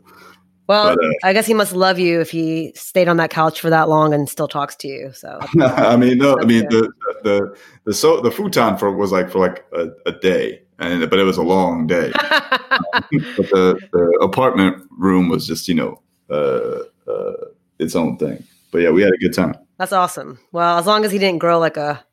Well, 0.67 0.95
But, 0.95 1.05
uh, 1.05 1.11
I 1.23 1.33
guess 1.33 1.45
he 1.45 1.53
must 1.53 1.73
love 1.73 1.99
you 1.99 2.19
if 2.21 2.31
he 2.31 2.73
stayed 2.75 3.07
on 3.07 3.17
that 3.17 3.29
couch 3.29 3.61
for 3.61 3.69
that 3.69 3.87
long 3.87 4.13
and 4.13 4.27
still 4.27 4.47
talks 4.47 4.75
to 4.77 4.87
you. 4.87 5.11
So 5.13 5.39
I 5.61 5.95
mean, 5.95 6.17
no, 6.17 6.37
I 6.39 6.45
mean 6.45 6.65
the 6.69 6.91
the 7.23 7.55
the 7.83 7.93
so 7.93 8.19
the 8.21 8.31
futon 8.31 8.77
for 8.77 8.91
was 8.91 9.11
like 9.11 9.29
for 9.29 9.39
like 9.39 9.65
a, 9.73 9.89
a 10.07 10.11
day, 10.11 10.61
and 10.79 11.07
but 11.09 11.19
it 11.19 11.23
was 11.23 11.37
a 11.37 11.43
long 11.43 11.85
day. 11.87 12.11
but 12.29 13.11
the, 13.11 13.79
the 13.91 14.19
apartment 14.21 14.83
room 14.97 15.29
was 15.29 15.45
just 15.45 15.67
you 15.67 15.75
know 15.75 16.01
uh, 16.29 16.79
uh, 17.07 17.45
its 17.79 17.95
own 17.95 18.17
thing. 18.17 18.43
But 18.71 18.79
yeah, 18.79 18.89
we 18.89 19.03
had 19.03 19.13
a 19.13 19.17
good 19.17 19.33
time. 19.33 19.55
that's 19.77 19.93
awesome. 19.93 20.39
Well, 20.51 20.79
as 20.79 20.87
long 20.87 21.05
as 21.05 21.11
he 21.11 21.19
didn't 21.19 21.39
grow 21.39 21.59
like 21.59 21.77
a 21.77 22.03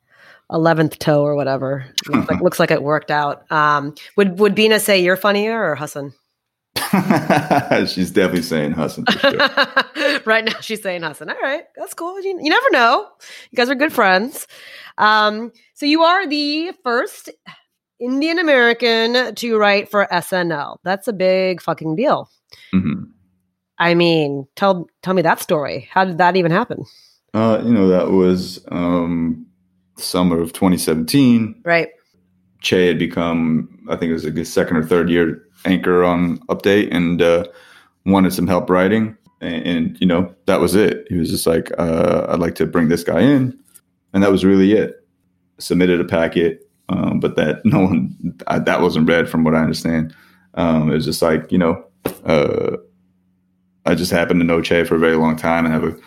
eleventh 0.51 0.99
toe 0.99 1.23
or 1.23 1.35
whatever, 1.35 1.85
looks 2.07 2.29
like, 2.29 2.41
looks 2.41 2.59
like 2.59 2.71
it 2.71 2.83
worked 2.83 3.09
out. 3.09 3.51
Um, 3.51 3.95
would 4.15 4.37
would 4.37 4.55
Beena 4.55 4.79
say 4.79 5.01
you're 5.01 5.17
funnier 5.17 5.71
or 5.71 5.75
Hasan? 5.75 6.13
She's 7.87 8.11
definitely 8.11 8.41
saying 8.41 8.73
Hasan. 8.73 9.05
Sure. 9.19 9.37
right 10.25 10.45
now, 10.45 10.59
she's 10.61 10.81
saying 10.81 11.03
Hasan. 11.03 11.29
All 11.29 11.35
right, 11.41 11.63
that's 11.75 11.93
cool. 11.93 12.19
You, 12.21 12.39
you 12.41 12.49
never 12.49 12.71
know. 12.71 13.07
You 13.51 13.55
guys 13.55 13.69
are 13.69 13.75
good 13.75 13.93
friends. 13.93 14.47
Um, 14.97 15.51
so 15.73 15.85
you 15.85 16.03
are 16.03 16.27
the 16.27 16.71
first 16.83 17.29
Indian 17.99 18.39
American 18.39 19.35
to 19.35 19.57
write 19.57 19.89
for 19.89 20.07
SNL. 20.11 20.77
That's 20.83 21.07
a 21.07 21.13
big 21.13 21.61
fucking 21.61 21.95
deal. 21.95 22.29
Mhm. 22.73 23.09
I 23.79 23.95
mean, 23.95 24.47
tell 24.55 24.87
tell 25.01 25.13
me 25.13 25.21
that 25.23 25.39
story. 25.41 25.87
How 25.91 26.05
did 26.05 26.17
that 26.19 26.35
even 26.35 26.51
happen? 26.51 26.85
Uh, 27.33 27.61
you 27.65 27.73
know, 27.73 27.87
that 27.87 28.11
was 28.11 28.63
um, 28.71 29.47
summer 29.97 30.39
of 30.39 30.53
2017. 30.53 31.61
Right. 31.65 31.89
Che 32.61 32.87
had 32.87 32.99
become, 32.99 33.85
I 33.89 33.95
think 33.95 34.11
it 34.11 34.13
was 34.13 34.23
his 34.23 34.53
second 34.53 34.77
or 34.77 34.83
third 34.85 35.09
year 35.09 35.43
anchor 35.65 36.03
on 36.03 36.37
Update 36.47 36.89
and 36.91 37.21
uh, 37.21 37.45
wanted 38.05 38.33
some 38.33 38.47
help 38.47 38.69
writing. 38.69 39.17
And, 39.41 39.67
and, 39.67 40.01
you 40.01 40.07
know, 40.07 40.33
that 40.45 40.59
was 40.59 40.75
it. 40.75 41.05
He 41.09 41.17
was 41.17 41.29
just 41.29 41.45
like, 41.45 41.71
uh, 41.77 42.27
I'd 42.29 42.39
like 42.39 42.55
to 42.55 42.65
bring 42.65 42.89
this 42.89 43.03
guy 43.03 43.21
in. 43.21 43.57
And 44.13 44.23
that 44.23 44.31
was 44.31 44.45
really 44.45 44.73
it. 44.73 45.05
Submitted 45.57 45.99
a 45.99 46.05
packet, 46.05 46.69
um, 46.89 47.19
but 47.19 47.35
that 47.35 47.61
no 47.65 47.81
one, 47.81 48.37
I, 48.47 48.59
that 48.59 48.81
wasn't 48.81 49.09
read 49.09 49.29
from 49.29 49.43
what 49.43 49.55
I 49.55 49.61
understand. 49.61 50.15
Um, 50.55 50.91
it 50.91 50.95
was 50.95 51.05
just 51.05 51.21
like, 51.21 51.51
you 51.51 51.57
know, 51.57 51.83
uh, 52.25 52.77
I 53.85 53.95
just 53.95 54.11
happened 54.11 54.39
to 54.39 54.45
know 54.45 54.61
Che 54.61 54.83
for 54.85 54.95
a 54.95 54.99
very 54.99 55.15
long 55.15 55.35
time 55.35 55.65
and 55.65 55.73
have 55.73 55.83
a, 55.83 55.97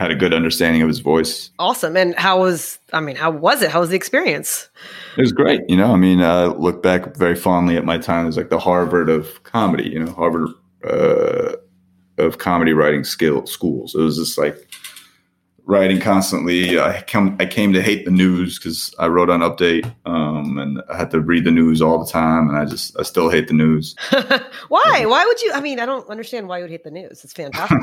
had 0.00 0.10
a 0.10 0.14
good 0.14 0.32
understanding 0.32 0.80
of 0.80 0.88
his 0.88 1.00
voice. 1.00 1.50
Awesome. 1.58 1.94
And 1.94 2.14
how 2.14 2.40
was 2.40 2.78
I 2.94 3.00
mean, 3.00 3.16
how 3.16 3.30
was 3.30 3.60
it? 3.60 3.70
How 3.70 3.80
was 3.80 3.90
the 3.90 3.96
experience? 3.96 4.70
It 5.18 5.20
was 5.20 5.30
great. 5.30 5.60
You 5.68 5.76
know, 5.76 5.92
I 5.92 5.96
mean, 5.96 6.22
I 6.22 6.46
look 6.46 6.82
back 6.82 7.16
very 7.16 7.36
fondly 7.36 7.76
at 7.76 7.84
my 7.84 7.98
time 7.98 8.26
as 8.26 8.38
like 8.38 8.48
the 8.48 8.58
Harvard 8.58 9.10
of 9.10 9.42
comedy, 9.42 9.90
you 9.90 10.02
know, 10.02 10.10
Harvard 10.12 10.48
uh, 10.84 11.56
of 12.16 12.38
comedy 12.38 12.72
writing 12.72 13.04
skill 13.04 13.44
schools. 13.44 13.94
It 13.94 14.00
was 14.00 14.16
just 14.16 14.38
like 14.38 14.69
writing 15.70 16.00
constantly. 16.00 16.78
I 16.78 17.02
come, 17.02 17.36
I 17.38 17.46
came 17.46 17.72
to 17.72 17.82
hate 17.82 18.04
the 18.04 18.10
news 18.10 18.58
because 18.58 18.92
I 18.98 19.06
wrote 19.06 19.30
on 19.30 19.40
Update, 19.40 19.90
um, 20.04 20.58
and 20.58 20.82
I 20.90 20.96
had 20.96 21.10
to 21.12 21.20
read 21.20 21.44
the 21.44 21.52
news 21.52 21.80
all 21.80 22.04
the 22.04 22.10
time, 22.10 22.48
and 22.48 22.58
I 22.58 22.64
just, 22.64 22.98
I 22.98 23.04
still 23.04 23.30
hate 23.30 23.46
the 23.46 23.54
news. 23.54 23.94
why? 24.68 25.06
Why 25.06 25.24
would 25.24 25.40
you? 25.40 25.52
I 25.54 25.60
mean, 25.60 25.78
I 25.78 25.86
don't 25.86 26.08
understand 26.10 26.48
why 26.48 26.58
you 26.58 26.64
would 26.64 26.70
hate 26.70 26.84
the 26.84 26.90
news. 26.90 27.22
It's 27.24 27.32
fantastic. 27.32 27.78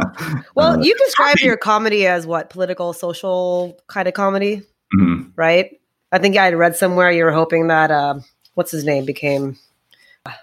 well, 0.54 0.78
Uh, 0.78 0.82
you 0.82 0.94
describe 0.98 1.38
your 1.38 1.56
comedy 1.56 2.06
as 2.06 2.26
what 2.26 2.50
political, 2.50 2.92
social 2.92 3.80
kind 3.86 4.08
of 4.08 4.14
comedy, 4.14 4.62
mhm. 4.98 5.32
right? 5.36 5.80
I 6.10 6.18
think 6.18 6.36
I 6.36 6.46
had 6.46 6.54
read 6.56 6.74
somewhere 6.74 7.10
you 7.10 7.24
were 7.24 7.32
hoping 7.32 7.68
that 7.68 7.90
uh, 7.90 8.18
what's 8.54 8.72
his 8.72 8.84
name 8.84 9.04
became. 9.04 9.56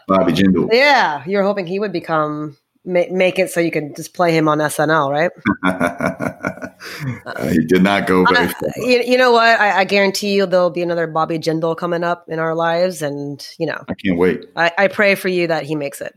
Bobby 0.07 0.31
Jindal. 0.31 0.69
Yeah, 0.71 1.23
you 1.27 1.37
were 1.37 1.43
hoping 1.43 1.67
he 1.67 1.79
would 1.79 1.91
become 1.91 2.57
make 2.85 3.39
it 3.39 3.49
so 3.49 3.59
you 3.59 3.71
can 3.71 3.93
just 3.95 4.13
play 4.13 4.31
him 4.35 4.47
on 4.47 4.59
SNL, 4.59 5.09
right? 5.11 5.31
Uh, 7.25 7.47
he 7.51 7.59
did 7.65 7.83
not 7.83 8.07
go 8.07 8.23
very 8.25 8.45
Uh, 8.47 8.49
far. 8.53 8.69
you, 8.77 9.01
you 9.05 9.17
know 9.17 9.31
what? 9.31 9.59
I, 9.59 9.79
I 9.79 9.83
guarantee 9.85 10.33
you 10.35 10.45
there'll 10.45 10.69
be 10.69 10.81
another 10.81 11.07
Bobby 11.07 11.39
Jindal 11.39 11.75
coming 11.77 12.03
up 12.03 12.25
in 12.27 12.39
our 12.39 12.55
lives, 12.55 13.01
and 13.01 13.45
you 13.57 13.65
know, 13.65 13.83
I 13.87 13.93
can't 13.95 14.17
wait. 14.17 14.45
I, 14.55 14.71
I 14.77 14.87
pray 14.87 15.15
for 15.15 15.27
you 15.29 15.47
that 15.47 15.63
he 15.63 15.75
makes 15.75 16.01
it. 16.01 16.13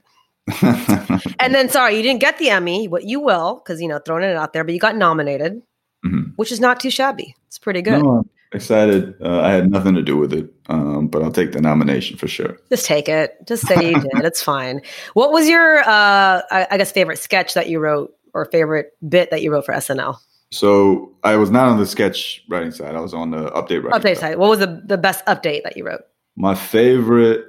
And 1.40 1.54
then, 1.54 1.68
sorry, 1.68 1.96
you 1.96 2.02
didn't 2.02 2.20
get 2.20 2.38
the 2.38 2.50
Emmy. 2.50 2.88
What 2.88 3.04
you 3.04 3.20
will, 3.20 3.62
because 3.64 3.80
you 3.80 3.86
know, 3.88 4.00
throwing 4.04 4.24
it 4.24 4.36
out 4.36 4.52
there, 4.52 4.64
but 4.64 4.74
you 4.74 4.80
got 4.80 4.96
nominated, 4.96 5.62
Mhm. 6.04 6.32
which 6.36 6.50
is 6.52 6.58
not 6.60 6.80
too 6.80 6.90
shabby. 6.90 7.34
It's 7.46 7.58
pretty 7.58 7.80
good. 7.82 8.02
No, 8.02 8.24
excited. 8.52 9.14
Uh, 9.20 9.40
I 9.40 9.50
had 9.50 9.70
nothing 9.70 9.94
to 9.94 10.02
do 10.02 10.16
with 10.16 10.32
it, 10.32 10.50
um, 10.68 11.08
but 11.08 11.22
I'll 11.22 11.32
take 11.32 11.52
the 11.52 11.60
nomination 11.60 12.16
for 12.16 12.28
sure. 12.28 12.58
Just 12.70 12.86
take 12.86 13.08
it. 13.08 13.36
Just 13.46 13.66
say 13.66 13.90
you 13.90 14.00
did. 14.00 14.24
It's 14.24 14.42
fine. 14.42 14.80
What 15.14 15.32
was 15.32 15.48
your, 15.48 15.80
uh, 15.80 16.42
I, 16.50 16.66
I 16.70 16.78
guess, 16.78 16.92
favorite 16.92 17.18
sketch 17.18 17.54
that 17.54 17.68
you 17.68 17.78
wrote, 17.78 18.14
or 18.34 18.46
favorite 18.46 18.92
bit 19.08 19.30
that 19.30 19.42
you 19.42 19.52
wrote 19.52 19.66
for 19.66 19.74
SNL? 19.74 20.18
So 20.50 21.14
I 21.24 21.36
was 21.36 21.50
not 21.50 21.68
on 21.68 21.78
the 21.78 21.86
sketch 21.86 22.42
writing 22.48 22.70
side. 22.70 22.94
I 22.94 23.00
was 23.00 23.12
on 23.12 23.30
the 23.30 23.50
update 23.50 23.82
writing 23.82 24.00
Update 24.00 24.18
side. 24.18 24.38
What 24.38 24.48
was 24.48 24.60
the 24.60 24.82
the 24.84 24.96
best 24.96 25.24
update 25.26 25.62
that 25.64 25.76
you 25.76 25.84
wrote? 25.84 26.00
My 26.36 26.54
favorite 26.54 27.44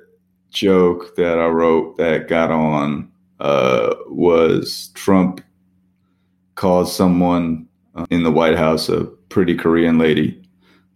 joke 0.49 1.15
that 1.15 1.39
I 1.39 1.47
wrote 1.47 1.97
that 1.97 2.27
got 2.27 2.51
on 2.51 3.09
uh, 3.39 3.95
was 4.07 4.89
Trump 4.95 5.41
called 6.55 6.89
someone 6.89 7.67
uh, 7.95 8.05
in 8.09 8.23
the 8.23 8.31
White 8.31 8.57
House 8.57 8.89
a 8.89 9.05
pretty 9.29 9.55
Korean 9.55 9.97
lady. 9.97 10.41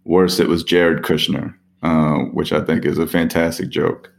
Worse, 0.04 0.38
it 0.38 0.48
was 0.48 0.62
Jared 0.62 1.02
Kushner, 1.02 1.54
uh, 1.82 2.18
which 2.32 2.52
I 2.52 2.60
think 2.60 2.84
is 2.84 2.98
a 2.98 3.06
fantastic 3.06 3.70
joke. 3.70 4.12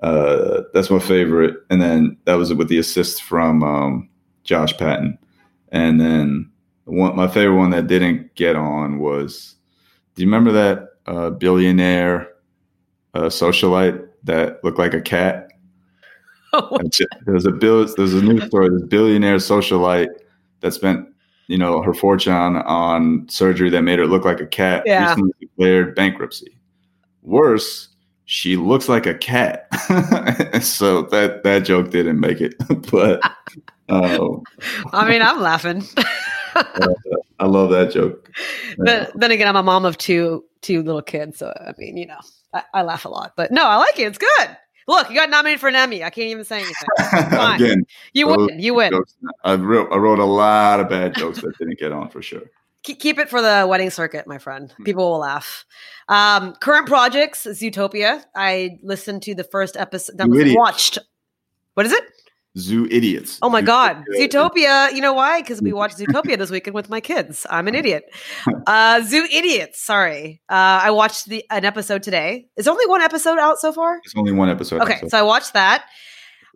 Uh, 0.00 0.62
that's 0.72 0.90
my 0.90 0.98
favorite. 0.98 1.56
And 1.70 1.82
then 1.82 2.16
that 2.24 2.34
was 2.34 2.52
with 2.54 2.68
the 2.68 2.78
assist 2.78 3.22
from 3.22 3.62
um, 3.62 4.08
Josh 4.44 4.76
Patten. 4.76 5.18
And 5.70 6.00
then 6.00 6.50
one, 6.84 7.16
my 7.16 7.28
favorite 7.28 7.58
one 7.58 7.70
that 7.70 7.86
didn't 7.86 8.34
get 8.34 8.56
on 8.56 8.98
was 8.98 9.56
do 10.14 10.22
you 10.22 10.28
remember 10.28 10.52
that 10.52 10.88
uh, 11.06 11.30
billionaire 11.30 12.28
uh, 13.14 13.26
socialite 13.26 14.04
that 14.24 14.62
looked 14.64 14.78
like 14.78 14.94
a 14.94 15.00
cat? 15.00 15.48
There's 17.26 17.46
a 17.46 17.52
bill. 17.52 17.86
There's 17.96 18.14
a 18.14 18.22
news 18.22 18.44
story. 18.46 18.70
This 18.70 18.82
billionaire 18.82 19.36
socialite 19.36 20.08
that 20.60 20.72
spent, 20.72 21.06
you 21.48 21.58
know, 21.58 21.82
her 21.82 21.94
fortune 21.94 22.32
on, 22.32 23.26
surgery 23.28 23.70
that 23.70 23.82
made 23.82 23.98
her 23.98 24.06
look 24.06 24.24
like 24.24 24.40
a 24.40 24.46
cat. 24.46 24.84
Yeah. 24.86 25.08
Recently 25.10 25.32
declared 25.40 25.94
bankruptcy. 25.94 26.56
Worse, 27.22 27.88
she 28.26 28.56
looks 28.56 28.88
like 28.88 29.06
a 29.06 29.14
cat. 29.14 29.66
so 30.62 31.02
that 31.02 31.40
that 31.42 31.64
joke 31.64 31.90
didn't 31.90 32.20
make 32.20 32.40
it. 32.40 32.54
but 32.90 33.20
um, 33.88 34.42
I 34.92 35.08
mean, 35.08 35.22
I'm 35.22 35.40
laughing. 35.40 35.82
I 36.54 37.46
love 37.46 37.70
that 37.70 37.90
joke. 37.92 38.30
but 38.78 39.10
then 39.14 39.30
again, 39.30 39.48
I'm 39.48 39.56
a 39.56 39.62
mom 39.62 39.84
of 39.84 39.98
two 39.98 40.44
two 40.60 40.82
little 40.82 41.02
kids, 41.02 41.38
so 41.38 41.52
I 41.58 41.72
mean, 41.78 41.96
you 41.96 42.06
know, 42.06 42.20
I, 42.52 42.62
I 42.74 42.82
laugh 42.82 43.04
a 43.04 43.08
lot. 43.08 43.32
But 43.36 43.50
no, 43.52 43.64
I 43.64 43.76
like 43.76 43.98
it. 43.98 44.06
It's 44.06 44.18
good. 44.18 44.56
Look, 44.88 45.10
you 45.10 45.14
got 45.14 45.30
nominated 45.30 45.60
for 45.60 45.68
an 45.68 45.76
Emmy. 45.76 46.02
I 46.02 46.10
can't 46.10 46.28
even 46.30 46.44
say 46.44 46.56
anything. 46.56 47.30
Fine. 47.30 47.60
Again, 47.62 47.84
You 48.14 48.26
win. 48.28 48.58
You 48.58 48.74
win. 48.74 48.90
jokes- 48.90 49.14
I 49.44 49.54
wrote, 49.54 49.92
I 49.92 49.96
wrote 49.98 50.18
a 50.18 50.24
lot 50.24 50.80
of 50.80 50.88
bad 50.88 51.14
jokes 51.14 51.40
that 51.42 51.56
didn't 51.58 51.78
get 51.78 51.92
on 51.92 52.08
for 52.08 52.22
sure. 52.22 52.42
Keep, 52.82 53.18
it 53.18 53.28
for 53.28 53.42
the 53.42 53.66
wedding 53.68 53.90
circuit, 53.90 54.26
my 54.26 54.38
friend. 54.38 54.72
People 54.84 55.10
will 55.10 55.18
laugh. 55.18 55.66
Um, 56.08 56.54
current 56.54 56.86
projects, 56.86 57.44
Zootopia. 57.46 58.24
I 58.34 58.78
listened 58.82 59.22
to 59.24 59.34
the 59.34 59.44
first 59.44 59.76
episode. 59.76 60.16
That 60.16 60.26
You 60.28 60.30
was 60.32 60.40
idiot. 60.40 60.56
watched. 60.58 60.98
What 61.74 61.84
is 61.84 61.92
it? 61.92 62.02
Zoo 62.58 62.86
idiots. 62.90 63.38
Oh 63.40 63.48
my 63.48 63.62
God. 63.62 64.04
Zootopia. 64.16 64.28
Zootopia. 64.28 64.92
You 64.94 65.00
know 65.00 65.12
why? 65.14 65.40
Because 65.40 65.62
we 65.62 65.72
watched 65.80 65.98
Zootopia 65.98 66.36
this 66.36 66.50
weekend 66.50 66.74
with 66.74 66.90
my 66.90 67.00
kids. 67.00 67.46
I'm 67.48 67.68
an 67.68 67.74
idiot. 67.74 68.04
Uh, 68.66 69.00
Zoo 69.02 69.26
Idiots. 69.32 69.80
Sorry. 69.80 70.40
Uh, 70.48 70.80
I 70.84 70.90
watched 70.90 71.26
the 71.26 71.44
an 71.50 71.64
episode 71.64 72.02
today. 72.02 72.48
Is 72.56 72.66
only 72.68 72.86
one 72.86 73.00
episode 73.02 73.38
out 73.38 73.58
so 73.58 73.72
far? 73.72 74.00
It's 74.04 74.14
only 74.16 74.32
one 74.32 74.48
episode. 74.48 74.82
Okay, 74.82 74.98
so- 75.02 75.08
so 75.08 75.18
I 75.18 75.22
watched 75.22 75.52
that. 75.54 75.84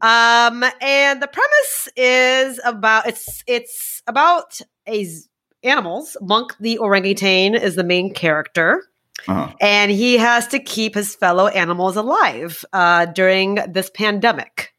Um, 0.00 0.64
and 0.80 1.22
the 1.22 1.28
premise 1.28 1.88
is 1.96 2.60
about 2.64 3.06
it's 3.06 3.44
it's 3.46 4.02
about 4.08 4.60
a 4.86 5.04
z- 5.04 5.28
animals. 5.62 6.16
Monk 6.20 6.56
the 6.58 6.78
orangutan 6.78 7.54
is 7.54 7.76
the 7.76 7.84
main 7.84 8.12
character, 8.12 8.82
uh-huh. 9.28 9.52
and 9.60 9.92
he 9.92 10.16
has 10.18 10.48
to 10.48 10.58
keep 10.58 10.94
his 10.96 11.14
fellow 11.14 11.46
animals 11.46 11.94
alive 11.96 12.64
uh, 12.72 13.06
during 13.06 13.56
this 13.70 13.90
pandemic. 13.90 14.71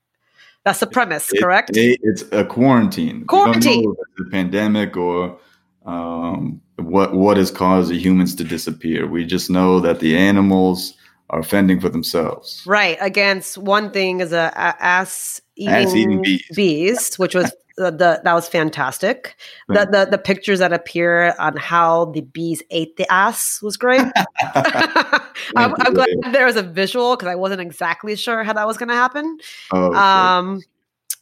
That's 0.66 0.80
the 0.80 0.88
premise, 0.88 1.32
It- 1.34 1.42
correct? 1.42 1.76
it- 1.76 2.00
it's 2.04 2.24
a 2.32 2.46
quarantine. 2.46 3.26
Quarantine. 3.26 3.84
know 3.84 3.92
if 3.92 3.98
it's 4.18 4.28
a 4.28 4.32
pandemic 4.32 4.96
or 4.98 5.38
um, 5.86 6.62
what 6.78 7.14
what 7.14 7.36
has 7.38 7.52
caused 7.52 7.92
the 7.92 7.98
humans 8.00 8.36
to 8.36 8.44
disappear. 8.46 9.06
We 9.08 9.26
just 9.26 9.50
know 9.50 9.80
that 9.82 10.00
the 10.00 10.16
animals 10.18 10.94
are 11.30 11.44
fending 11.44 11.80
for 11.82 11.90
themselves. 11.90 12.64
Right 12.66 12.98
against 13.02 13.58
one 13.58 13.92
thing 13.92 14.22
is 14.22 14.32
a, 14.32 14.52
a 14.56 14.76
ass 14.84 15.42
eating 15.58 16.22
bees. 16.22 16.44
bees, 16.56 17.16
which 17.18 17.36
was 17.36 17.52
the, 17.78 17.92
the, 17.92 18.22
that 18.24 18.34
was 18.34 18.48
fantastic. 18.48 19.36
The, 19.68 19.86
the 19.86 20.08
the 20.12 20.18
pictures 20.18 20.60
that 20.60 20.72
appear 20.74 21.34
on 21.40 21.58
how 21.58 22.06
the 22.06 22.22
bees 22.22 22.62
ate 22.70 22.98
the 22.98 23.12
ass 23.12 23.62
was 23.62 23.78
great. 23.78 24.02
I'm, 25.56 25.74
I'm, 25.80 25.94
glad 25.94 26.10
there 26.32 26.46
was 26.46 26.56
a 26.56 26.64
visual 26.64 27.16
because 27.16 27.28
I 27.28 27.36
wasn't 27.36 27.62
exactly 27.62 28.16
sure 28.16 28.44
how 28.44 28.54
that 28.54 28.68
was 28.68 28.78
going 28.78 28.90
to 28.90 28.96
happen. 28.96 29.38
Oh, 29.72 29.86
okay. 29.86 29.98
Um, 29.98 30.62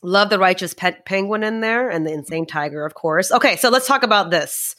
love 0.01 0.29
the 0.29 0.39
righteous 0.39 0.73
pet 0.73 1.05
penguin 1.05 1.43
in 1.43 1.61
there 1.61 1.89
and 1.89 2.05
the 2.05 2.11
insane 2.11 2.45
tiger, 2.45 2.85
of 2.85 2.95
course. 2.95 3.31
Okay, 3.31 3.55
so 3.55 3.69
let's 3.69 3.87
talk 3.87 4.03
about 4.03 4.31
this. 4.31 4.75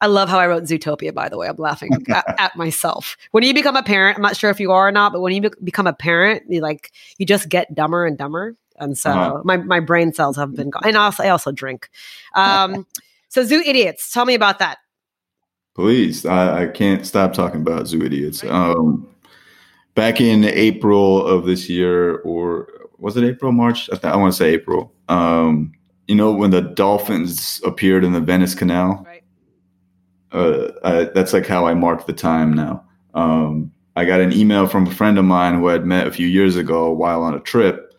I 0.00 0.06
love 0.06 0.28
how 0.28 0.40
I 0.40 0.48
wrote 0.48 0.64
Zootopia, 0.64 1.14
by 1.14 1.28
the 1.28 1.38
way. 1.38 1.46
I'm 1.46 1.56
laughing 1.56 1.90
at, 2.08 2.24
at, 2.40 2.56
myself. 2.56 3.16
When 3.30 3.44
you 3.44 3.54
become 3.54 3.76
a 3.76 3.84
parent, 3.84 4.16
I'm 4.16 4.22
not 4.22 4.36
sure 4.36 4.50
if 4.50 4.58
you 4.58 4.72
are 4.72 4.88
or 4.88 4.92
not, 4.92 5.12
but 5.12 5.20
when 5.20 5.32
you 5.32 5.42
be- 5.42 5.50
become 5.62 5.86
a 5.86 5.92
parent, 5.92 6.42
you 6.48 6.60
like 6.60 6.92
you 7.18 7.26
just 7.26 7.48
get 7.48 7.72
dumber 7.72 8.04
and 8.04 8.18
dumber. 8.18 8.56
And 8.78 8.96
so 8.96 9.10
uh-huh. 9.10 9.42
my, 9.44 9.56
my 9.58 9.80
brain 9.80 10.12
cells 10.12 10.36
have 10.36 10.54
been 10.54 10.70
gone. 10.70 10.82
And 10.84 10.96
also, 10.96 11.22
I 11.22 11.28
also 11.28 11.52
drink. 11.52 11.88
Um, 12.34 12.86
so 13.28 13.44
Zoo 13.44 13.62
Idiots, 13.64 14.12
tell 14.12 14.24
me 14.24 14.34
about 14.34 14.58
that. 14.58 14.78
Please. 15.74 16.26
I, 16.26 16.64
I 16.64 16.66
can't 16.66 17.06
stop 17.06 17.32
talking 17.32 17.60
about 17.60 17.86
Zoo 17.86 18.02
Idiots. 18.04 18.44
Um, 18.44 19.08
back 19.94 20.20
in 20.20 20.44
April 20.44 21.26
of 21.26 21.46
this 21.46 21.68
year, 21.68 22.16
or 22.18 22.68
was 22.98 23.16
it 23.16 23.24
April, 23.24 23.52
March? 23.52 23.88
I, 23.90 23.96
th- 23.96 24.12
I 24.12 24.16
want 24.16 24.32
to 24.32 24.36
say 24.36 24.50
April. 24.50 24.92
Um, 25.08 25.72
you 26.08 26.14
know, 26.14 26.32
when 26.32 26.50
the 26.50 26.60
dolphins 26.60 27.60
appeared 27.64 28.04
in 28.04 28.12
the 28.12 28.20
Venice 28.20 28.54
Canal? 28.54 29.04
Right. 29.06 29.22
Uh, 30.32 30.72
I, 30.84 31.04
that's 31.14 31.32
like 31.32 31.46
how 31.46 31.66
I 31.66 31.74
mark 31.74 32.06
the 32.06 32.12
time 32.12 32.52
now. 32.52 32.84
Um, 33.14 33.72
I 33.96 34.04
got 34.04 34.20
an 34.20 34.32
email 34.32 34.66
from 34.66 34.86
a 34.86 34.90
friend 34.90 35.18
of 35.18 35.24
mine 35.24 35.54
who 35.54 35.68
I'd 35.68 35.84
met 35.84 36.06
a 36.06 36.10
few 36.10 36.26
years 36.26 36.56
ago 36.56 36.90
while 36.90 37.22
on 37.22 37.34
a 37.34 37.40
trip 37.40 37.91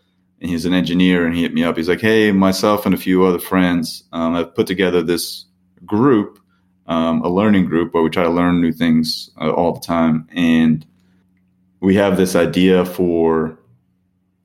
and 0.43 0.51
he's 0.51 0.65
an 0.65 0.73
engineer 0.73 1.25
and 1.25 1.33
he 1.33 1.41
hit 1.41 1.53
me 1.53 1.63
up. 1.63 1.77
He's 1.77 1.89
like 1.89 2.01
hey 2.01 2.31
myself 2.31 2.85
and 2.85 2.93
a 2.93 2.97
few 2.97 3.25
other 3.25 3.39
friends 3.39 4.03
um, 4.11 4.35
have 4.35 4.53
put 4.53 4.67
together 4.67 5.01
this 5.01 5.45
group 5.85 6.37
um, 6.87 7.21
a 7.21 7.29
learning 7.29 7.65
group 7.65 7.93
where 7.93 8.03
we 8.03 8.09
try 8.09 8.23
to 8.23 8.29
learn 8.29 8.59
new 8.61 8.73
things 8.73 9.29
uh, 9.39 9.49
all 9.49 9.71
the 9.71 9.79
time. 9.79 10.27
And 10.33 10.85
we 11.79 11.95
have 11.95 12.17
this 12.17 12.35
idea 12.35 12.85
for 12.85 13.57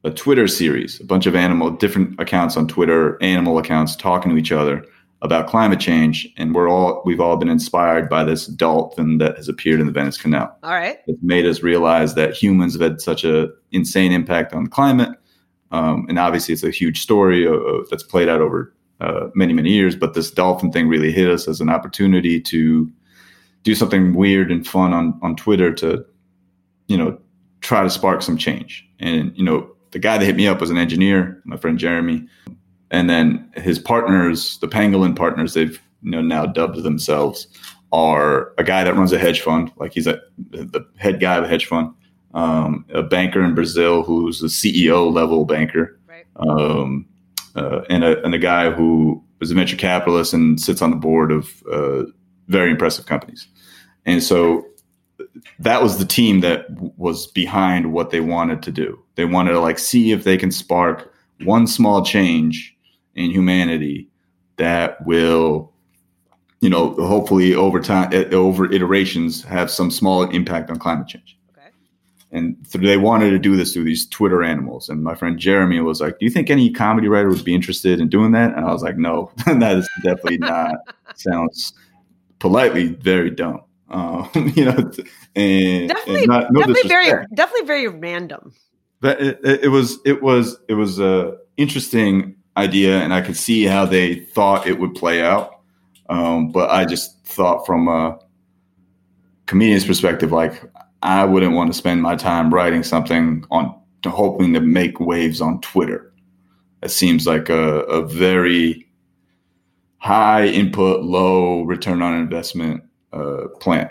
a 0.04 0.10
twitter 0.10 0.46
series 0.46 1.00
a 1.00 1.04
bunch 1.04 1.26
of 1.26 1.34
animal 1.34 1.70
different 1.70 2.18
accounts 2.20 2.56
on 2.56 2.68
twitter 2.68 3.20
animal 3.20 3.58
accounts 3.58 3.96
talking 3.96 4.30
to 4.30 4.38
each 4.38 4.52
other 4.52 4.84
about 5.22 5.48
climate 5.48 5.80
change. 5.80 6.32
And 6.36 6.54
we're 6.54 6.68
all 6.68 7.02
we've 7.04 7.18
all 7.20 7.36
been 7.36 7.48
inspired 7.48 8.08
by 8.08 8.22
this 8.22 8.46
dolphin 8.46 9.18
that 9.18 9.36
has 9.36 9.48
appeared 9.48 9.80
in 9.80 9.86
the 9.86 9.92
venice 9.92 10.16
canal. 10.16 10.56
All 10.62 10.70
right. 10.70 10.98
It's 11.08 11.22
made 11.22 11.44
us 11.44 11.60
realize 11.60 12.14
that 12.14 12.34
humans 12.34 12.74
have 12.74 12.82
had 12.82 13.00
such 13.00 13.24
a 13.24 13.48
insane 13.72 14.12
impact 14.12 14.52
on 14.52 14.64
the 14.64 14.70
climate 14.70 15.18
um, 15.70 16.06
and 16.08 16.18
obviously, 16.18 16.54
it's 16.54 16.64
a 16.64 16.70
huge 16.70 17.00
story 17.00 17.46
that's 17.90 18.02
played 18.02 18.28
out 18.28 18.40
over 18.40 18.74
uh, 19.00 19.28
many, 19.34 19.52
many 19.52 19.70
years. 19.70 19.94
But 19.94 20.14
this 20.14 20.30
dolphin 20.30 20.72
thing 20.72 20.88
really 20.88 21.12
hit 21.12 21.30
us 21.30 21.46
as 21.46 21.60
an 21.60 21.68
opportunity 21.68 22.40
to 22.42 22.90
do 23.64 23.74
something 23.74 24.14
weird 24.14 24.50
and 24.50 24.66
fun 24.66 24.92
on 24.92 25.18
on 25.22 25.36
Twitter 25.36 25.72
to, 25.74 26.04
you 26.88 26.96
know, 26.96 27.18
try 27.60 27.82
to 27.82 27.90
spark 27.90 28.22
some 28.22 28.38
change. 28.38 28.88
And 28.98 29.36
you 29.36 29.44
know, 29.44 29.70
the 29.90 29.98
guy 29.98 30.18
that 30.18 30.24
hit 30.24 30.36
me 30.36 30.48
up 30.48 30.60
was 30.60 30.70
an 30.70 30.78
engineer, 30.78 31.40
my 31.44 31.56
friend 31.56 31.78
Jeremy, 31.78 32.26
and 32.90 33.10
then 33.10 33.50
his 33.56 33.78
partners, 33.78 34.58
the 34.58 34.68
Pangolin 34.68 35.16
partners, 35.16 35.54
they've 35.54 35.80
you 36.02 36.10
know 36.10 36.22
now 36.22 36.46
dubbed 36.46 36.82
themselves 36.82 37.46
are 37.92 38.52
a 38.58 38.64
guy 38.64 38.84
that 38.84 38.94
runs 38.94 39.12
a 39.12 39.18
hedge 39.18 39.40
fund, 39.40 39.72
like 39.76 39.94
he's 39.94 40.06
a, 40.06 40.20
the 40.50 40.86
head 40.96 41.20
guy 41.20 41.36
of 41.36 41.44
a 41.44 41.48
hedge 41.48 41.66
fund, 41.66 41.90
um, 42.34 42.84
a 42.92 43.02
banker 43.02 43.42
in 43.42 43.54
Brazil 43.54 44.02
who's 44.02 44.42
a 44.42 44.46
CEO 44.46 45.12
level 45.12 45.44
banker, 45.44 45.98
right. 46.06 46.26
um, 46.36 47.06
uh, 47.56 47.82
and, 47.88 48.04
a, 48.04 48.22
and 48.24 48.34
a 48.34 48.38
guy 48.38 48.70
who 48.70 49.22
is 49.40 49.50
a 49.50 49.54
venture 49.54 49.76
capitalist 49.76 50.32
and 50.32 50.60
sits 50.60 50.82
on 50.82 50.90
the 50.90 50.96
board 50.96 51.32
of 51.32 51.62
uh, 51.72 52.04
very 52.48 52.70
impressive 52.70 53.06
companies. 53.06 53.48
And 54.04 54.22
so 54.22 54.66
that 55.58 55.82
was 55.82 55.98
the 55.98 56.04
team 56.04 56.40
that 56.40 56.66
was 56.96 57.26
behind 57.28 57.92
what 57.92 58.10
they 58.10 58.20
wanted 58.20 58.62
to 58.62 58.72
do. 58.72 58.98
They 59.14 59.24
wanted 59.24 59.52
to 59.52 59.60
like 59.60 59.78
see 59.78 60.12
if 60.12 60.24
they 60.24 60.36
can 60.36 60.50
spark 60.50 61.12
one 61.44 61.66
small 61.66 62.04
change 62.04 62.76
in 63.14 63.30
humanity 63.30 64.08
that 64.56 65.04
will 65.06 65.72
you 66.60 66.68
know 66.68 66.94
hopefully 66.94 67.54
over 67.54 67.80
time 67.80 68.12
over 68.32 68.70
iterations 68.72 69.42
have 69.44 69.70
some 69.70 69.90
small 69.90 70.24
impact 70.30 70.70
on 70.70 70.78
climate 70.78 71.06
change 71.06 71.37
and 72.30 72.56
th- 72.70 72.84
they 72.84 72.96
wanted 72.96 73.30
to 73.30 73.38
do 73.38 73.56
this 73.56 73.72
through 73.72 73.84
these 73.84 74.06
Twitter 74.06 74.42
animals. 74.42 74.88
And 74.88 75.02
my 75.02 75.14
friend 75.14 75.38
Jeremy 75.38 75.80
was 75.80 76.00
like, 76.00 76.18
"Do 76.18 76.26
you 76.26 76.30
think 76.30 76.50
any 76.50 76.70
comedy 76.70 77.08
writer 77.08 77.28
would 77.28 77.44
be 77.44 77.54
interested 77.54 78.00
in 78.00 78.08
doing 78.08 78.32
that?" 78.32 78.54
And 78.54 78.64
I 78.64 78.72
was 78.72 78.82
like, 78.82 78.98
"No, 78.98 79.32
that 79.46 79.78
is 79.78 79.88
definitely 80.02 80.38
not. 80.38 80.76
Sounds 81.16 81.72
politely 82.38 82.88
very 82.88 83.30
dumb." 83.30 83.62
Um, 83.90 84.28
you 84.54 84.66
know, 84.66 84.90
and 85.34 85.88
definitely, 85.88 86.18
and 86.18 86.26
not, 86.26 86.52
no 86.52 86.60
definitely 86.60 86.88
very, 86.88 87.26
definitely 87.34 87.66
very 87.66 87.88
random. 87.88 88.52
But 89.00 89.20
it, 89.20 89.40
it, 89.44 89.64
it 89.64 89.68
was, 89.68 89.98
it 90.04 90.22
was, 90.22 90.58
it 90.68 90.74
was 90.74 90.98
a 90.98 91.36
interesting 91.56 92.36
idea, 92.56 92.98
and 92.98 93.14
I 93.14 93.22
could 93.22 93.36
see 93.36 93.64
how 93.64 93.86
they 93.86 94.16
thought 94.16 94.66
it 94.66 94.78
would 94.78 94.94
play 94.94 95.22
out. 95.22 95.60
Um, 96.08 96.50
but 96.50 96.70
I 96.70 96.84
just 96.84 97.24
thought 97.24 97.64
from 97.64 97.86
a 97.86 98.18
comedian's 99.46 99.84
perspective, 99.84 100.32
like 100.32 100.62
I 101.02 101.24
wouldn't 101.24 101.54
want 101.54 101.72
to 101.72 101.78
spend 101.78 102.02
my 102.02 102.16
time 102.16 102.52
writing 102.52 102.82
something 102.82 103.44
on 103.50 103.74
to 104.02 104.10
hoping 104.10 104.52
to 104.54 104.60
make 104.60 105.00
waves 105.00 105.40
on 105.40 105.60
Twitter. 105.60 106.12
It 106.82 106.90
seems 106.90 107.26
like 107.26 107.48
a, 107.48 107.80
a 107.80 108.06
very 108.06 108.88
high 109.98 110.46
input, 110.46 111.02
low 111.02 111.62
return 111.62 112.02
on 112.02 112.14
investment 112.14 112.84
uh, 113.12 113.48
plan. 113.60 113.90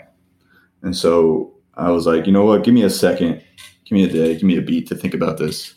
And 0.82 0.96
so 0.96 1.54
I 1.74 1.90
was 1.90 2.06
like, 2.06 2.26
you 2.26 2.32
know 2.32 2.44
what? 2.44 2.64
Give 2.64 2.74
me 2.74 2.82
a 2.82 2.90
second, 2.90 3.42
give 3.84 3.92
me 3.92 4.04
a 4.04 4.08
day, 4.08 4.34
give 4.34 4.44
me 4.44 4.56
a 4.56 4.62
beat 4.62 4.86
to 4.88 4.94
think 4.94 5.14
about 5.14 5.38
this. 5.38 5.74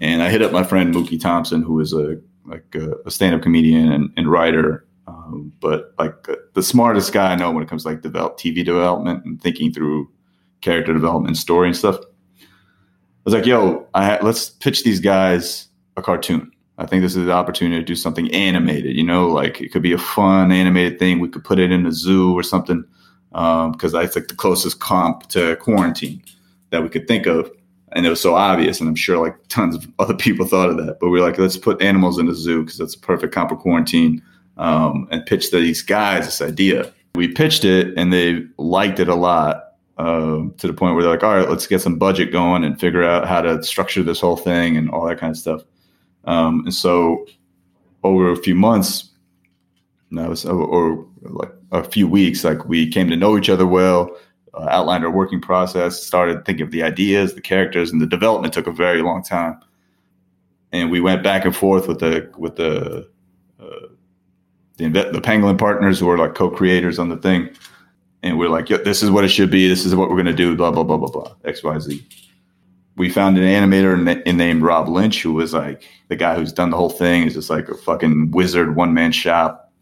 And 0.00 0.22
I 0.22 0.30
hit 0.30 0.42
up 0.42 0.52
my 0.52 0.62
friend 0.62 0.94
Mookie 0.94 1.20
Thompson, 1.20 1.62
who 1.62 1.80
is 1.80 1.92
a 1.92 2.18
like 2.44 2.74
a, 2.76 2.92
a 3.04 3.10
stand-up 3.10 3.42
comedian 3.42 3.90
and, 3.90 4.10
and 4.16 4.30
writer, 4.30 4.86
um, 5.08 5.52
but 5.60 5.94
like 5.98 6.28
uh, 6.28 6.36
the 6.54 6.62
smartest 6.62 7.12
guy 7.12 7.32
I 7.32 7.34
know 7.34 7.50
when 7.50 7.64
it 7.64 7.68
comes 7.68 7.82
to 7.82 7.88
like 7.88 8.02
develop 8.02 8.38
TV 8.38 8.64
development 8.64 9.24
and 9.24 9.40
thinking 9.40 9.72
through 9.72 10.08
character 10.60 10.92
development, 10.92 11.36
story, 11.36 11.68
and 11.68 11.76
stuff. 11.76 11.98
I 11.98 12.44
was 13.24 13.34
like, 13.34 13.46
yo, 13.46 13.86
I, 13.94 14.18
let's 14.20 14.50
pitch 14.50 14.84
these 14.84 15.00
guys 15.00 15.68
a 15.96 16.02
cartoon. 16.02 16.52
I 16.78 16.86
think 16.86 17.02
this 17.02 17.16
is 17.16 17.26
the 17.26 17.32
opportunity 17.32 17.80
to 17.80 17.84
do 17.84 17.96
something 17.96 18.30
animated, 18.32 18.96
you 18.96 19.02
know, 19.02 19.28
like 19.28 19.60
it 19.60 19.72
could 19.72 19.82
be 19.82 19.92
a 19.92 19.98
fun 19.98 20.52
animated 20.52 20.98
thing. 20.98 21.20
We 21.20 21.28
could 21.28 21.44
put 21.44 21.58
it 21.58 21.72
in 21.72 21.86
a 21.86 21.92
zoo 21.92 22.34
or 22.34 22.42
something 22.42 22.84
because 23.30 23.94
um, 23.94 24.00
I 24.00 24.06
think 24.06 24.28
the 24.28 24.34
closest 24.34 24.80
comp 24.80 25.26
to 25.28 25.56
quarantine 25.56 26.22
that 26.70 26.82
we 26.82 26.88
could 26.88 27.08
think 27.08 27.26
of. 27.26 27.50
And 27.92 28.04
it 28.04 28.10
was 28.10 28.20
so 28.20 28.34
obvious. 28.34 28.78
And 28.78 28.88
I'm 28.88 28.94
sure 28.94 29.18
like 29.18 29.36
tons 29.48 29.74
of 29.74 29.86
other 29.98 30.14
people 30.14 30.46
thought 30.46 30.70
of 30.70 30.76
that. 30.78 30.98
But 31.00 31.08
we 31.08 31.18
are 31.18 31.22
like, 31.22 31.38
let's 31.38 31.56
put 31.56 31.80
animals 31.80 32.18
in 32.18 32.28
a 32.28 32.34
zoo 32.34 32.62
because 32.62 32.78
that's 32.78 32.94
a 32.94 33.00
perfect 33.00 33.32
comp 33.32 33.50
for 33.50 33.56
quarantine 33.56 34.22
um, 34.58 35.08
and 35.10 35.24
pitch 35.24 35.50
these 35.50 35.82
guys 35.82 36.26
this 36.26 36.42
idea. 36.42 36.92
We 37.14 37.28
pitched 37.28 37.64
it 37.64 37.94
and 37.96 38.12
they 38.12 38.44
liked 38.58 39.00
it 39.00 39.08
a 39.08 39.14
lot 39.14 39.65
uh, 39.98 40.42
to 40.58 40.66
the 40.66 40.74
point 40.74 40.94
where 40.94 41.02
they're 41.02 41.12
like, 41.12 41.24
all 41.24 41.34
right, 41.34 41.48
let's 41.48 41.66
get 41.66 41.80
some 41.80 41.98
budget 41.98 42.30
going 42.30 42.64
and 42.64 42.78
figure 42.78 43.02
out 43.02 43.26
how 43.26 43.40
to 43.40 43.62
structure 43.62 44.02
this 44.02 44.20
whole 44.20 44.36
thing 44.36 44.76
and 44.76 44.90
all 44.90 45.06
that 45.06 45.18
kind 45.18 45.30
of 45.30 45.38
stuff. 45.38 45.62
Um, 46.24 46.62
and 46.64 46.74
so 46.74 47.26
over 48.04 48.30
a 48.30 48.36
few 48.36 48.54
months, 48.54 49.10
no, 50.10 50.34
or, 50.46 50.52
or, 50.52 51.06
like 51.22 51.52
a 51.72 51.82
few 51.82 52.06
weeks, 52.06 52.44
like 52.44 52.68
we 52.68 52.88
came 52.88 53.08
to 53.10 53.16
know 53.16 53.36
each 53.36 53.48
other 53.48 53.66
well, 53.66 54.16
uh, 54.54 54.66
outlined 54.70 55.04
our 55.04 55.10
working 55.10 55.40
process, 55.40 56.02
started 56.02 56.44
thinking 56.44 56.64
of 56.64 56.70
the 56.70 56.82
ideas, 56.82 57.34
the 57.34 57.40
characters, 57.40 57.90
and 57.90 58.00
the 58.00 58.06
development 58.06 58.54
took 58.54 58.66
a 58.66 58.72
very 58.72 59.02
long 59.02 59.22
time. 59.22 59.58
And 60.72 60.90
we 60.90 61.00
went 61.00 61.22
back 61.22 61.44
and 61.44 61.56
forth 61.56 61.88
with 61.88 62.00
the 62.00 62.30
with 62.36 62.56
the 62.56 63.08
uh, 63.58 63.88
the, 64.76 64.88
the 64.88 65.20
Pangolin 65.22 65.58
partners 65.58 65.98
who 65.98 66.08
are 66.10 66.18
like 66.18 66.34
co-creators 66.34 66.98
on 66.98 67.08
the 67.08 67.16
thing 67.16 67.50
and 68.26 68.38
we're 68.38 68.48
like, 68.48 68.68
this 68.68 69.02
is 69.02 69.10
what 69.10 69.24
it 69.24 69.28
should 69.28 69.50
be. 69.50 69.68
This 69.68 69.84
is 69.84 69.94
what 69.94 70.08
we're 70.08 70.16
going 70.16 70.26
to 70.26 70.32
do. 70.32 70.56
Blah 70.56 70.70
blah 70.70 70.82
blah 70.82 70.96
blah 70.96 71.10
blah. 71.10 71.34
X 71.44 71.62
Y 71.62 71.78
Z. 71.78 72.06
We 72.96 73.10
found 73.10 73.36
an 73.36 73.44
animator 73.44 74.34
named 74.34 74.62
Rob 74.62 74.88
Lynch, 74.88 75.22
who 75.22 75.34
was 75.34 75.52
like 75.52 75.84
the 76.08 76.16
guy 76.16 76.34
who's 76.34 76.52
done 76.52 76.70
the 76.70 76.76
whole 76.76 76.90
thing. 76.90 77.24
Is 77.24 77.34
just 77.34 77.50
like 77.50 77.68
a 77.68 77.74
fucking 77.74 78.30
wizard, 78.30 78.76
one 78.76 78.94
man 78.94 79.12
shop, 79.12 79.72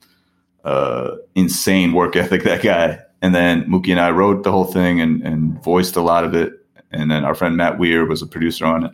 uh, 0.64 1.12
insane 1.34 1.92
work 1.92 2.16
ethic. 2.16 2.42
That 2.44 2.62
guy. 2.62 3.00
And 3.22 3.34
then 3.34 3.64
Mookie 3.64 3.90
and 3.90 4.00
I 4.00 4.10
wrote 4.10 4.42
the 4.42 4.52
whole 4.52 4.66
thing 4.66 5.00
and, 5.00 5.22
and 5.22 5.62
voiced 5.64 5.96
a 5.96 6.02
lot 6.02 6.24
of 6.24 6.34
it. 6.34 6.52
And 6.90 7.10
then 7.10 7.24
our 7.24 7.34
friend 7.34 7.56
Matt 7.56 7.78
Weir 7.78 8.04
was 8.04 8.20
a 8.20 8.26
producer 8.26 8.66
on 8.66 8.84
it. 8.84 8.92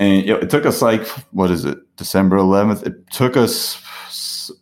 And 0.00 0.26
know, 0.26 0.36
it 0.36 0.50
took 0.50 0.66
us 0.66 0.82
like 0.82 1.06
what 1.30 1.50
is 1.50 1.64
it, 1.64 1.78
December 1.96 2.36
11th? 2.36 2.86
It 2.86 3.08
took 3.10 3.36
us 3.36 3.80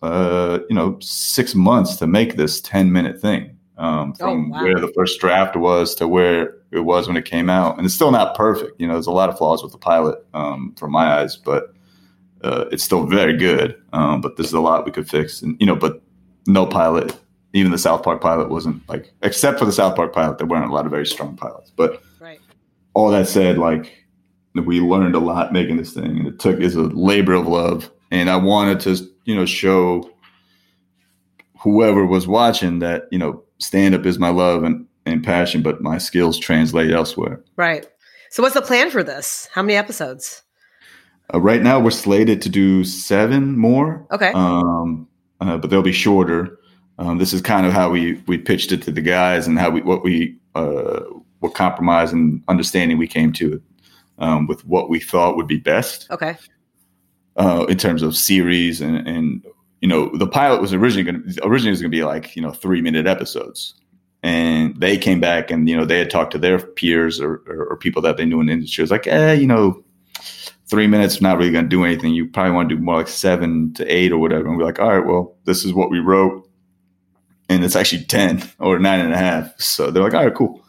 uh, 0.03 0.59
you 0.69 0.75
know 0.75 0.99
six 1.01 1.55
months 1.55 1.97
to 1.97 2.07
make 2.07 2.37
this 2.37 2.61
10 2.61 2.93
minute 2.93 3.21
thing 3.21 3.54
um, 3.77 4.13
oh, 4.15 4.19
from 4.19 4.47
oh, 4.47 4.57
wow. 4.57 4.63
where 4.63 4.79
the 4.79 4.93
first 4.95 5.21
draft 5.21 5.57
was 5.57 5.95
to 5.97 6.07
where 6.07 6.57
it 6.71 6.81
was 6.81 7.07
when 7.07 7.17
it 7.17 7.25
came 7.25 7.51
out 7.51 7.77
and 7.77 7.87
it's 7.87 7.95
still 7.95 8.11
not 8.11 8.37
perfect 8.37 8.81
you 8.81 8.87
know 8.87 8.95
there's 8.95 9.07
a 9.07 9.13
lot 9.13 9.29
of 9.29 9.37
flaws 9.37 9.63
with 9.63 9.73
the 9.73 9.79
pilot 9.79 10.19
um, 10.35 10.75
from 10.77 10.93
my 10.93 11.21
eyes 11.21 11.37
but 11.37 11.75
uh, 12.45 12.67
it's 12.71 12.85
still 12.85 13.07
very 13.07 13.37
good. 13.37 13.75
Um, 13.93 14.21
but 14.21 14.37
there's 14.37 14.53
a 14.53 14.61
lot 14.61 14.85
we 14.85 14.93
could 14.93 15.09
fix, 15.09 15.43
and 15.43 15.57
you 15.59 15.67
know, 15.67 15.75
but 15.75 16.03
no 16.47 16.67
pilot. 16.67 17.19
Even 17.55 17.71
the 17.71 17.79
South 17.79 18.03
Park 18.03 18.21
pilot 18.21 18.51
wasn't 18.51 18.87
like, 18.89 19.13
except 19.23 19.61
for 19.61 19.65
the 19.65 19.73
South 19.73 19.95
Park 19.95 20.13
pilot, 20.13 20.39
there 20.39 20.47
weren't 20.47 20.69
a 20.69 20.75
lot 20.75 20.87
of 20.87 20.91
very 20.91 21.07
strong 21.07 21.37
pilots. 21.37 21.73
But 21.75 22.03
Right. 22.21 22.41
all 22.95 23.11
that 23.11 23.29
said, 23.29 23.59
like 23.59 24.05
we 24.55 24.81
learned 24.81 25.15
a 25.15 25.21
lot 25.21 25.53
making 25.53 25.77
this 25.77 25.95
thing, 25.95 26.19
and 26.19 26.27
it 26.27 26.39
took 26.39 26.61
is 26.61 26.75
a 26.75 26.83
labor 26.83 27.33
of 27.33 27.47
love. 27.47 27.91
And 28.11 28.29
I 28.29 28.37
wanted 28.37 28.81
to, 28.81 29.09
you 29.25 29.35
know, 29.35 29.47
show 29.47 30.11
whoever 31.61 32.05
was 32.05 32.27
watching 32.27 32.81
that, 32.81 33.05
you 33.11 33.19
know, 33.19 33.44
stand 33.59 33.95
up 33.95 34.07
is 34.07 34.19
my 34.19 34.31
love 34.31 34.63
and, 34.65 34.87
and 35.07 35.23
passion, 35.23 35.63
but 35.63 35.81
my 35.83 35.99
skills 35.99 36.39
translate 36.39 36.91
elsewhere. 36.91 37.43
Right. 37.57 37.87
So 38.31 38.43
what's 38.43 38.55
the 38.55 38.63
plan 38.63 38.91
for 38.91 39.03
this? 39.03 39.49
How 39.53 39.63
many 39.63 39.77
episodes? 39.77 40.43
Uh, 41.33 41.41
right 41.41 41.63
now, 41.63 41.81
we're 41.81 41.91
slated 41.91 42.43
to 42.43 42.49
do 42.49 42.85
seven 42.85 43.57
more, 43.57 44.07
Okay. 44.13 44.33
um, 44.35 45.09
uh, 45.41 45.57
but 45.57 45.71
they'll 45.71 45.83
be 45.83 45.93
shorter. 45.93 46.59
Um, 46.99 47.19
this 47.19 47.33
is 47.33 47.41
kind 47.41 47.67
of 47.67 47.73
how 47.73 47.91
we 47.91 48.23
we 48.27 48.39
pitched 48.39 48.73
it 48.73 48.83
to 48.83 48.93
the 48.93 49.01
guys 49.01 49.47
and 49.47 49.59
how 49.59 49.71
we 49.71 49.81
what 49.83 50.05
we 50.05 50.37
uh, 50.55 51.01
what 51.41 51.55
compromise 51.55 52.13
and 52.13 52.43
understanding 52.49 52.99
we 52.99 53.09
came 53.09 53.33
to 53.35 53.61
um, 54.19 54.47
with 54.47 54.65
what 54.65 54.89
we 54.89 55.01
thought 55.01 55.37
would 55.37 55.49
be 55.49 55.59
best 55.59 56.09
okay. 56.11 56.37
uh, 57.37 57.67
in 57.69 57.77
terms 57.79 58.03
of 58.03 58.17
series 58.17 58.81
and 58.81 59.09
and 59.09 59.45
you 59.85 59.89
know 59.89 60.09
the 60.17 60.27
pilot 60.27 60.63
was 60.63 60.73
originally 60.73 61.03
going 61.05 61.31
to 61.31 61.47
originally 61.47 61.69
was 61.69 61.83
going 61.83 61.91
to 61.91 61.95
be 61.95 62.05
like 62.05 62.35
you 62.35 62.41
know 62.41 62.53
three 62.53 62.81
minute 62.81 63.07
episodes. 63.07 63.75
And 64.23 64.75
they 64.81 64.97
came 64.97 65.21
back 65.21 65.51
and 65.51 65.69
you 65.69 65.77
know 65.77 65.85
they 65.85 65.99
had 65.99 66.09
talked 66.09 66.33
to 66.33 66.39
their 66.39 66.59
peers 66.59 67.21
or, 67.21 67.43
or, 67.47 67.67
or 67.67 67.77
people 67.77 68.01
that 68.01 68.17
they 68.17 68.25
knew 68.25 68.41
in 68.41 68.47
the 68.47 68.55
industry. 68.55 68.81
It 68.81 68.85
was 68.85 68.91
like 68.91 69.07
eh 69.07 69.35
you 69.35 69.47
know 69.47 69.85
three 70.71 70.87
minutes 70.87 71.21
not 71.21 71.37
really 71.37 71.51
going 71.51 71.67
to 71.67 71.69
do 71.69 71.85
anything. 71.85 72.15
You 72.15 72.27
probably 72.27 72.53
want 72.53 72.71
to 72.71 72.77
do 72.77 72.81
more 72.81 72.97
like 72.97 73.09
seven 73.09 73.75
to 73.75 73.85
eight 73.87 74.11
or 74.11 74.17
whatever. 74.17 74.49
And 74.49 74.57
we're 74.57 74.65
like 74.65 74.79
all 74.79 74.89
right 74.89 75.07
well 75.07 75.37
this 75.45 75.67
is 75.67 75.75
what 75.75 75.91
we 75.91 75.99
wrote. 75.99 76.49
And 77.51 77.63
it's 77.63 77.77
actually 77.77 78.05
10 78.05 78.43
or 78.61 78.79
nine 78.79 79.01
and 79.01 79.13
a 79.13 79.19
half. 79.19 79.53
So 79.61 79.91
they're 79.91 80.03
like 80.03 80.15
all 80.15 80.25
right 80.25 80.35
cool. 80.35 80.65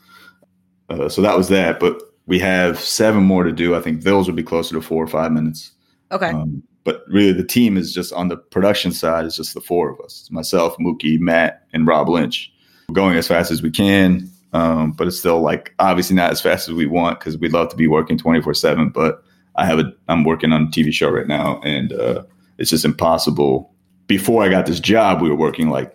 Uh, 0.90 1.08
so 1.08 1.22
that 1.22 1.38
was 1.38 1.48
that. 1.48 1.80
But 1.80 2.02
we 2.26 2.38
have 2.40 2.82
seven 2.82 3.24
more 3.24 3.46
to 3.46 3.54
do. 3.54 3.76
I 3.76 3.80
think 3.80 4.02
those 4.02 4.28
would 4.28 4.36
be 4.36 4.44
closer 4.44 4.76
to 4.76 4.82
four 4.82 5.02
or 5.02 5.08
five 5.08 5.32
minutes. 5.32 5.72
Okay. 6.12 6.32
um, 6.32 6.64
but 6.86 7.04
really, 7.08 7.34
the 7.34 7.44
team 7.44 7.78
is 7.78 7.94
just 7.94 8.14
on 8.14 8.30
the 8.30 8.38
production 8.38 8.92
side. 8.92 9.26
It's 9.26 9.36
just 9.36 9.56
the 9.56 9.60
four 9.60 9.90
of 9.90 10.00
us: 10.00 10.22
It's 10.22 10.32
myself, 10.32 10.78
Mookie, 10.78 11.20
Matt, 11.20 11.64
and 11.74 11.86
Rob 11.86 12.08
Lynch. 12.08 12.54
We're 12.88 12.94
going 12.94 13.18
as 13.18 13.28
fast 13.28 13.52
as 13.52 13.64
we 13.64 13.72
can, 13.72 14.30
um, 14.54 14.92
but 14.92 15.08
it's 15.08 15.18
still 15.18 15.42
like 15.42 15.74
obviously 15.80 16.16
not 16.16 16.32
as 16.32 16.40
fast 16.40 16.70
as 16.70 16.76
we 16.76 16.86
want 16.86 17.20
because 17.20 17.38
we'd 17.40 17.52
love 17.52 17.70
to 17.70 17.76
be 17.76 17.88
working 17.88 18.20
twenty 18.20 18.40
four 18.40 18.54
seven. 18.54 18.90
But 18.90 19.24
I 19.56 19.66
have 19.66 19.80
a 19.80 19.92
I'm 20.08 20.24
working 20.24 20.54
on 20.54 20.64
a 20.64 20.68
TV 20.68 20.94
show 20.94 21.10
right 21.10 21.28
now, 21.28 21.60
and 21.64 21.92
uh, 21.92 22.24
it's 22.60 22.70
just 22.70 22.86
impossible. 22.86 23.74
Before 24.06 24.44
I 24.44 24.50
got 24.50 24.68
this 24.68 24.80
job, 24.80 25.22
we 25.22 25.30
were 25.30 25.36
working 25.36 25.70
like 25.70 25.92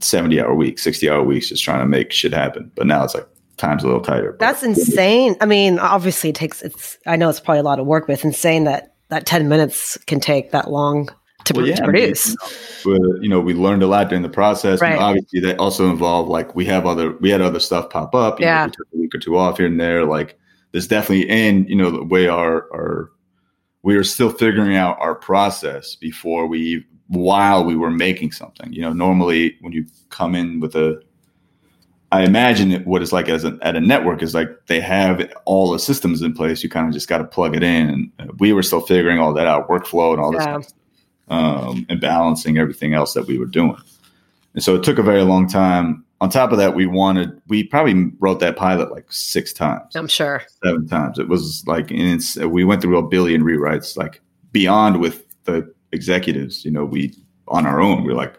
seventy 0.00 0.38
hour 0.38 0.54
weeks, 0.54 0.82
sixty 0.82 1.08
hour 1.08 1.22
weeks, 1.22 1.48
just 1.48 1.64
trying 1.64 1.80
to 1.80 1.86
make 1.86 2.12
shit 2.12 2.34
happen. 2.34 2.70
But 2.74 2.86
now 2.86 3.04
it's 3.04 3.14
like 3.14 3.26
time's 3.56 3.84
a 3.84 3.86
little 3.86 4.02
tighter. 4.02 4.36
That's 4.38 4.62
insane. 4.62 5.36
I 5.40 5.46
mean, 5.46 5.78
obviously 5.78 6.28
it 6.28 6.36
takes 6.36 6.60
it's 6.60 6.98
I 7.06 7.16
know 7.16 7.30
it's 7.30 7.40
probably 7.40 7.60
a 7.60 7.62
lot 7.62 7.80
of 7.80 7.86
work, 7.86 8.06
but 8.06 8.12
it's 8.12 8.24
insane 8.24 8.64
that 8.64 8.95
that 9.08 9.26
10 9.26 9.48
minutes 9.48 9.96
can 10.06 10.20
take 10.20 10.50
that 10.52 10.70
long 10.70 11.08
to, 11.44 11.54
Well, 11.54 11.66
yeah, 11.66 11.76
to 11.76 11.82
I 11.84 11.86
mean, 11.86 11.92
produce. 11.92 12.36
but, 12.84 13.00
you 13.22 13.28
know, 13.28 13.40
we 13.40 13.54
learned 13.54 13.82
a 13.82 13.86
lot 13.86 14.08
during 14.08 14.22
the 14.22 14.28
process. 14.28 14.80
Right. 14.80 14.98
obviously, 14.98 15.40
that 15.40 15.58
also 15.58 15.88
involved 15.90 16.28
like 16.28 16.54
we 16.56 16.64
have 16.66 16.86
other 16.86 17.12
we 17.18 17.30
had 17.30 17.40
other 17.40 17.60
stuff 17.60 17.88
pop 17.90 18.14
up. 18.14 18.40
You 18.40 18.46
know, 18.46 18.52
Yeah. 18.52 18.64
we 18.66 18.70
took 18.72 18.86
a 18.92 18.96
week 18.98 19.14
or 19.14 19.18
two 19.18 19.38
off 19.38 19.58
here 19.58 19.66
and 19.66 19.78
there. 19.80 20.04
Like 20.04 20.36
there's 20.72 20.88
definitely 20.88 21.28
and 21.30 21.68
you 21.68 21.76
know 21.76 21.90
the 21.90 22.04
way 22.04 22.26
our 22.26 22.66
our 22.74 23.10
we 23.82 23.96
were 23.96 24.02
still 24.04 24.30
figuring 24.30 24.74
out 24.76 24.96
our 25.00 25.14
process 25.14 25.94
before 25.94 26.48
we 26.48 26.84
while 27.06 27.64
we 27.64 27.76
were 27.76 27.90
making 27.92 28.32
something. 28.32 28.72
You 28.72 28.80
know, 28.82 28.92
normally 28.92 29.56
when 29.60 29.72
you 29.72 29.86
come 30.10 30.34
in 30.34 30.58
with 30.58 30.74
a 30.74 31.00
I 32.12 32.22
imagine 32.22 32.70
it, 32.72 32.86
what 32.86 33.02
it's 33.02 33.12
like 33.12 33.28
as 33.28 33.44
a, 33.44 33.58
at 33.62 33.74
a 33.74 33.80
network 33.80 34.22
is 34.22 34.34
like 34.34 34.48
they 34.66 34.80
have 34.80 35.28
all 35.44 35.72
the 35.72 35.78
systems 35.78 36.22
in 36.22 36.34
place. 36.34 36.62
You 36.62 36.68
kind 36.68 36.86
of 36.86 36.94
just 36.94 37.08
got 37.08 37.18
to 37.18 37.24
plug 37.24 37.56
it 37.56 37.62
in. 37.62 38.12
And 38.18 38.38
we 38.38 38.52
were 38.52 38.62
still 38.62 38.80
figuring 38.80 39.18
all 39.18 39.32
that 39.34 39.46
out, 39.46 39.68
workflow 39.68 40.12
and 40.12 40.20
all 40.20 40.30
this 40.30 40.40
Yeah. 40.40 40.44
kind 40.46 40.56
of 40.56 40.64
stuff, 40.64 40.78
um, 41.28 41.86
and 41.88 42.00
balancing 42.00 42.58
everything 42.58 42.94
else 42.94 43.14
that 43.14 43.26
we 43.26 43.38
were 43.38 43.46
doing. 43.46 43.76
And 44.54 44.62
so 44.62 44.74
it 44.76 44.84
took 44.84 44.98
a 44.98 45.02
very 45.02 45.22
long 45.22 45.48
time. 45.48 46.04
On 46.20 46.30
top 46.30 46.50
of 46.52 46.58
that, 46.58 46.74
we 46.74 46.86
wanted, 46.86 47.38
we 47.48 47.64
probably 47.64 48.10
wrote 48.20 48.40
that 48.40 48.56
pilot 48.56 48.90
like 48.90 49.04
six 49.12 49.52
times, 49.52 49.94
I'm 49.94 50.08
sure. 50.08 50.42
seven 50.64 50.88
times. 50.88 51.18
It 51.18 51.28
was 51.28 51.62
like, 51.66 51.90
we 51.90 52.64
went 52.64 52.80
through 52.80 52.96
a 52.96 53.06
billion 53.06 53.42
rewrites, 53.42 53.98
like 53.98 54.22
beyond 54.52 55.00
with 55.00 55.26
the 55.44 55.70
executives, 55.92 56.64
you 56.64 56.70
know, 56.70 56.86
we 56.86 57.12
on 57.48 57.66
our 57.66 57.80
own, 57.82 58.02
we're 58.04 58.14
like, 58.14 58.38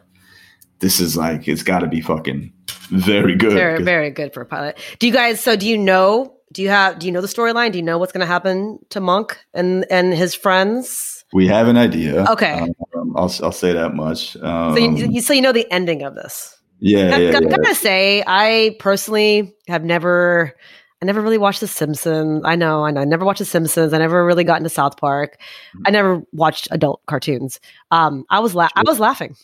this 0.79 0.99
is 0.99 1.15
like, 1.15 1.47
it's 1.47 1.61
got 1.61 1.79
to 1.79 1.87
be 1.87 2.01
fucking 2.01 2.51
very 2.89 3.35
good. 3.35 3.53
Very, 3.53 3.83
very 3.83 4.09
good 4.11 4.33
for 4.33 4.41
a 4.41 4.45
pilot. 4.45 4.77
Do 4.99 5.07
you 5.07 5.13
guys 5.13 5.39
so 5.41 5.55
do 5.55 5.67
you 5.67 5.77
know 5.77 6.33
do 6.53 6.61
you 6.61 6.69
have 6.69 6.99
do 6.99 7.05
you 7.05 7.11
know 7.11 7.21
the 7.21 7.27
storyline? 7.27 7.71
Do 7.71 7.77
you 7.77 7.83
know 7.83 7.97
what's 7.97 8.11
gonna 8.11 8.25
happen 8.25 8.79
to 8.89 8.99
Monk 8.99 9.37
and 9.53 9.85
and 9.91 10.13
his 10.13 10.33
friends? 10.33 11.25
We 11.33 11.47
have 11.47 11.67
an 11.67 11.75
idea. 11.77 12.23
Okay. 12.29 12.67
Um, 12.95 13.13
I'll, 13.17 13.33
I'll 13.43 13.51
say 13.51 13.73
that 13.73 13.93
much. 13.93 14.37
Um, 14.37 14.73
So 14.75 14.79
you, 14.79 15.07
you 15.11 15.21
so 15.21 15.33
you 15.33 15.41
know 15.41 15.51
the 15.51 15.69
ending 15.71 16.03
of 16.03 16.15
this. 16.15 16.57
yeah, 16.79 16.99
I, 16.99 17.03
yeah, 17.03 17.15
I 17.15 17.19
yeah. 17.19 17.39
gotta 17.41 17.75
say, 17.75 18.23
I 18.25 18.77
personally 18.79 19.53
have 19.67 19.83
never, 19.83 20.53
I 21.01 21.05
never 21.05 21.21
really 21.21 21.37
watched 21.37 21.59
The 21.59 21.67
Simpsons. 21.67 22.43
I 22.45 22.55
know, 22.55 22.85
I 22.85 22.91
know, 22.91 23.01
I 23.01 23.05
never 23.05 23.25
watched 23.25 23.39
The 23.39 23.45
Simpsons. 23.45 23.91
I 23.91 23.97
never 23.97 24.25
really 24.25 24.45
got 24.45 24.57
into 24.57 24.69
South 24.69 24.95
Park. 24.95 25.37
I 25.85 25.91
never 25.91 26.21
watched 26.31 26.69
adult 26.71 27.01
cartoons. 27.07 27.59
Um, 27.91 28.23
I 28.29 28.39
was, 28.39 28.55
la- 28.55 28.69
I 28.75 28.83
was 28.85 28.99
laughing. 28.99 29.35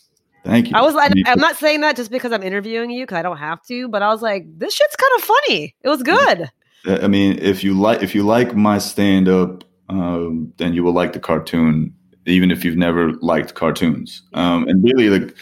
Thank 0.43 0.69
you. 0.69 0.75
I 0.75 0.81
was, 0.81 0.93
like, 0.93 1.13
I'm 1.25 1.39
not 1.39 1.55
saying 1.55 1.81
that 1.81 1.95
just 1.95 2.11
because 2.11 2.31
I'm 2.31 2.43
interviewing 2.43 2.91
you 2.91 3.03
because 3.03 3.17
I 3.17 3.21
don't 3.21 3.37
have 3.37 3.63
to, 3.67 3.87
but 3.87 4.01
I 4.01 4.09
was 4.09 4.21
like, 4.21 4.45
this 4.57 4.73
shit's 4.73 4.95
kind 4.95 5.11
of 5.17 5.23
funny. 5.23 5.75
It 5.81 5.89
was 5.89 6.03
good. 6.03 6.49
I 6.85 7.07
mean, 7.07 7.39
if 7.39 7.63
you 7.63 7.73
like 7.73 8.03
if 8.03 8.13
you 8.13 8.23
like 8.23 8.55
my 8.55 8.77
stand 8.77 9.29
up, 9.29 9.63
um, 9.89 10.51
then 10.57 10.73
you 10.73 10.83
will 10.83 10.93
like 10.93 11.13
the 11.13 11.19
cartoon, 11.19 11.93
even 12.25 12.51
if 12.51 12.65
you've 12.65 12.77
never 12.77 13.13
liked 13.13 13.53
cartoons. 13.53 14.21
Um, 14.33 14.67
and 14.67 14.83
really, 14.83 15.09
like 15.09 15.35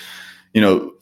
you 0.53 0.61
know, 0.61 0.93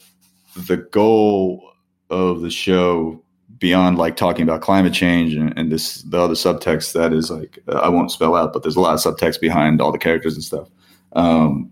the 0.56 0.78
goal 0.78 1.62
of 2.10 2.42
the 2.42 2.50
show 2.50 3.22
beyond 3.58 3.98
like 3.98 4.16
talking 4.16 4.44
about 4.44 4.62
climate 4.62 4.94
change 4.94 5.34
and, 5.34 5.54
and 5.58 5.72
this 5.72 6.02
the 6.04 6.18
other 6.18 6.34
subtext 6.34 6.94
that 6.94 7.12
is 7.12 7.30
like 7.30 7.60
uh, 7.68 7.80
I 7.80 7.90
won't 7.90 8.12
spell 8.12 8.36
out, 8.36 8.54
but 8.54 8.64
there's 8.64 8.78
a 8.78 8.82
lot 8.82 8.94
of 8.94 9.00
subtext 9.02 9.42
behind 9.42 9.82
all 9.82 9.92
the 9.92 9.98
characters 9.98 10.36
and 10.36 10.44
stuff. 10.44 10.70
Um, 11.14 11.70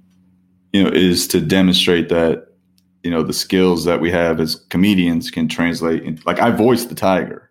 you 0.73 0.83
know, 0.83 0.89
is 0.89 1.27
to 1.29 1.41
demonstrate 1.41 2.09
that 2.09 2.47
you 3.03 3.11
know 3.11 3.23
the 3.23 3.33
skills 3.33 3.85
that 3.85 4.01
we 4.01 4.11
have 4.11 4.39
as 4.39 4.55
comedians 4.55 5.31
can 5.31 5.47
translate. 5.47 6.03
In, 6.03 6.19
like 6.25 6.39
I 6.39 6.51
voiced 6.51 6.89
the 6.89 6.95
tiger. 6.95 7.49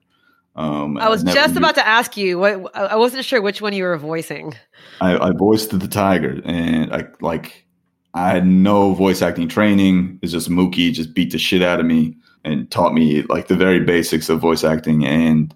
Um, 0.54 0.96
I 0.96 1.08
was 1.08 1.22
just 1.22 1.36
used- 1.36 1.56
about 1.56 1.74
to 1.74 1.86
ask 1.86 2.16
you 2.16 2.38
what 2.38 2.70
I 2.74 2.86
I 2.86 2.96
wasn't 2.96 3.24
sure 3.24 3.42
which 3.42 3.60
one 3.60 3.72
you 3.72 3.84
were 3.84 3.98
voicing. 3.98 4.54
I, 5.00 5.28
I 5.28 5.32
voiced 5.32 5.78
the 5.78 5.88
tiger, 5.88 6.40
and 6.44 6.92
I 6.92 7.06
like 7.20 7.66
I 8.16 8.30
had 8.30 8.46
no 8.46 8.94
voice 8.94 9.20
acting 9.20 9.46
training. 9.46 10.18
It's 10.22 10.32
just 10.32 10.48
Mookie 10.48 10.92
just 10.92 11.12
beat 11.12 11.32
the 11.32 11.38
shit 11.38 11.62
out 11.62 11.80
of 11.80 11.84
me 11.86 12.16
and 12.44 12.70
taught 12.70 12.94
me 12.94 13.22
like 13.22 13.48
the 13.48 13.56
very 13.56 13.80
basics 13.80 14.30
of 14.30 14.40
voice 14.40 14.64
acting 14.64 15.04
and 15.04 15.54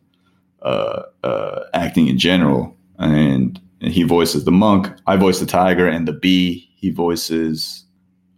uh, 0.61 1.05
uh, 1.25 1.61
acting 1.73 2.09
in 2.09 2.19
general. 2.19 2.77
And, 2.99 3.59
and 3.81 3.93
he 3.93 4.03
voices 4.03 4.45
the 4.45 4.51
monk. 4.51 4.93
I 5.07 5.17
voice 5.17 5.41
the 5.41 5.47
tiger 5.47 5.89
and 5.89 6.07
the 6.07 6.13
bee. 6.13 6.70
He 6.81 6.91
voices 6.91 7.85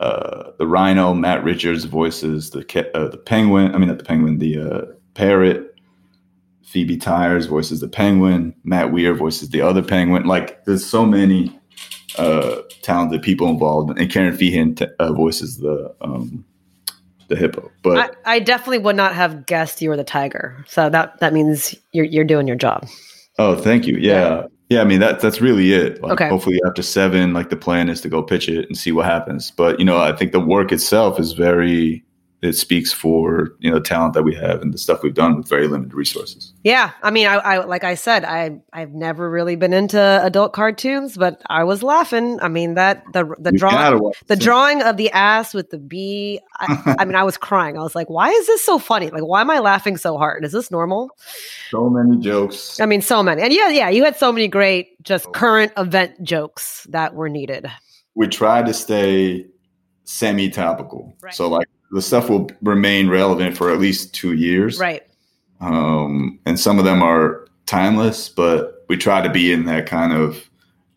uh, 0.01 0.51
the 0.59 0.67
rhino. 0.67 1.15
Matt 1.15 1.45
Richards 1.45 1.85
voices 1.85 2.51
the 2.51 2.61
uh, 2.95 3.09
the 3.09 3.19
penguin. 3.19 3.75
I 3.75 3.79
mean, 3.79 3.89
not 3.89 3.99
the 3.99 4.05
penguin. 4.05 4.39
The 4.39 4.59
uh, 4.59 4.81
parrot. 5.15 5.69
Phoebe 6.65 6.97
Tyres 6.97 7.47
voices 7.47 7.81
the 7.81 7.89
penguin. 7.89 8.55
Matt 8.65 8.93
Weir 8.93 9.15
voices 9.15 9.51
the 9.51 9.61
other 9.61 9.83
penguin. 9.83 10.25
Like, 10.25 10.65
there's 10.65 10.87
so 10.87 11.05
many 11.05 11.61
uh, 12.17 12.63
talented 12.81 13.23
people 13.23 13.49
involved, 13.49 13.99
and 13.99 14.11
Karen 14.11 14.35
Feehan 14.35 14.77
t- 14.77 14.87
uh, 14.99 15.13
voices 15.13 15.59
the 15.59 15.95
um, 16.01 16.45
the 17.29 17.37
hippo. 17.37 17.71
But 17.83 18.17
I, 18.25 18.37
I 18.37 18.39
definitely 18.41 18.79
would 18.79 18.97
not 18.97 19.15
have 19.15 19.47
guessed 19.47 19.83
you 19.83 19.91
were 19.91 19.97
the 19.97 20.05
tiger. 20.05 20.65
So 20.67 20.89
that 20.89 21.21
that 21.21 21.33
means 21.33 21.75
you're 21.93 22.07
you're 22.07 22.25
doing 22.25 22.47
your 22.47 22.57
job. 22.57 22.89
oh, 23.39 23.57
thank 23.57 23.87
you. 23.87 23.97
Yeah, 23.99 24.47
yeah. 24.73 24.81
I 24.81 24.85
mean, 24.85 25.01
that 25.01 25.21
that's 25.21 25.41
really 25.41 25.73
it. 25.73 26.03
Like, 26.03 26.13
Okay. 26.13 26.29
Hopefully, 26.29 26.61
after 26.67 26.83
seven, 26.83 27.33
like 27.33 27.51
the 27.51 27.57
plan 27.57 27.89
is 27.89 28.01
to 28.03 28.09
go 28.09 28.23
pitch 28.23 28.49
it 28.49 28.67
and 28.69 28.77
see 28.77 28.93
what 28.93 29.07
happens. 29.07 29.51
But 29.51 29.79
you 29.79 29.85
know, 29.85 29.99
I 29.99 30.15
think 30.15 30.33
the 30.33 30.41
work 30.41 30.73
itself 30.73 31.21
is 31.21 31.33
very 31.33 32.05
it 32.43 32.55
speaks 32.55 32.93
for 32.93 33.55
you 33.61 33.71
know 33.71 33.79
the 33.79 33.85
talent 33.85 34.15
that 34.15 34.25
we 34.25 34.35
have 34.35 34.61
and 34.61 34.75
the 34.75 34.79
stuff 34.79 35.03
we've 35.03 35.15
done 35.15 35.37
with 35.37 35.49
very 35.49 35.69
limited 35.69 35.95
resources. 35.95 36.53
Yeah, 36.65 36.91
I 37.03 37.13
mean, 37.13 37.29
I, 37.29 37.35
I 37.37 37.65
like 37.65 37.85
I 37.85 37.95
said, 37.95 38.25
I 38.25 38.61
I've 38.73 38.91
never 38.91 39.31
really 39.31 39.55
been 39.55 39.73
into 39.73 40.01
adult 40.25 40.53
cartoons, 40.53 41.17
but 41.17 41.41
I 41.49 41.63
was 41.63 41.85
laughing. 41.85 42.41
I 42.43 42.49
mean 42.49 42.75
that 42.75 43.05
the 43.13 43.25
the 43.39 43.53
You 43.53 43.59
drawing 43.59 44.13
the 44.27 44.37
drawing 44.37 44.83
of 44.83 44.97
the 44.97 45.11
ass 45.13 45.55
with 45.55 45.71
the 45.71 45.79
bee. 45.79 46.41
I, 46.59 46.97
I 46.99 47.05
mean, 47.05 47.15
I 47.15 47.23
was 47.23 47.37
crying. 47.37 47.79
I 47.79 47.83
was 47.83 47.95
like, 47.95 48.11
why 48.11 48.31
is 48.31 48.47
this 48.49 48.65
so 48.65 48.79
funny? 48.79 49.11
Like, 49.11 49.23
why 49.23 49.41
am 49.41 49.51
I 49.51 49.61
laughing 49.61 49.97
so 49.97 50.19
hard? 50.19 50.45
Is 50.45 50.53
this 50.53 50.71
normal? 50.71 51.11
so 51.71 51.89
many 51.89 52.19
jokes. 52.21 52.81
I 52.81 52.87
mean, 52.87 53.03
so 53.03 53.23
many, 53.23 53.41
and 53.41 53.53
yeah, 53.53 53.69
yeah, 53.69 53.89
you 53.89 54.05
had 54.05 54.17
so 54.17 54.33
many 54.33 54.49
great 54.49 55.01
just 55.05 55.27
oh. 55.29 55.31
current 55.31 55.73
event 55.77 56.23
jokes 56.23 56.87
that 56.91 57.15
were 57.15 57.29
needed. 57.29 57.71
we 58.15 58.27
try 58.27 58.63
to 58.63 58.75
stay 58.75 59.47
semi-topical. 60.05 61.17
Right. 61.23 61.33
So 61.33 61.49
like 61.49 61.69
the 61.93 62.03
stuff 62.03 62.29
will 62.29 62.51
remain 62.63 63.09
relevant 63.09 63.57
for 63.57 63.71
at 63.71 63.79
least 63.79 64.15
two 64.15 64.33
years. 64.33 64.79
Right. 64.81 65.03
Um, 65.61 66.41
and 66.47 66.59
some 66.59 66.79
of 66.79 66.85
them 66.85 67.03
are 67.03 67.47
timeless, 67.67 68.29
but 68.29 68.85
we 68.89 68.97
try 68.97 69.21
to 69.23 69.31
be 69.31 69.53
in 69.53 69.67
that 69.67 69.87
kind 69.87 70.13
of 70.13 70.49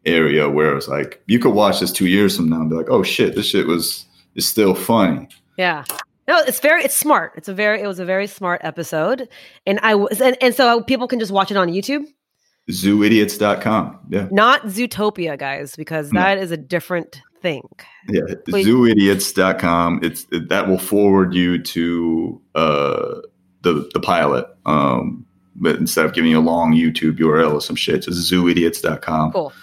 area 0.05 0.49
where 0.49 0.75
it's 0.75 0.87
like 0.87 1.21
you 1.27 1.37
could 1.39 1.53
watch 1.53 1.79
this 1.79 1.91
two 1.91 2.07
years 2.07 2.35
from 2.35 2.49
now 2.49 2.61
and 2.61 2.69
be 2.69 2.75
like, 2.75 2.89
oh 2.89 3.03
shit, 3.03 3.35
this 3.35 3.45
shit 3.47 3.67
was 3.67 4.05
is 4.35 4.47
still 4.47 4.73
funny. 4.75 5.27
Yeah. 5.57 5.83
No, 6.27 6.39
it's 6.39 6.59
very 6.59 6.83
it's 6.83 6.95
smart. 6.95 7.33
It's 7.35 7.47
a 7.47 7.53
very 7.53 7.81
it 7.81 7.87
was 7.87 7.99
a 7.99 8.05
very 8.05 8.25
smart 8.27 8.61
episode. 8.63 9.29
And 9.67 9.79
I 9.83 9.93
was 9.95 10.19
and, 10.21 10.35
and 10.41 10.55
so 10.55 10.81
people 10.81 11.07
can 11.07 11.19
just 11.19 11.31
watch 11.31 11.51
it 11.51 11.57
on 11.57 11.67
YouTube, 11.69 12.05
Zooidiots.com. 12.71 13.99
Yeah. 14.09 14.27
not 14.31 14.63
Zootopia, 14.63 15.37
guys, 15.37 15.75
because 15.75 16.11
No. 16.11 16.19
that 16.21 16.37
is 16.37 16.51
a 16.51 16.57
different 16.57 17.21
thing. 17.45 17.69
Yeah, 18.09 18.21
Wait. 18.47 18.65
zooidiots.com. 18.65 19.99
It's 20.01 20.25
that 20.31 20.67
will 20.67 20.79
forward 20.79 21.33
you 21.33 21.61
to 21.61 22.41
uh, 22.55 23.21
the 23.61 23.89
the 23.93 23.99
pilot. 23.99 24.47
Um, 24.65 25.25
but 25.55 25.75
instead 25.77 26.05
of 26.05 26.13
giving 26.13 26.31
you 26.31 26.39
a 26.39 26.41
long 26.41 26.73
YouTube 26.73 27.17
URL 27.17 27.53
or 27.53 27.61
some 27.61 27.75
shit, 27.75 28.01
just 28.03 28.31
zooidiots.com. 28.31 29.31
Cool. 29.31 29.53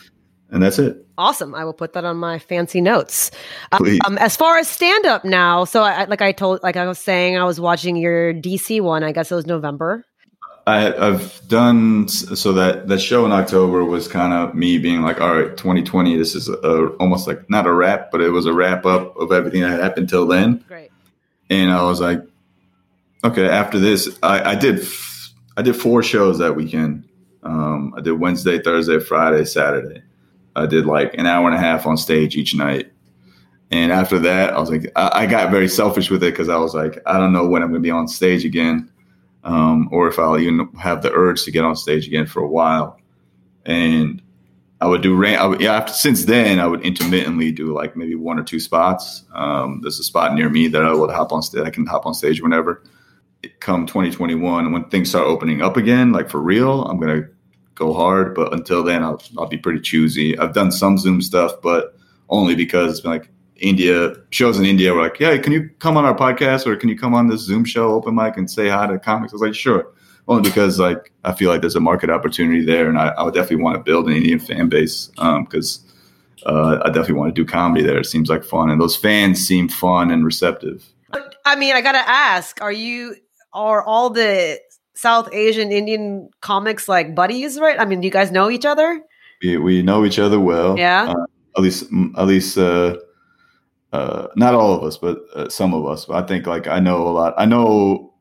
And 0.50 0.62
that's 0.62 0.78
it. 0.78 1.04
Awesome. 1.18 1.54
I 1.54 1.64
will 1.64 1.72
put 1.72 1.92
that 1.94 2.04
on 2.04 2.16
my 2.18 2.38
fancy 2.38 2.80
notes. 2.80 3.30
Um, 3.72 3.78
Please. 3.78 4.00
Um, 4.06 4.18
as 4.18 4.36
far 4.36 4.58
as 4.58 4.68
stand 4.68 5.06
up 5.06 5.24
now, 5.24 5.64
so 5.64 5.82
I, 5.82 6.04
like 6.04 6.22
I 6.22 6.32
told, 6.32 6.62
like 6.62 6.76
I 6.76 6.86
was 6.86 6.98
saying, 6.98 7.36
I 7.36 7.44
was 7.44 7.60
watching 7.60 7.96
your 7.96 8.34
DC 8.34 8.80
one. 8.80 9.02
I 9.02 9.12
guess 9.12 9.32
it 9.32 9.34
was 9.34 9.46
November. 9.46 10.04
I, 10.66 11.08
I've 11.08 11.40
done 11.48 12.06
so 12.08 12.52
that 12.52 12.86
that 12.88 13.00
show 13.00 13.26
in 13.26 13.32
October 13.32 13.84
was 13.84 14.06
kind 14.06 14.32
of 14.32 14.54
me 14.54 14.78
being 14.78 15.02
like, 15.02 15.20
all 15.20 15.34
right, 15.34 15.56
2020. 15.56 16.16
This 16.16 16.34
is 16.34 16.48
a, 16.48 16.86
almost 17.00 17.26
like 17.26 17.48
not 17.50 17.66
a 17.66 17.72
wrap, 17.72 18.10
but 18.12 18.20
it 18.20 18.30
was 18.30 18.46
a 18.46 18.52
wrap 18.52 18.86
up 18.86 19.16
of 19.16 19.32
everything 19.32 19.62
that 19.62 19.70
had 19.70 19.80
happened 19.80 20.08
till 20.08 20.26
then. 20.26 20.64
Great. 20.68 20.90
and 21.50 21.70
I 21.72 21.82
was 21.82 22.00
like, 22.00 22.22
okay. 23.24 23.48
After 23.48 23.78
this, 23.78 24.16
I, 24.22 24.52
I 24.52 24.54
did 24.54 24.80
f- 24.80 25.32
I 25.56 25.62
did 25.62 25.74
four 25.74 26.02
shows 26.02 26.38
that 26.38 26.54
weekend. 26.54 27.08
Um, 27.42 27.92
I 27.96 28.00
did 28.00 28.12
Wednesday, 28.12 28.60
Thursday, 28.60 29.00
Friday, 29.00 29.44
Saturday. 29.44 30.02
I 30.54 30.66
did 30.66 30.86
like 30.86 31.14
an 31.14 31.26
hour 31.26 31.46
and 31.48 31.56
a 31.56 31.60
half 31.60 31.86
on 31.86 31.96
stage 31.96 32.36
each 32.36 32.54
night. 32.54 32.92
And 33.72 33.90
after 33.90 34.18
that, 34.20 34.52
I 34.52 34.60
was 34.60 34.70
like, 34.70 34.92
I, 34.96 35.22
I 35.22 35.26
got 35.26 35.50
very 35.50 35.66
selfish 35.66 36.10
with 36.10 36.22
it 36.22 36.32
because 36.32 36.50
I 36.50 36.56
was 36.58 36.74
like, 36.74 37.00
I 37.06 37.18
don't 37.18 37.32
know 37.32 37.48
when 37.48 37.62
I'm 37.62 37.70
going 37.70 37.80
to 37.82 37.86
be 37.86 37.90
on 37.90 38.06
stage 38.06 38.44
again, 38.44 38.91
um, 39.44 39.88
or 39.90 40.08
if 40.08 40.18
I'll 40.18 40.38
even 40.38 40.68
have 40.78 41.02
the 41.02 41.12
urge 41.12 41.44
to 41.44 41.50
get 41.50 41.64
on 41.64 41.76
stage 41.76 42.06
again 42.06 42.26
for 42.26 42.42
a 42.42 42.48
while. 42.48 42.98
And 43.64 44.22
I 44.80 44.86
would 44.86 45.02
do 45.02 45.14
ran. 45.14 45.38
I 45.38 45.56
yeah. 45.58 45.84
Since 45.86 46.24
then, 46.24 46.58
I 46.58 46.66
would 46.66 46.82
intermittently 46.82 47.52
do 47.52 47.72
like 47.72 47.96
maybe 47.96 48.16
one 48.16 48.38
or 48.38 48.42
two 48.42 48.58
spots. 48.58 49.24
Um, 49.32 49.80
there's 49.80 50.00
a 50.00 50.04
spot 50.04 50.34
near 50.34 50.48
me 50.48 50.66
that 50.68 50.82
I 50.82 50.92
would 50.92 51.10
hop 51.10 51.32
on 51.32 51.40
stage. 51.42 51.62
I 51.64 51.70
can 51.70 51.86
hop 51.86 52.04
on 52.04 52.14
stage 52.14 52.42
whenever. 52.42 52.82
Come 53.58 53.86
2021, 53.86 54.72
when 54.72 54.84
things 54.84 55.08
start 55.08 55.26
opening 55.26 55.62
up 55.62 55.76
again, 55.76 56.12
like 56.12 56.30
for 56.30 56.40
real, 56.40 56.84
I'm 56.84 56.98
gonna 56.98 57.28
go 57.74 57.92
hard. 57.92 58.34
But 58.34 58.52
until 58.52 58.82
then, 58.82 59.04
I'll 59.04 59.22
I'll 59.38 59.46
be 59.46 59.56
pretty 59.56 59.80
choosy. 59.80 60.36
I've 60.38 60.52
done 60.52 60.72
some 60.72 60.98
Zoom 60.98 61.20
stuff, 61.22 61.52
but 61.62 61.96
only 62.28 62.56
because 62.56 63.04
like 63.04 63.28
India 63.62 64.14
shows 64.30 64.58
in 64.58 64.66
India 64.66 64.92
were 64.92 65.00
like, 65.00 65.20
yeah, 65.20 65.38
can 65.38 65.52
you 65.52 65.70
come 65.78 65.96
on 65.96 66.04
our 66.04 66.16
podcast 66.16 66.66
or 66.66 66.76
can 66.76 66.88
you 66.88 66.98
come 66.98 67.14
on 67.14 67.28
this 67.28 67.40
Zoom 67.40 67.64
show 67.64 67.94
open 67.94 68.14
mic 68.14 68.36
and 68.36 68.50
say 68.50 68.68
hi 68.68 68.88
to 68.88 68.98
comics? 68.98 69.32
I 69.32 69.36
was 69.36 69.42
like, 69.42 69.54
sure. 69.54 69.86
Only 70.28 70.42
because 70.42 70.78
like 70.78 71.12
I 71.24 71.32
feel 71.32 71.48
like 71.48 71.60
there's 71.60 71.76
a 71.76 71.80
market 71.80 72.10
opportunity 72.10 72.64
there, 72.64 72.88
and 72.88 72.96
I, 72.96 73.08
I 73.08 73.24
would 73.24 73.34
definitely 73.34 73.64
want 73.64 73.76
to 73.76 73.82
build 73.82 74.06
an 74.06 74.14
Indian 74.14 74.38
fan 74.38 74.68
base 74.68 75.08
because 75.16 75.84
uh, 76.46 76.78
I 76.84 76.88
definitely 76.88 77.14
want 77.14 77.34
to 77.34 77.44
do 77.44 77.48
comedy 77.48 77.84
there. 77.84 77.98
It 77.98 78.06
seems 78.06 78.28
like 78.28 78.44
fun, 78.44 78.70
and 78.70 78.80
those 78.80 78.96
fans 78.96 79.44
seem 79.44 79.68
fun 79.68 80.12
and 80.12 80.24
receptive. 80.24 80.84
I 81.44 81.56
mean, 81.56 81.74
I 81.74 81.80
gotta 81.80 82.08
ask: 82.08 82.60
Are 82.62 82.70
you 82.70 83.16
are 83.52 83.82
all 83.82 84.10
the 84.10 84.60
South 84.94 85.28
Asian 85.32 85.72
Indian 85.72 86.30
comics 86.40 86.88
like 86.88 87.16
buddies? 87.16 87.58
Right? 87.58 87.78
I 87.78 87.84
mean, 87.84 88.00
do 88.00 88.06
you 88.06 88.12
guys 88.12 88.30
know 88.30 88.48
each 88.48 88.64
other? 88.64 89.02
We, 89.42 89.56
we 89.56 89.82
know 89.82 90.04
each 90.04 90.20
other 90.20 90.38
well. 90.38 90.78
Yeah. 90.78 91.14
Uh, 91.16 91.26
at 91.56 91.62
least 91.62 91.84
at 92.16 92.26
least 92.26 92.56
uh, 92.56 92.96
uh, 93.92 94.28
not 94.36 94.54
all 94.54 94.74
of 94.74 94.82
us, 94.82 94.96
but 94.96 95.22
uh, 95.34 95.48
some 95.48 95.74
of 95.74 95.86
us. 95.86 96.06
But 96.06 96.22
I 96.22 96.26
think 96.26 96.46
like 96.46 96.66
I 96.66 96.80
know 96.80 97.06
a 97.06 97.10
lot. 97.10 97.34
I 97.36 97.44
know 97.44 98.12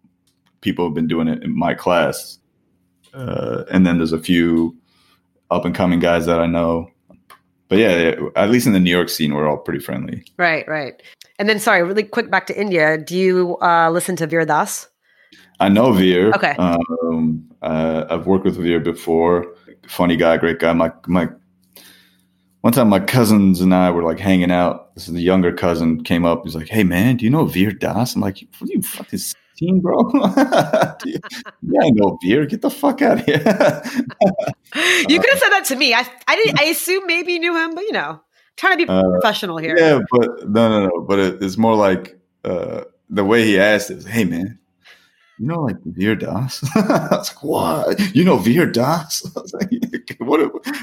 people 0.61 0.85
have 0.85 0.93
been 0.93 1.07
doing 1.07 1.27
it 1.27 1.43
in 1.43 1.57
my 1.57 1.73
class, 1.73 2.37
uh, 3.13 3.63
and 3.71 3.85
then 3.85 3.97
there's 3.97 4.13
a 4.13 4.19
few 4.19 4.75
up 5.49 5.65
and 5.65 5.75
coming 5.75 5.99
guys 5.99 6.25
that 6.25 6.39
I 6.39 6.47
know. 6.47 6.89
But 7.67 7.79
yeah, 7.79 7.97
yeah, 7.97 8.29
at 8.35 8.49
least 8.49 8.67
in 8.67 8.73
the 8.73 8.81
New 8.81 8.91
York 8.91 9.07
scene, 9.07 9.33
we're 9.33 9.47
all 9.47 9.57
pretty 9.57 9.79
friendly. 9.79 10.25
Right, 10.37 10.67
right. 10.67 11.01
And 11.39 11.47
then, 11.47 11.57
sorry, 11.57 11.83
really 11.83 12.03
quick 12.03 12.29
back 12.29 12.45
to 12.47 12.59
India. 12.59 12.97
Do 12.97 13.17
you 13.17 13.57
uh, 13.61 13.89
listen 13.91 14.17
to 14.17 14.27
Veer 14.27 14.45
Das? 14.45 14.89
I 15.61 15.69
know 15.69 15.93
Veer. 15.93 16.31
Okay. 16.33 16.55
Um, 16.57 17.49
uh, 17.61 18.05
I've 18.09 18.27
worked 18.27 18.43
with 18.43 18.57
Veer 18.57 18.79
before. 18.81 19.55
Funny 19.87 20.17
guy, 20.17 20.35
great 20.37 20.59
guy. 20.59 20.73
My 20.73 20.91
my. 21.07 21.29
One 22.61 22.73
time, 22.73 22.89
my 22.89 22.99
cousins 22.99 23.59
and 23.59 23.73
I 23.73 23.89
were 23.89 24.03
like 24.03 24.19
hanging 24.19 24.51
out. 24.51 24.93
This 24.93 25.07
is 25.07 25.13
the 25.15 25.21
younger 25.21 25.51
cousin 25.51 26.03
came 26.03 26.25
up. 26.25 26.43
He's 26.43 26.55
like, 26.55 26.67
"Hey, 26.69 26.83
man, 26.83 27.17
do 27.17 27.25
you 27.25 27.31
know 27.31 27.45
Veer 27.45 27.71
Das?" 27.71 28.13
I'm 28.15 28.21
like, 28.21 28.37
"What 28.59 28.69
are 28.69 28.73
you 28.73 28.81
fucking 28.83 29.17
16, 29.17 29.79
bro? 29.81 29.97
You- 31.05 31.19
yeah, 31.63 31.81
I 31.81 31.89
know 31.89 32.19
Veer. 32.21 32.45
Get 32.45 32.61
the 32.61 32.69
fuck 32.69 33.01
out 33.01 33.19
of 33.19 33.25
here." 33.25 33.37
you 35.09 35.19
could 35.19 35.29
have 35.29 35.39
said 35.39 35.49
that 35.49 35.63
to 35.69 35.75
me. 35.75 35.93
I, 35.95 36.05
I 36.27 36.35
didn't. 36.35 36.59
I 36.59 36.65
assume 36.65 37.07
maybe 37.07 37.33
you 37.33 37.39
knew 37.39 37.57
him, 37.57 37.73
but 37.73 37.83
you 37.85 37.93
know, 37.93 38.21
trying 38.57 38.77
to 38.77 38.85
be 38.85 38.89
Uh, 38.89 39.09
professional 39.09 39.57
here. 39.57 39.75
yeah, 39.77 39.99
but 40.11 40.47
no, 40.49 40.69
no, 40.69 40.85
no. 40.87 41.01
But 41.01 41.17
it, 41.19 41.41
it's 41.43 41.57
more 41.57 41.75
like 41.75 42.15
uh, 42.43 42.83
the 43.09 43.25
way 43.25 43.43
he 43.43 43.57
asked 43.59 43.89
is, 43.89 44.05
hey, 44.05 44.23
man, 44.23 44.59
you 45.39 45.47
know, 45.47 45.61
like 45.61 45.77
Veer 45.83 46.15
Das? 46.15 46.63
I 46.75 47.07
was 47.09 47.29
like, 47.33 47.43
what? 47.43 48.15
You 48.15 48.23
know 48.23 48.37
Veer 48.37 48.67
Das? 48.67 49.25
I 49.35 49.39
was 49.41 49.51
like, 49.53 50.15
what? 50.19 50.39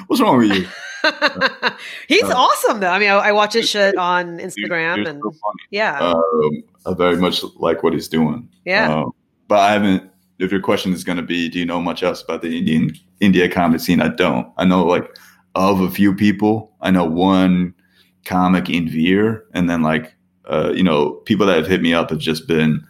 What's 0.09 0.20
wrong 0.20 0.39
with 0.39 0.53
you? 0.57 0.66
He's 2.09 2.25
Uh, 2.25 2.35
awesome, 2.35 2.81
though. 2.81 2.91
I 2.91 2.99
mean, 2.99 3.11
I, 3.11 3.17
I 3.17 3.33
watch 3.33 3.55
his 3.55 3.69
shit 3.69 3.97
on 3.97 4.39
Instagram, 4.39 5.07
and 5.09 5.21
so 5.23 5.33
yeah, 5.71 5.99
Um, 5.99 6.63
I 6.87 6.95
very 6.95 7.17
much 7.17 7.43
like 7.57 7.83
what 7.83 7.93
he's 7.93 8.09
doing. 8.09 8.49
yeah. 8.65 8.95
Um, 8.95 9.13
but 9.49 9.59
I 9.61 9.73
haven't. 9.73 10.11
If 10.39 10.53
your 10.53 10.61
question 10.61 10.93
is 10.93 11.03
going 11.03 11.17
to 11.17 11.23
be, 11.25 11.49
do 11.49 11.59
you 11.59 11.65
know 11.67 11.81
much 11.81 12.03
else 12.03 12.23
about 12.23 12.43
the 12.43 12.57
Indian 12.57 12.93
India 13.21 13.49
comedy 13.49 13.79
scene? 13.83 14.01
I 14.01 14.09
don't. 14.09 14.47
I 14.57 14.65
know 14.65 14.85
like 14.85 15.17
of 15.55 15.81
a 15.81 15.91
few 15.91 16.15
people. 16.15 16.73
I 16.81 16.91
know 16.91 17.05
one 17.05 17.75
comic 18.25 18.69
in 18.71 18.89
Veer, 18.89 19.45
and 19.55 19.69
then 19.69 19.83
like 19.83 20.15
uh, 20.47 20.73
you 20.75 20.83
know 20.85 21.13
people 21.27 21.47
that 21.47 21.57
have 21.57 21.67
hit 21.67 21.83
me 21.83 21.93
up 21.95 22.11
have 22.11 22.21
just 22.21 22.47
been 22.47 22.87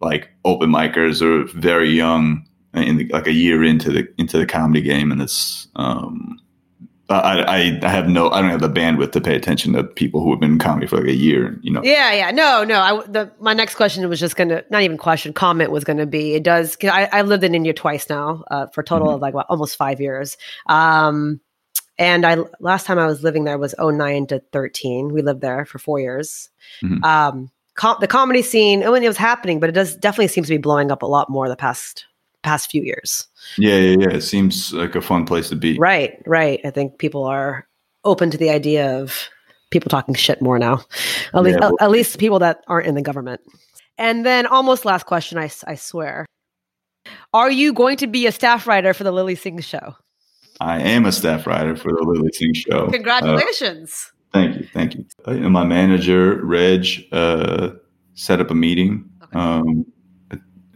like 0.00 0.30
open 0.44 0.70
micers 0.70 1.20
or 1.20 1.44
very 1.58 1.90
young, 1.90 2.46
in 2.74 2.98
the, 2.98 3.08
like 3.08 3.26
a 3.26 3.32
year 3.32 3.64
into 3.64 3.90
the 3.90 4.06
into 4.18 4.38
the 4.38 4.46
comedy 4.46 4.82
game, 4.82 5.10
and 5.12 5.20
it's. 5.22 5.68
Um, 5.76 6.38
I, 7.10 7.40
I 7.40 7.80
I 7.82 7.88
have 7.88 8.08
no 8.08 8.30
I 8.30 8.40
don't 8.42 8.50
have 8.50 8.60
the 8.60 8.68
bandwidth 8.68 9.12
to 9.12 9.20
pay 9.20 9.34
attention 9.34 9.72
to 9.72 9.82
people 9.84 10.20
who 10.22 10.30
have 10.30 10.40
been 10.40 10.52
in 10.52 10.58
comedy 10.58 10.86
for 10.86 10.98
like 10.98 11.06
a 11.08 11.14
year. 11.14 11.58
You 11.62 11.72
know, 11.72 11.80
Yeah, 11.82 12.12
yeah, 12.12 12.30
no, 12.30 12.64
no. 12.64 12.80
I 12.80 13.02
the 13.06 13.30
my 13.40 13.54
next 13.54 13.76
question 13.76 14.06
was 14.08 14.20
just 14.20 14.36
gonna 14.36 14.62
not 14.70 14.82
even 14.82 14.98
question 14.98 15.32
comment 15.32 15.70
was 15.70 15.84
gonna 15.84 16.04
be 16.06 16.34
it 16.34 16.42
does. 16.42 16.76
'cause 16.76 16.90
I 16.90 17.08
I 17.12 17.22
lived 17.22 17.44
in 17.44 17.54
India 17.54 17.72
twice 17.72 18.10
now 18.10 18.44
uh, 18.50 18.66
for 18.68 18.82
a 18.82 18.84
total 18.84 19.08
Mhm. 19.08 19.14
of 19.14 19.20
like 19.22 19.32
what, 19.34 19.46
almost 19.48 19.76
five 19.76 20.00
years. 20.00 20.36
Um, 20.66 21.40
and 21.98 22.26
I 22.26 22.36
last 22.60 22.84
time 22.86 22.98
I 22.98 23.06
was 23.06 23.22
living 23.22 23.44
there 23.44 23.58
was 23.58 23.74
09 23.78 24.26
to 24.28 24.40
thirteen. 24.52 25.12
We 25.12 25.22
lived 25.22 25.40
there 25.40 25.64
for 25.64 25.78
four 25.78 25.98
years. 26.00 26.50
Mhm. 26.84 27.02
Um, 27.04 27.50
com- 27.74 27.96
the 28.00 28.06
comedy 28.06 28.42
scene 28.42 28.82
when 28.82 29.02
it 29.02 29.08
was 29.08 29.16
happening, 29.16 29.60
but 29.60 29.70
it 29.70 29.72
does 29.72 29.96
definitely 29.96 30.28
seems 30.28 30.48
to 30.48 30.54
be 30.54 30.58
blowing 30.58 30.90
up 30.92 31.02
a 31.02 31.06
lot 31.06 31.30
more 31.30 31.48
the 31.48 31.56
past 31.56 32.04
past 32.48 32.70
few 32.70 32.82
years. 32.82 33.26
Yeah, 33.56 33.76
yeah, 33.76 33.96
yeah. 34.00 34.16
It 34.16 34.22
seems 34.22 34.72
like 34.72 34.94
a 34.96 35.00
fun 35.00 35.24
place 35.24 35.48
to 35.50 35.56
be. 35.56 35.78
Right, 35.78 36.20
right. 36.26 36.60
I 36.64 36.70
think 36.70 36.98
people 36.98 37.24
are 37.24 37.66
open 38.04 38.30
to 38.30 38.38
the 38.38 38.50
idea 38.50 38.98
of 39.00 39.28
people 39.70 39.88
talking 39.90 40.14
shit 40.14 40.40
more 40.40 40.58
now. 40.58 40.80
At 41.34 41.42
least, 41.42 41.58
Yeah, 41.60 41.66
well- 41.68 41.76
at 41.80 41.90
least 41.90 42.18
people 42.18 42.38
that 42.40 42.62
aren't 42.68 42.86
in 42.86 42.94
the 42.94 43.02
government. 43.02 43.40
And 43.98 44.24
then, 44.24 44.46
almost 44.46 44.84
last 44.84 45.06
question. 45.06 45.38
I 45.38 45.48
swear. 45.74 46.24
Are 47.32 47.50
you 47.50 47.72
going 47.72 47.96
to 47.98 48.06
be 48.06 48.26
a 48.26 48.32
staff 48.32 48.66
writer 48.66 48.94
for 48.94 49.04
the 49.04 49.10
Lilly 49.12 49.34
Singh 49.34 49.60
show? 49.60 49.94
I 50.60 50.80
am 50.80 51.04
a 51.06 51.12
staff 51.12 51.46
writer 51.46 51.76
for 51.76 51.92
the 51.92 52.02
Lilly 52.02 52.30
Singh 52.32 52.54
Show. 52.54 52.86
Uh, 52.86 52.90
Congratulations! 52.90 54.12
thank 54.32 54.56
you, 54.56 54.66
thank 54.74 54.94
you. 54.94 55.04
Uh, 55.26 55.32
And 55.32 55.52
my 55.52 55.64
manager, 55.64 56.44
Reg, 56.44 56.86
uh, 57.12 57.70
set 58.14 58.40
up 58.40 58.50
a 58.50 58.54
meeting 58.54 59.04
Um, 59.32 59.84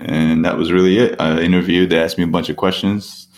and 0.04 0.44
that 0.44 0.56
was 0.56 0.72
really 0.72 0.98
it. 0.98 1.20
I 1.20 1.40
interviewed. 1.40 1.90
They 1.90 2.00
asked 2.00 2.18
me 2.18 2.24
a 2.24 2.28
bunch 2.28 2.48
of 2.48 2.56
questions. 2.56 3.28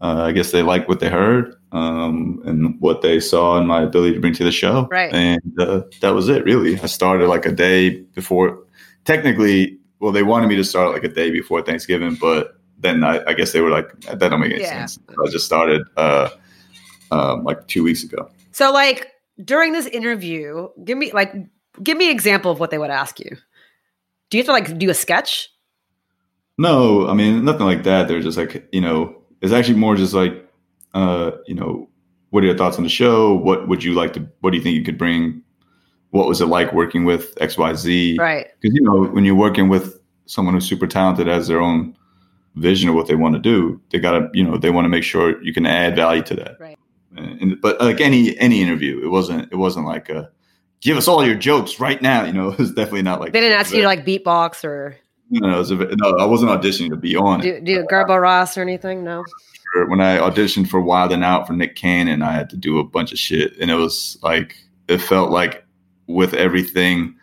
Uh, 0.00 0.24
I 0.24 0.32
guess 0.32 0.50
they 0.52 0.62
liked 0.62 0.88
what 0.88 1.00
they 1.00 1.08
heard 1.08 1.54
um, 1.72 2.42
and 2.44 2.78
what 2.80 3.00
they 3.00 3.18
saw 3.18 3.58
in 3.58 3.66
my 3.66 3.82
ability 3.82 4.14
to 4.14 4.20
bring 4.20 4.34
to 4.34 4.44
the 4.44 4.52
show. 4.52 4.86
Right. 4.90 5.12
And 5.12 5.40
uh, 5.58 5.82
that 6.00 6.10
was 6.10 6.28
it, 6.28 6.44
really. 6.44 6.78
I 6.80 6.86
started 6.86 7.28
like 7.28 7.46
a 7.46 7.52
day 7.52 8.00
before. 8.14 8.62
Technically, 9.04 9.78
well, 10.00 10.12
they 10.12 10.22
wanted 10.22 10.48
me 10.48 10.56
to 10.56 10.64
start 10.64 10.92
like 10.92 11.04
a 11.04 11.08
day 11.08 11.30
before 11.30 11.62
Thanksgiving, 11.62 12.16
but 12.20 12.58
then 12.78 13.04
I, 13.04 13.24
I 13.26 13.32
guess 13.32 13.52
they 13.52 13.60
were 13.62 13.70
like, 13.70 13.88
that 14.02 14.18
don't 14.18 14.40
make 14.40 14.52
any 14.52 14.62
Yeah. 14.62 14.86
sense. 14.86 14.98
So 15.08 15.26
I 15.26 15.30
just 15.30 15.46
started 15.46 15.82
uh, 15.96 16.28
um, 17.10 17.44
like 17.44 17.66
two 17.66 17.82
weeks 17.82 18.02
ago. 18.04 18.28
So, 18.52 18.72
like 18.72 19.12
during 19.42 19.72
this 19.72 19.86
interview, 19.86 20.68
give 20.84 20.98
me 20.98 21.12
like 21.12 21.32
give 21.82 21.96
me 21.96 22.06
an 22.06 22.12
example 22.12 22.50
of 22.50 22.60
what 22.60 22.70
they 22.70 22.78
would 22.78 22.90
ask 22.90 23.18
you. 23.18 23.36
Do 24.30 24.36
you 24.36 24.42
have 24.42 24.46
to 24.46 24.52
like 24.52 24.78
do 24.78 24.90
a 24.90 24.94
sketch? 24.94 25.48
No, 26.58 27.08
I 27.08 27.14
mean 27.14 27.44
nothing 27.44 27.66
like 27.66 27.82
that. 27.84 28.08
They're 28.08 28.20
just 28.20 28.38
like 28.38 28.68
you 28.72 28.80
know, 28.80 29.16
it's 29.40 29.52
actually 29.52 29.78
more 29.78 29.96
just 29.96 30.14
like 30.14 30.46
uh, 30.94 31.32
you 31.46 31.54
know, 31.54 31.88
what 32.30 32.42
are 32.42 32.46
your 32.46 32.56
thoughts 32.56 32.78
on 32.78 32.82
the 32.82 32.90
show? 32.90 33.34
What 33.34 33.68
would 33.68 33.84
you 33.84 33.92
like 33.92 34.14
to? 34.14 34.26
What 34.40 34.50
do 34.50 34.56
you 34.56 34.62
think 34.62 34.76
you 34.76 34.82
could 34.82 34.98
bring? 34.98 35.42
What 36.10 36.26
was 36.26 36.40
it 36.40 36.46
like 36.46 36.72
working 36.72 37.04
with 37.04 37.34
X 37.40 37.58
Y 37.58 37.74
Z? 37.74 38.16
Right. 38.18 38.46
Because 38.60 38.74
you 38.74 38.82
know, 38.82 39.04
when 39.04 39.24
you're 39.24 39.34
working 39.34 39.68
with 39.68 40.00
someone 40.24 40.54
who's 40.54 40.66
super 40.66 40.86
talented, 40.86 41.26
has 41.26 41.48
their 41.48 41.60
own 41.60 41.96
vision 42.54 42.88
of 42.88 42.94
what 42.94 43.06
they 43.06 43.14
want 43.14 43.34
to 43.34 43.40
do, 43.40 43.80
they 43.90 43.98
gotta 43.98 44.30
you 44.32 44.42
know 44.42 44.56
they 44.56 44.70
want 44.70 44.86
to 44.86 44.88
make 44.88 45.04
sure 45.04 45.42
you 45.42 45.52
can 45.52 45.66
add 45.66 45.94
value 45.94 46.22
to 46.22 46.34
that. 46.34 46.58
Right. 46.58 46.78
And, 47.16 47.60
but 47.60 47.80
like 47.80 48.00
any 48.00 48.38
any 48.38 48.62
interview, 48.62 49.04
it 49.04 49.08
wasn't 49.08 49.52
it 49.52 49.56
wasn't 49.56 49.86
like 49.86 50.08
a 50.08 50.30
give 50.80 50.96
us 50.96 51.08
all 51.08 51.24
your 51.24 51.34
jokes 51.34 51.78
right 51.78 52.00
now. 52.00 52.24
You 52.24 52.32
know, 52.32 52.48
it 52.52 52.58
was 52.58 52.72
definitely 52.72 53.02
not 53.02 53.20
like 53.20 53.32
They 53.32 53.40
didn't 53.40 53.58
ask 53.58 53.72
you 53.72 53.82
to 53.82 53.86
like 53.86 54.06
beatbox 54.06 54.64
or 54.64 54.96
No, 55.30 55.54
it 55.54 55.58
was 55.58 55.70
a, 55.70 55.74
no, 55.76 56.16
I 56.18 56.24
wasn't 56.24 56.50
auditioning 56.52 56.90
to 56.90 56.96
be 56.96 57.16
on 57.16 57.40
it. 57.44 57.64
do 57.64 57.80
do 57.82 57.86
Garbo 57.86 58.20
Ross 58.20 58.56
or 58.56 58.62
anything. 58.62 59.02
No. 59.04 59.24
when 59.88 60.00
I 60.00 60.18
auditioned 60.18 60.68
for 60.68 60.80
Wild 60.80 61.12
and 61.12 61.24
Out 61.24 61.46
for 61.46 61.52
Nick 61.52 61.74
Cannon, 61.76 62.22
I 62.22 62.32
had 62.32 62.48
to 62.50 62.56
do 62.56 62.78
a 62.78 62.84
bunch 62.84 63.12
of 63.12 63.18
shit, 63.18 63.56
and 63.60 63.70
it 63.70 63.74
was 63.74 64.18
like 64.22 64.56
it 64.88 64.98
felt 64.98 65.30
like 65.30 65.64
with 66.06 66.32
everything 66.34 67.14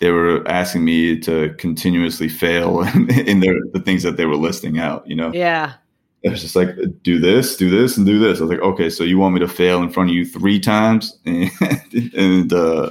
they 0.00 0.10
were 0.10 0.46
asking 0.48 0.84
me 0.84 1.18
to 1.20 1.54
continuously 1.58 2.28
fail 2.28 2.82
in 3.08 3.40
their 3.40 3.54
the 3.72 3.80
things 3.80 4.02
that 4.02 4.16
they 4.16 4.26
were 4.26 4.36
listing 4.36 4.78
out. 4.78 5.06
You 5.08 5.16
know, 5.16 5.32
Yeah. 5.32 5.74
it 6.22 6.30
was 6.30 6.40
just 6.42 6.56
like 6.56 6.70
do 7.02 7.18
this, 7.20 7.56
do 7.56 7.68
this, 7.70 7.96
and 7.96 8.04
do 8.06 8.18
this. 8.18 8.38
I 8.38 8.42
was 8.42 8.50
like, 8.50 8.60
okay, 8.60 8.90
so 8.90 9.02
you 9.04 9.18
want 9.18 9.34
me 9.34 9.40
to 9.40 9.48
fail 9.48 9.82
in 9.82 9.90
front 9.90 10.10
of 10.10 10.14
you 10.16 10.24
three 10.24 10.58
times, 10.60 11.18
and, 11.26 11.50
and 12.14 12.52
uh, 12.52 12.90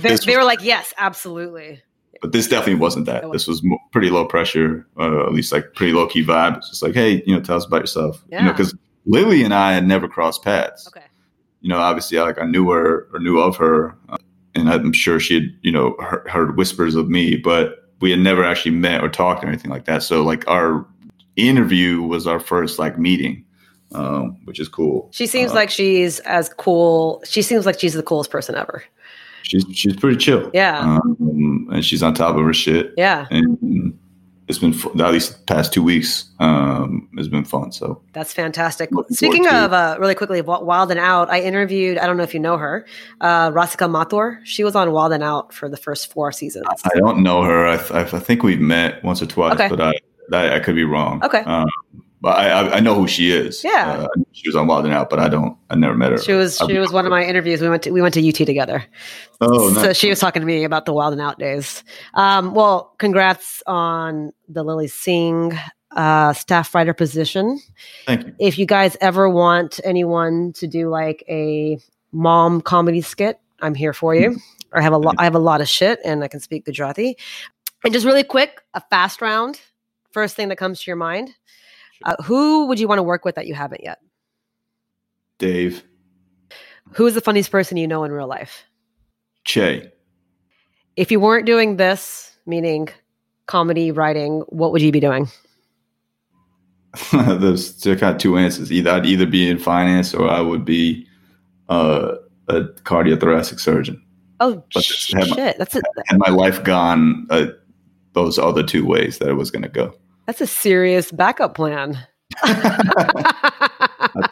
They, 0.00 0.16
they 0.16 0.36
were 0.36 0.44
like, 0.44 0.62
yes, 0.62 0.92
absolutely. 0.98 1.80
But 2.24 2.32
this 2.32 2.48
definitely 2.48 2.76
wasn't 2.80 3.04
that. 3.04 3.30
This 3.32 3.46
was 3.46 3.62
pretty 3.92 4.08
low 4.08 4.24
pressure, 4.24 4.86
uh, 4.98 5.26
at 5.26 5.32
least 5.34 5.52
like 5.52 5.74
pretty 5.74 5.92
low 5.92 6.06
key 6.06 6.24
vibe. 6.24 6.56
It's 6.56 6.70
just 6.70 6.82
like, 6.82 6.94
hey, 6.94 7.22
you 7.26 7.34
know, 7.34 7.40
tell 7.42 7.58
us 7.58 7.66
about 7.66 7.82
yourself. 7.82 8.24
You 8.32 8.40
know, 8.40 8.50
because 8.50 8.74
Lilly 9.04 9.44
and 9.44 9.52
I 9.52 9.74
had 9.74 9.86
never 9.86 10.08
crossed 10.08 10.42
paths. 10.42 10.86
Okay. 10.88 11.04
You 11.60 11.68
know, 11.68 11.76
obviously, 11.76 12.18
like 12.20 12.40
I 12.40 12.46
knew 12.46 12.70
her 12.70 13.08
or 13.12 13.18
knew 13.18 13.38
of 13.38 13.58
her, 13.58 13.94
uh, 14.08 14.16
and 14.54 14.70
I'm 14.70 14.94
sure 14.94 15.20
she 15.20 15.34
had, 15.34 15.42
you 15.60 15.70
know, 15.70 15.96
heard, 16.00 16.26
heard 16.26 16.56
whispers 16.56 16.94
of 16.94 17.10
me, 17.10 17.36
but 17.36 17.90
we 18.00 18.10
had 18.10 18.20
never 18.20 18.42
actually 18.42 18.70
met 18.74 19.02
or 19.02 19.10
talked 19.10 19.44
or 19.44 19.48
anything 19.48 19.70
like 19.70 19.84
that. 19.84 20.02
So, 20.02 20.22
like, 20.22 20.48
our 20.48 20.86
interview 21.36 22.00
was 22.00 22.26
our 22.26 22.40
first 22.40 22.78
like 22.78 22.98
meeting, 22.98 23.44
um, 23.92 24.38
which 24.46 24.58
is 24.58 24.68
cool. 24.70 25.10
She 25.12 25.26
seems 25.26 25.50
Uh, 25.50 25.56
like 25.56 25.68
she's 25.68 26.20
as 26.20 26.48
cool. 26.48 27.22
She 27.26 27.42
seems 27.42 27.66
like 27.66 27.78
she's 27.78 27.92
the 27.92 28.02
coolest 28.02 28.30
person 28.30 28.54
ever. 28.54 28.82
she's 29.42 29.66
she's 29.74 29.94
pretty 29.96 30.16
chill. 30.16 30.50
Yeah. 30.54 30.80
um, 30.80 31.16
and 31.74 31.84
she's 31.84 32.02
on 32.02 32.14
top 32.14 32.36
of 32.36 32.44
her 32.44 32.54
shit. 32.54 32.92
Yeah. 32.96 33.26
and 33.30 33.98
it's 34.46 34.58
been 34.58 34.74
at 35.00 35.10
least 35.10 35.38
the 35.38 35.44
past 35.46 35.72
two 35.72 35.82
weeks 35.82 36.26
um 36.38 37.08
has 37.16 37.28
been 37.28 37.46
fun 37.46 37.72
so 37.72 38.02
That's 38.12 38.32
fantastic. 38.34 38.90
Looking 38.92 39.16
Speaking 39.16 39.46
of 39.46 39.72
uh, 39.72 39.96
really 39.98 40.14
quickly, 40.14 40.38
of 40.38 40.46
Wild 40.46 40.90
and 40.90 41.00
Out, 41.00 41.30
I 41.30 41.40
interviewed, 41.40 41.96
I 41.96 42.06
don't 42.06 42.18
know 42.18 42.24
if 42.24 42.34
you 42.34 42.40
know 42.40 42.58
her, 42.58 42.84
uh, 43.22 43.50
Rasika 43.52 43.88
Mathur. 43.90 44.40
She 44.44 44.62
was 44.62 44.74
on 44.76 44.92
Wild 44.92 45.14
and 45.14 45.22
Out 45.24 45.54
for 45.54 45.68
the 45.70 45.78
first 45.78 46.12
four 46.12 46.30
seasons. 46.30 46.66
i 46.84 46.98
don't 46.98 47.22
know 47.22 47.42
her 47.42 47.66
i, 47.66 47.76
th- 47.78 48.12
I 48.14 48.18
think 48.20 48.42
we've 48.42 48.60
met 48.60 49.02
once 49.02 49.22
or 49.22 49.26
twice 49.26 49.54
Okay. 49.54 49.68
but 49.68 49.80
I, 49.80 49.92
I 50.32 50.56
i 50.56 50.60
could 50.60 50.74
be 50.74 50.84
wrong 50.84 51.22
Okay. 51.24 51.40
um, 51.40 51.66
but 52.24 52.38
I, 52.38 52.76
I 52.76 52.80
know 52.80 52.94
who 52.94 53.06
she 53.06 53.30
is 53.30 53.62
Yeah. 53.62 54.06
uh, 54.06 54.08
she 54.32 54.48
was 54.48 54.56
on 54.56 54.66
wild 54.66 54.84
and 54.86 54.94
out 54.94 55.10
but 55.10 55.18
i 55.18 55.28
don't 55.28 55.56
i 55.70 55.74
never 55.76 55.94
met 55.94 56.10
her 56.12 56.18
She 56.18 56.32
was 56.32 56.56
she 56.66 56.78
was 56.78 56.90
one 56.92 57.04
of 57.04 57.10
my 57.10 57.22
interviews. 57.24 57.60
We 57.60 57.68
went 57.68 57.82
to 57.84 57.90
we 57.90 58.00
went 58.02 58.14
to 58.14 58.28
UT 58.28 58.34
together. 58.34 58.84
oh 59.40 59.72
So 59.74 59.82
nice. 59.82 59.96
she 59.96 60.08
was 60.08 60.18
talking 60.18 60.40
to 60.40 60.46
me 60.46 60.64
about 60.64 60.86
the 60.86 60.92
Wild 60.92 61.12
and 61.12 61.20
Out 61.22 61.38
days. 61.38 61.84
Um, 62.14 62.54
well, 62.54 62.94
congrats 62.98 63.62
on 63.66 64.32
the 64.48 64.62
Lilly 64.64 64.88
Singh 64.88 65.52
uh, 65.92 66.32
staff 66.32 66.74
writer 66.74 66.94
position. 66.94 67.60
thank 68.06 68.26
you 68.26 68.34
If 68.40 68.58
you 68.58 68.66
guys 68.66 68.96
ever 69.00 69.28
want 69.28 69.78
anyone 69.84 70.52
to 70.54 70.66
do 70.66 70.88
like 70.88 71.22
a 71.28 71.78
mom 72.12 72.60
comedy 72.62 73.00
skit, 73.02 73.38
I'm 73.60 73.74
here 73.74 73.92
for 73.92 74.14
you. 74.14 74.38
I 74.72 74.80
have 74.82 74.92
a 74.92 74.98
lot. 74.98 75.14
I 75.18 75.24
have 75.24 75.36
a 75.36 75.44
lot 75.50 75.60
of 75.60 75.68
shit, 75.68 76.00
and 76.04 76.24
I 76.24 76.28
can 76.28 76.40
speak 76.40 76.64
Gujarati. 76.66 77.16
And 77.84 77.92
just 77.92 78.06
really 78.06 78.24
quick, 78.24 78.60
a 78.74 78.80
fast 78.90 79.20
round. 79.22 79.60
First 80.10 80.34
thing 80.36 80.48
that 80.48 80.56
comes 80.56 80.80
to 80.82 80.90
your 80.90 80.96
mind. 80.96 81.30
Uh, 82.02 82.16
who 82.22 82.66
would 82.66 82.80
you 82.80 82.88
want 82.88 82.98
to 82.98 83.02
work 83.02 83.24
with 83.24 83.34
that 83.36 83.46
you 83.46 83.54
haven't 83.54 83.82
yet? 83.84 84.00
dave 85.38 85.82
Who's 86.92 87.14
the 87.14 87.20
funniest 87.20 87.50
person 87.50 87.76
you 87.76 87.88
know 87.88 88.04
in 88.04 88.12
real 88.12 88.26
life? 88.28 88.64
che 89.44 89.90
If 90.96 91.10
you 91.10 91.18
weren't 91.20 91.46
doing 91.46 91.76
this, 91.76 92.36
meaning 92.46 92.88
comedy 93.46 93.90
writing, 93.90 94.40
what 94.48 94.72
would 94.72 94.82
you 94.82 94.92
be 94.92 95.00
doing? 95.00 95.28
there's 97.12 97.80
there 97.80 97.96
kind 97.96 98.14
of 98.14 98.20
two 98.20 98.38
answers 98.38 98.70
either 98.70 98.88
i'd 98.92 99.04
either 99.04 99.26
be 99.26 99.50
in 99.50 99.58
finance 99.58 100.14
or 100.14 100.28
i 100.30 100.40
would 100.40 100.64
be 100.64 101.04
uh, 101.68 102.14
a 102.46 102.62
cardiothoracic 102.84 103.58
surgeon 103.58 104.00
Oh 104.40 104.62
But 104.74 104.84
sh- 104.84 105.12
have 105.14 105.28
my- 105.28 105.36
shit! 105.36 105.58
That's 105.58 105.76
a 105.76 105.82
had 106.06 106.18
my 106.18 106.30
life 106.30 106.62
gone 106.64 107.26
uh, 107.30 107.46
those 108.12 108.38
other 108.38 108.62
two 108.62 108.84
ways 108.84 109.18
that 109.18 109.28
it 109.28 109.34
was 109.34 109.50
going 109.50 109.62
to 109.62 109.68
go. 109.68 109.94
That's 110.26 110.40
a 110.40 110.46
serious 110.46 111.10
backup 111.12 111.54
plan. 111.54 111.98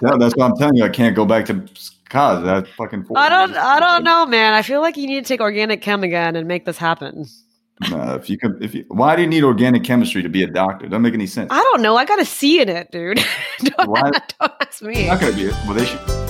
Tell, 0.01 0.19
that's 0.19 0.35
what 0.37 0.51
I'm 0.51 0.57
telling 0.57 0.77
you. 0.77 0.85
I 0.85 0.89
can't 0.89 1.15
go 1.15 1.25
back 1.25 1.47
to 1.47 1.65
college. 2.09 2.45
That 2.45 2.69
fucking. 2.77 3.07
I 3.15 3.29
don't. 3.29 3.57
I 3.57 3.81
don't 3.81 4.05
know, 4.05 4.27
man. 4.27 4.55
I 4.55 4.63
feel 4.63 4.81
like 4.81 4.97
you 4.97 5.07
need 5.07 5.25
to 5.25 5.29
take 5.29 5.41
organic 5.41 5.83
chem 5.83 6.03
again 6.03 6.37
and 6.37 6.49
make 6.49 6.65
this 6.65 6.79
happen. 6.79 7.27
Nah, 7.91 8.15
if 8.15 8.31
you 8.31 8.39
can, 8.39 8.59
if 8.63 8.75
you, 8.75 8.85
why 8.89 9.17
do 9.17 9.23
you 9.23 9.29
need 9.29 9.45
organic 9.45 9.83
chemistry 9.83 10.23
to 10.23 10.29
be 10.29 10.43
a 10.43 10.47
doctor? 10.47 10.87
Doesn't 10.87 11.03
make 11.03 11.15
any 11.15 11.27
sense. 11.27 11.49
I 11.51 11.63
don't 11.73 11.83
know. 11.83 11.97
I 11.97 12.05
got 12.05 12.21
a 12.21 12.25
C 12.25 12.61
in 12.61 12.69
it, 12.69 12.91
dude. 12.93 13.25
don't, 13.61 13.79
don't 14.41 14.53
ask 14.61 14.83
me. 14.83 15.07
Not 15.07 15.21
gonna 15.21 15.33
be 15.35 15.45
it. 15.45 15.55
Well, 15.67 15.75
they 15.75 15.87
should. 15.87 16.22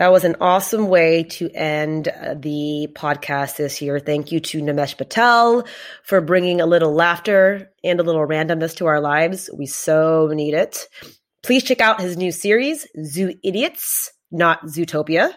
That 0.00 0.12
was 0.12 0.24
an 0.24 0.36
awesome 0.40 0.88
way 0.88 1.24
to 1.24 1.50
end 1.50 2.08
uh, 2.08 2.32
the 2.32 2.88
podcast 2.94 3.56
this 3.56 3.82
year. 3.82 4.00
Thank 4.00 4.32
you 4.32 4.40
to 4.40 4.62
Nimesh 4.62 4.96
Patel 4.96 5.66
for 6.04 6.22
bringing 6.22 6.62
a 6.62 6.64
little 6.64 6.94
laughter 6.94 7.70
and 7.84 8.00
a 8.00 8.02
little 8.02 8.26
randomness 8.26 8.74
to 8.78 8.86
our 8.86 8.98
lives. 8.98 9.50
We 9.52 9.66
so 9.66 10.30
need 10.32 10.54
it. 10.54 10.88
Please 11.42 11.64
check 11.64 11.82
out 11.82 12.00
his 12.00 12.16
new 12.16 12.32
series, 12.32 12.86
Zoo 13.04 13.34
Idiots, 13.44 14.10
not 14.30 14.62
Zootopia, 14.62 15.34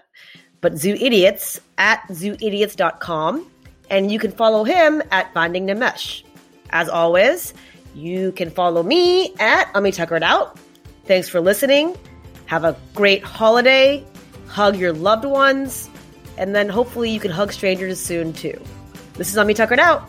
but 0.62 0.78
Zoo 0.78 0.94
Idiots 0.94 1.60
at 1.78 2.00
zooidiots.com. 2.08 3.46
And 3.90 4.10
you 4.10 4.18
can 4.18 4.32
follow 4.32 4.64
him 4.64 5.04
at 5.12 5.34
Finding 5.34 5.68
Nimesh. 5.68 6.24
As 6.70 6.88
always, 6.88 7.54
you 7.96 8.32
can 8.32 8.50
follow 8.50 8.82
me 8.82 9.36
at 9.42 9.70
Ami 9.76 9.92
Tuckered 9.92 10.24
Out. 10.24 10.58
Thanks 11.04 11.28
for 11.28 11.42
listening. 11.42 11.98
Have 12.46 12.64
a 12.64 12.78
great 12.96 13.24
holiday. 13.26 14.06
Hug 14.54 14.78
your 14.78 14.94
loved 14.94 15.26
ones. 15.26 15.90
And 16.38 16.56
then 16.56 16.70
hopefully 16.70 17.10
you 17.10 17.20
can 17.20 17.32
hug 17.32 17.52
strangers 17.52 18.00
soon 18.00 18.34
too. 18.34 18.62
This 19.16 19.32
is 19.32 19.38
Ami 19.38 19.56
Tuckered 19.56 19.80
Out. 19.80 20.08